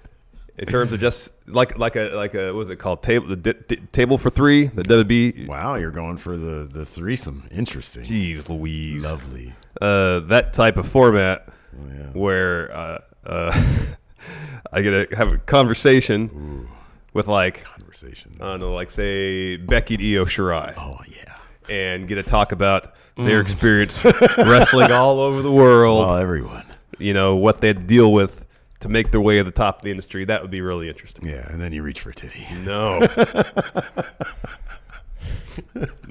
in 0.58 0.66
terms 0.66 0.92
of 0.94 1.00
just 1.00 1.32
like 1.48 1.78
like 1.78 1.96
a 1.96 2.10
like 2.16 2.34
a 2.34 2.48
what 2.48 2.56
was 2.56 2.70
it 2.70 2.78
called 2.78 3.04
table 3.04 3.28
the 3.28 3.36
di- 3.36 3.54
di- 3.68 3.82
table 3.92 4.18
for 4.18 4.30
three 4.30 4.66
the 4.68 4.84
WB. 4.84 5.48
Wow, 5.48 5.76
you're 5.76 5.92
going 5.92 6.18
for 6.18 6.38
the 6.38 6.68
the 6.72 6.86
threesome. 6.86 7.44
Interesting. 7.52 8.04
Jeez, 8.04 8.48
Louise, 8.50 9.04
lovely. 9.04 9.54
Uh, 9.82 10.22
that 10.22 10.54
type 10.54 10.78
of 10.78 10.88
format 10.88 11.48
Oh, 11.80 12.20
where 12.20 12.76
uh, 12.76 13.00
uh, 13.26 13.64
I 14.74 14.82
get 14.82 15.10
to 15.10 15.16
have 15.16 15.28
a 15.32 15.38
conversation 15.38 16.68
with 17.14 17.28
like 17.28 17.64
conversation. 17.64 18.36
I 18.42 18.46
don't 18.46 18.60
know, 18.62 18.74
like 18.74 18.90
say 18.92 19.58
Becky 19.58 19.96
Io 20.16 20.26
Shirai. 20.26 20.74
Oh 20.78 20.98
yeah, 21.08 21.36
and 21.74 22.08
get 22.08 22.16
to 22.16 22.24
talk 22.24 22.52
about 22.52 22.94
their 23.16 23.42
Mm. 23.44 23.46
experience 23.46 24.04
wrestling 24.38 24.92
all 24.92 25.20
over 25.20 25.42
the 25.42 25.52
world. 25.52 26.08
Well, 26.08 26.18
everyone. 26.18 26.66
You 27.00 27.14
know 27.14 27.36
what 27.36 27.60
they 27.62 27.74
deal 27.74 28.12
with 28.12 28.44
to 28.88 28.94
make 28.94 29.12
their 29.12 29.22
way 29.22 29.38
to 29.38 29.44
the 29.44 29.52
top 29.52 29.78
of 29.78 29.84
the 29.84 29.92
industry. 29.92 30.26
That 30.26 30.42
would 30.42 30.52
be 30.52 30.62
really 30.62 30.90
interesting. 30.90 31.28
Yeah, 31.28 31.48
and 31.50 31.62
then 31.62 31.74
you 31.74 31.84
reach 31.84 32.02
for 32.02 32.10
a 32.10 32.16
titty. 32.16 32.46
No. 32.64 33.00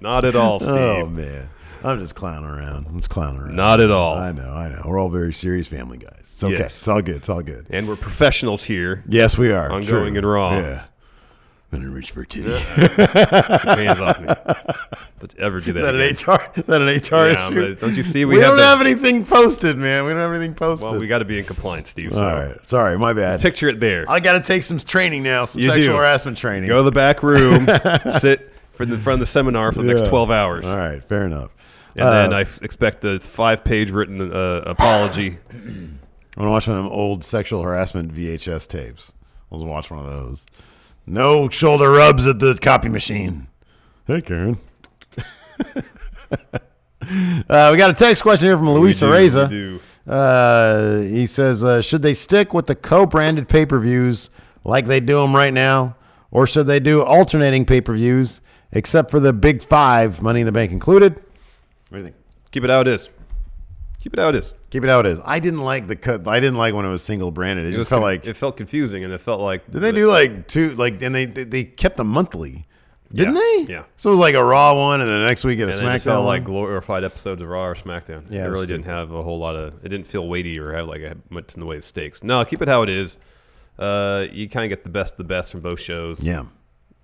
Not 0.01 0.25
at 0.25 0.37
all, 0.37 0.55
oh, 0.61 0.65
Steve. 0.65 0.69
Oh 0.71 1.07
man, 1.07 1.49
I'm 1.83 2.01
just 2.01 2.15
clowning 2.15 2.51
around. 2.51 2.87
I'm 2.87 2.99
just 2.99 3.11
clowning 3.11 3.41
around. 3.41 3.57
Not 3.57 3.81
at 3.81 3.91
all. 3.91 4.17
I 4.17 4.33
know. 4.33 4.51
I 4.51 4.69
know. 4.69 4.83
We're 4.85 4.99
all 4.99 5.09
very 5.09 5.33
serious 5.33 5.67
family 5.67 5.99
guys. 5.99 6.13
It's 6.21 6.45
okay. 6.45 6.59
Yes. 6.59 6.79
It's 6.79 6.89
all 6.89 7.03
good. 7.03 7.17
It's 7.17 7.29
all 7.29 7.43
good. 7.43 7.67
And 7.71 7.89
we're 7.89 7.97
professionals 7.97 8.65
here. 8.65 9.03
Yes, 9.09 9.39
we 9.39 9.53
are. 9.53 9.71
On 9.71 9.83
True. 9.83 10.01
Going 10.01 10.17
In 10.17 10.27
Raw. 10.27 10.59
Yeah. 10.59 10.85
Then 11.71 11.83
I 11.83 11.87
reach 11.87 12.13
for 12.13 12.21
a 12.23 12.27
titty. 12.27 12.49
Hands 12.51 13.99
off 14.01 14.21
me. 14.21 14.27
Don't 15.19 15.35
you 15.37 15.41
ever 15.41 15.61
do 15.61 15.73
that. 15.73 15.81
That 15.83 15.95
an 15.97 16.01
again. 16.01 16.15
HR? 16.15 16.63
That 16.63 16.81
an 16.83 16.87
HR 16.89 17.31
Yeah, 17.33 17.47
issue? 17.49 17.71
but 17.75 17.81
don't 17.81 17.97
you 17.97 18.03
see 18.05 18.25
we, 18.25 18.37
We, 18.37 18.41
have 18.43 18.51
don't 18.51 18.57
the- 18.59 18.65
have 18.65 18.81
anything 18.81 19.27
posted, 19.27 19.77
man. 19.77 20.05
We 20.05 20.11
don't 20.13 20.21
have 20.21 20.31
anything 20.31 20.55
posted. 20.55 20.89
Well, 20.91 21.01
we 21.01 21.09
got 21.09 21.19
to 21.19 21.25
be 21.25 21.39
in 21.41 21.45
compliance, 21.45 21.91
Steve. 21.91 22.13
All 22.13 22.19
So. 22.19 22.25
right. 22.25 22.69
Sorry, 22.71 22.97
my 22.97 23.13
bad. 23.13 23.33
Just 23.33 23.43
picture 23.43 23.69
it 23.69 23.81
there. 23.81 24.05
I 24.09 24.21
got 24.21 24.35
to 24.35 24.41
take 24.41 24.63
some 24.63 24.79
training 24.79 25.25
now. 25.25 25.45
Some 25.45 25.61
You 25.61 25.69
sexual 25.69 25.87
do. 25.95 25.97
harassment 25.97 26.39
training. 26.39 26.69
Go 26.69 26.79
to 26.79 26.83
the 26.85 26.93
back 26.93 27.23
room, 27.25 27.67
sit 28.21 28.53
for 28.73 28.87
the 28.87 28.97
front 28.99 29.21
of 29.21 29.27
the 29.27 29.33
seminar 29.33 29.73
for 29.73 29.83
the 29.83 29.93
next 29.93 30.07
12 30.09 30.31
hours. 30.31 30.67
All 30.67 30.77
right. 30.77 31.03
Fair 31.05 31.25
enough. 31.25 31.53
And 31.97 32.07
then 32.09 32.33
Uh, 32.33 32.37
I 32.37 32.41
f- 32.43 32.63
expect 32.63 33.05
a 33.05 33.19
five 33.19 33.65
page 33.65 33.91
written 33.91 34.33
uh, 34.33 34.63
apology. 34.67 35.39
I'm 35.51 35.99
gonna 36.37 36.51
watch 36.51 36.69
one 36.69 36.77
of 36.77 36.85
them 36.85 36.93
old 36.93 37.25
sexual 37.25 37.63
harassment 37.63 38.15
VHS 38.15 38.69
tapes. 38.69 39.15
I'll 39.51 39.59
just 39.59 39.67
watch 39.67 39.91
one 39.91 40.01
of 40.01 40.07
those. 40.07 40.45
No 41.07 41.49
shoulder 41.49 41.91
rubs 41.91 42.27
at 42.27 42.41
the 42.41 42.59
copy 42.61 42.89
machine. 42.89 43.47
Hey, 44.07 44.21
Karen. 44.21 44.59
uh, 47.49 47.69
we 47.71 47.79
got 47.79 47.91
a 47.91 47.95
text 47.95 48.23
question 48.23 48.49
here 48.49 48.57
from 48.57 48.71
Luis 48.71 48.99
do, 48.99 49.07
Areza. 49.07 49.81
Uh, 50.07 51.03
he 51.03 51.27
says, 51.27 51.63
uh, 51.63 51.81
should 51.81 52.03
they 52.03 52.15
stick 52.15 52.53
with 52.53 52.67
the 52.67 52.75
co-branded 52.75 53.49
pay-per-views 53.49 54.31
like 54.65 54.87
they 54.87 54.99
do 54.99 55.21
them 55.21 55.35
right 55.35 55.53
now, 55.53 55.97
or 56.33 56.47
should 56.47 56.67
they 56.67 56.81
do 56.81 57.03
alternating 57.03 57.65
pay-per-views, 57.65 58.41
except 58.73 59.11
for 59.11 59.21
the 59.21 59.33
big 59.33 59.63
five, 59.63 60.21
Money 60.23 60.41
in 60.41 60.47
the 60.47 60.53
Bank 60.53 60.73
included? 60.73 61.15
What 61.89 61.93
do 61.93 61.97
you 61.99 62.05
think? 62.05 62.17
Keep 62.51 62.65
it 62.65 62.71
how 62.71 62.81
it 62.81 62.89
is. 62.89 63.11
Keep 64.01 64.15
it 64.15 64.19
how 64.19 64.29
it 64.29 64.35
is. 64.35 64.53
Keep 64.77 64.85
it 64.85 64.91
how 64.91 65.01
it 65.01 65.07
is. 65.07 65.19
I 65.25 65.39
didn't 65.39 65.63
like 65.63 65.87
the 65.87 65.97
cut. 65.97 66.29
I 66.29 66.39
didn't 66.39 66.59
like 66.59 66.75
when 66.75 66.85
it 66.85 66.91
was 66.91 67.03
single 67.03 67.31
branded. 67.31 67.65
It, 67.65 67.69
just 67.71 67.79
was 67.79 67.89
felt 67.89 68.01
con- 68.03 68.11
like 68.11 68.27
it 68.27 68.35
felt 68.35 68.59
confusing, 68.59 69.05
and 69.05 69.13
it 69.15 69.23
felt 69.23 69.41
like 69.41 69.71
Did 69.71 69.81
they 69.81 69.91
do 69.91 70.11
like 70.11 70.47
two? 70.49 70.75
Like, 70.75 71.01
and 71.01 71.15
they 71.15 71.25
they, 71.25 71.45
they 71.45 71.65
kept 71.65 71.97
them 71.97 72.09
monthly, 72.09 72.67
didn't 73.11 73.37
Yeah, 73.37 73.41
they? 73.41 73.73
yeah. 73.73 73.83
So 73.97 74.11
it 74.11 74.13
was 74.13 74.21
like 74.21 74.35
a 74.35 74.45
Raw 74.45 74.75
one, 74.79 75.01
and 75.01 75.09
the 75.09 75.21
next 75.25 75.45
week 75.45 75.57
get 75.57 75.69
a 75.69 75.73
and 75.73 75.81
just 75.81 76.05
SmackDown. 76.05 76.11
felt 76.11 76.27
like 76.27 76.45
glorified 76.45 77.05
episodes 77.05 77.41
of 77.41 77.49
Raw 77.49 77.65
or 77.69 77.75
SmackDown. 77.75 78.25
Yeah, 78.29 78.43
it 78.43 78.49
it 78.49 78.51
really 78.51 78.67
didn't 78.67 78.85
have 78.85 79.13
a 79.13 79.23
whole 79.23 79.39
lot 79.39 79.57
of. 79.57 79.83
It 79.83 79.89
didn't 79.89 80.07
feel 80.07 80.29
weighty 80.29 80.59
or 80.59 80.75
have 80.75 80.87
like 80.89 81.01
a, 81.01 81.17
much 81.31 81.55
in 81.55 81.61
the 81.61 81.67
way 81.67 81.79
of 81.79 81.85
stakes. 81.85 82.23
No, 82.23 82.45
keep 82.45 82.61
it 82.61 82.69
how 82.69 82.83
it 82.83 82.91
is. 82.91 83.17
Uh, 83.79 84.27
you 84.31 84.47
kind 84.47 84.65
of 84.65 84.69
get 84.69 84.85
the 84.85 84.91
best 84.91 85.13
of 85.15 85.19
the 85.19 85.25
best 85.25 85.51
from 85.53 85.61
both 85.61 85.81
shows. 85.81 86.21
Yeah. 86.21 86.45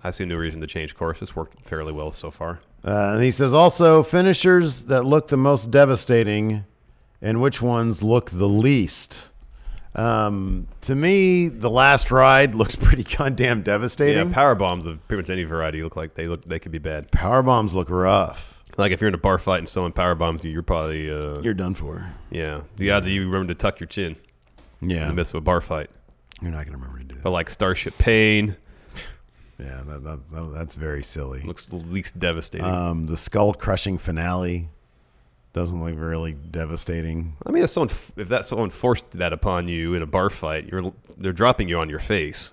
I 0.04 0.10
see 0.10 0.24
no 0.26 0.34
reason 0.36 0.60
to 0.60 0.66
change 0.66 0.94
course. 0.94 1.22
It's 1.22 1.34
worked 1.36 1.64
fairly 1.66 1.92
well 1.92 2.12
so 2.12 2.30
far. 2.30 2.60
Uh, 2.84 3.12
and 3.14 3.22
he 3.22 3.30
says 3.30 3.54
also 3.54 4.02
finishers 4.02 4.82
that 4.82 5.04
look 5.04 5.28
the 5.28 5.36
most 5.36 5.70
devastating, 5.70 6.64
and 7.22 7.40
which 7.40 7.62
ones 7.62 8.02
look 8.02 8.30
the 8.30 8.48
least. 8.48 9.22
Um, 9.94 10.68
to 10.82 10.94
me, 10.94 11.48
the 11.48 11.70
last 11.70 12.10
ride 12.10 12.54
looks 12.56 12.76
pretty 12.76 13.04
goddamn 13.04 13.62
devastating. 13.62 14.28
Yeah, 14.28 14.34
power 14.34 14.54
bombs 14.54 14.86
of 14.86 15.06
pretty 15.06 15.22
much 15.22 15.30
any 15.30 15.44
variety 15.44 15.82
look 15.82 15.96
like 15.96 16.14
they 16.14 16.26
look 16.28 16.44
they 16.44 16.58
could 16.58 16.72
be 16.72 16.78
bad. 16.78 17.10
Power 17.10 17.42
bombs 17.42 17.74
look 17.74 17.88
rough. 17.90 18.62
Like 18.78 18.92
if 18.92 19.00
you're 19.02 19.08
in 19.08 19.14
a 19.14 19.18
bar 19.18 19.38
fight 19.38 19.58
and 19.58 19.68
someone 19.68 19.92
power 19.92 20.14
bombs 20.14 20.42
you, 20.44 20.50
you're 20.50 20.62
probably 20.62 21.10
uh, 21.10 21.40
You're 21.42 21.52
done 21.54 21.74
for. 21.74 22.10
Yeah, 22.30 22.62
the 22.76 22.90
odds 22.90 23.06
of 23.06 23.12
you 23.12 23.26
remember 23.26 23.52
to 23.52 23.58
tuck 23.58 23.80
your 23.80 23.86
chin. 23.86 24.16
Yeah. 24.80 25.02
in 25.02 25.08
the 25.08 25.14
midst 25.14 25.32
of 25.34 25.38
a 25.38 25.40
bar 25.42 25.60
fight. 25.60 25.90
You're 26.40 26.50
not 26.50 26.64
gonna 26.64 26.78
remember 26.78 26.98
to 26.98 27.04
do 27.04 27.14
that. 27.16 27.22
But 27.22 27.30
like 27.30 27.50
Starship 27.50 27.96
Pain. 27.98 28.56
Yeah, 29.58 29.82
that, 29.86 30.02
that, 30.02 30.28
that- 30.30 30.52
that's 30.54 30.74
very 30.74 31.02
silly. 31.04 31.42
Looks 31.42 31.66
the 31.66 31.76
least 31.76 32.18
devastating. 32.18 32.66
Um, 32.66 33.06
the 33.06 33.16
skull 33.16 33.52
crushing 33.52 33.98
finale 33.98 34.70
doesn't 35.52 35.84
look 35.84 35.94
really 35.98 36.32
devastating. 36.32 37.36
I 37.46 37.50
mean, 37.50 37.62
if 37.62 37.70
someone 37.70 37.88
if 38.16 38.28
that 38.28 38.46
someone 38.46 38.70
forced 38.70 39.10
that 39.12 39.32
upon 39.32 39.68
you 39.68 39.94
in 39.94 40.02
a 40.02 40.06
bar 40.06 40.30
fight, 40.30 40.66
you're 40.66 40.92
they're 41.18 41.32
dropping 41.32 41.68
you 41.68 41.78
on 41.78 41.90
your 41.90 41.98
face 41.98 42.52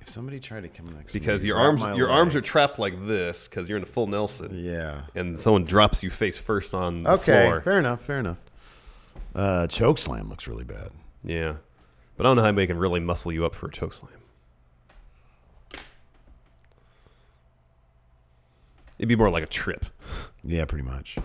If 0.00 0.08
somebody 0.08 0.40
tried 0.40 0.62
to 0.62 0.68
come 0.68 0.86
next 0.96 1.12
because 1.12 1.42
me, 1.42 1.48
your 1.48 1.58
arms 1.58 1.82
your 1.82 2.08
leg- 2.08 2.16
arms 2.16 2.34
are 2.34 2.40
trapped 2.40 2.78
like 2.78 3.06
this 3.06 3.46
because 3.46 3.68
you're 3.68 3.76
in 3.76 3.84
a 3.84 3.86
full 3.86 4.06
Nelson. 4.06 4.50
Yeah. 4.64 5.02
and 5.14 5.38
someone 5.38 5.64
drops 5.64 6.02
you 6.02 6.08
face 6.10 6.38
first 6.38 6.72
on 6.74 7.02
the 7.02 7.10
Okay, 7.12 7.46
floor. 7.46 7.60
fair 7.60 7.78
enough, 7.78 8.00
fair 8.02 8.18
enough. 8.20 8.38
Uh, 9.34 9.66
choke 9.66 9.98
slam 9.98 10.28
looks 10.30 10.46
really 10.46 10.64
bad. 10.64 10.90
Yeah, 11.24 11.56
but 12.16 12.24
I 12.24 12.30
don't 12.30 12.36
know 12.36 12.42
how 12.42 12.52
they 12.52 12.66
can 12.66 12.78
really 12.78 13.00
muscle 13.00 13.32
you 13.32 13.44
up 13.44 13.54
for 13.54 13.66
a 13.66 13.70
choke 13.70 13.92
slam. 13.92 14.12
It'd 18.98 19.08
be 19.08 19.16
more 19.16 19.30
like 19.30 19.42
a 19.42 19.46
trip. 19.48 19.84
Yeah, 20.42 20.64
pretty 20.64 20.84
much. 20.84 21.16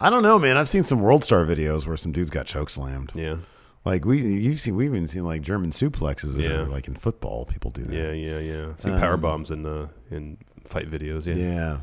I 0.00 0.08
don't 0.10 0.22
know, 0.22 0.38
man. 0.38 0.56
I've 0.56 0.68
seen 0.68 0.82
some 0.82 1.00
World 1.00 1.22
Star 1.24 1.44
videos 1.44 1.86
where 1.86 1.96
some 1.96 2.12
dudes 2.12 2.30
got 2.30 2.46
choke 2.46 2.70
slammed. 2.70 3.12
Yeah. 3.14 3.36
Like 3.84 4.04
we, 4.04 4.20
you've 4.20 4.60
seen, 4.60 4.76
we've 4.76 4.94
even 4.94 5.06
seen 5.08 5.24
like 5.24 5.42
German 5.42 5.70
suplexes 5.70 6.34
that 6.36 6.42
Yeah. 6.42 6.60
are 6.62 6.66
like 6.66 6.88
in 6.88 6.94
football. 6.96 7.44
People 7.46 7.70
do 7.70 7.82
that. 7.84 7.94
Yeah, 7.94 8.12
yeah, 8.12 8.38
yeah. 8.38 8.66
See 8.76 8.90
Um, 8.90 9.00
power 9.00 9.16
bombs 9.16 9.50
in 9.50 9.64
uh, 9.66 9.88
in 10.10 10.36
fight 10.64 10.90
videos. 10.90 11.26
Yeah. 11.26 11.34
Yeah. 11.34 11.76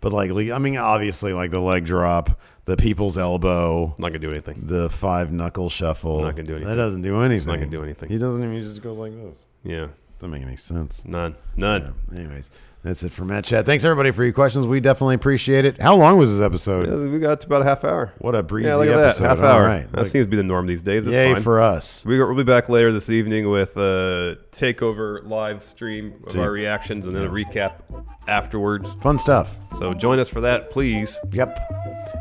But 0.00 0.12
like, 0.12 0.30
I 0.30 0.58
mean, 0.58 0.76
obviously, 0.76 1.32
like 1.32 1.50
the 1.50 1.60
leg 1.60 1.86
drop, 1.86 2.38
the 2.66 2.76
people's 2.76 3.16
elbow, 3.16 3.94
Not 3.98 4.08
gonna 4.08 4.18
do 4.18 4.30
anything. 4.30 4.60
the 4.64 4.90
five 4.90 5.32
knuckle 5.32 5.70
shuffle. 5.70 6.22
Not 6.22 6.32
gonna 6.36 6.42
do 6.46 6.54
anything. 6.56 6.68
That 6.68 6.76
doesn't 6.76 7.02
do 7.02 7.20
anything. 7.22 7.46
not 7.48 7.58
gonna 7.58 7.70
do 7.70 7.82
anything. 7.82 8.08
He 8.10 8.18
doesn't 8.18 8.42
even. 8.42 8.54
He 8.54 8.60
just 8.62 8.82
goes 8.82 8.98
like 8.98 9.12
this. 9.14 9.44
Yeah. 9.62 9.88
Doesn't 10.18 10.30
make 10.30 10.42
any 10.42 10.56
sense. 10.56 11.02
None. 11.04 11.34
None. 11.56 11.94
Yeah. 12.12 12.18
Anyways, 12.18 12.50
that's 12.84 13.02
it 13.02 13.12
for 13.12 13.24
Mat 13.24 13.44
Chat. 13.44 13.64
Thanks 13.64 13.82
everybody 13.82 14.10
for 14.10 14.22
your 14.22 14.34
questions. 14.34 14.66
We 14.66 14.78
definitely 14.78 15.14
appreciate 15.14 15.64
it. 15.64 15.80
How 15.80 15.96
long 15.96 16.18
was 16.18 16.30
this 16.30 16.44
episode? 16.44 16.86
Yeah, 16.86 17.10
we 17.10 17.18
got 17.18 17.40
to 17.40 17.46
about 17.46 17.62
a 17.62 17.64
half 17.64 17.82
hour. 17.82 18.12
What 18.18 18.34
a 18.34 18.42
breezy 18.42 18.68
yeah, 18.68 18.76
look 18.76 18.88
at 18.88 18.98
episode. 18.98 19.22
that. 19.22 19.28
Half 19.30 19.38
All 19.38 19.44
hour. 19.46 19.64
right. 19.64 19.90
That 19.92 20.08
seems 20.08 20.26
to 20.26 20.30
be 20.30 20.36
the 20.36 20.42
norm 20.42 20.66
these 20.66 20.82
days. 20.82 21.06
It's 21.06 21.14
Yay 21.14 21.32
fine. 21.32 21.42
for 21.42 21.60
us. 21.60 22.04
We, 22.04 22.18
we'll 22.18 22.36
be 22.36 22.42
back 22.44 22.68
later 22.68 22.92
this 22.92 23.08
evening 23.08 23.48
with 23.48 23.74
a 23.78 24.38
takeover 24.52 25.26
live 25.26 25.64
stream 25.64 26.22
of 26.26 26.32
See. 26.32 26.40
our 26.40 26.50
reactions 26.50 27.06
and 27.06 27.16
then 27.16 27.24
a 27.24 27.30
recap 27.30 27.80
afterwards. 28.28 28.92
Fun 29.00 29.18
stuff. 29.18 29.56
So 29.78 29.94
join 29.94 30.18
us 30.18 30.28
for 30.28 30.42
that, 30.42 30.70
please. 30.70 31.18
Yep. 31.32 31.58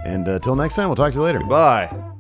And 0.06 0.28
uh, 0.30 0.56
next 0.56 0.76
time, 0.76 0.88
we'll 0.88 0.96
talk 0.96 1.12
to 1.12 1.18
you 1.18 1.24
later. 1.24 1.42
Bye. 1.42 2.13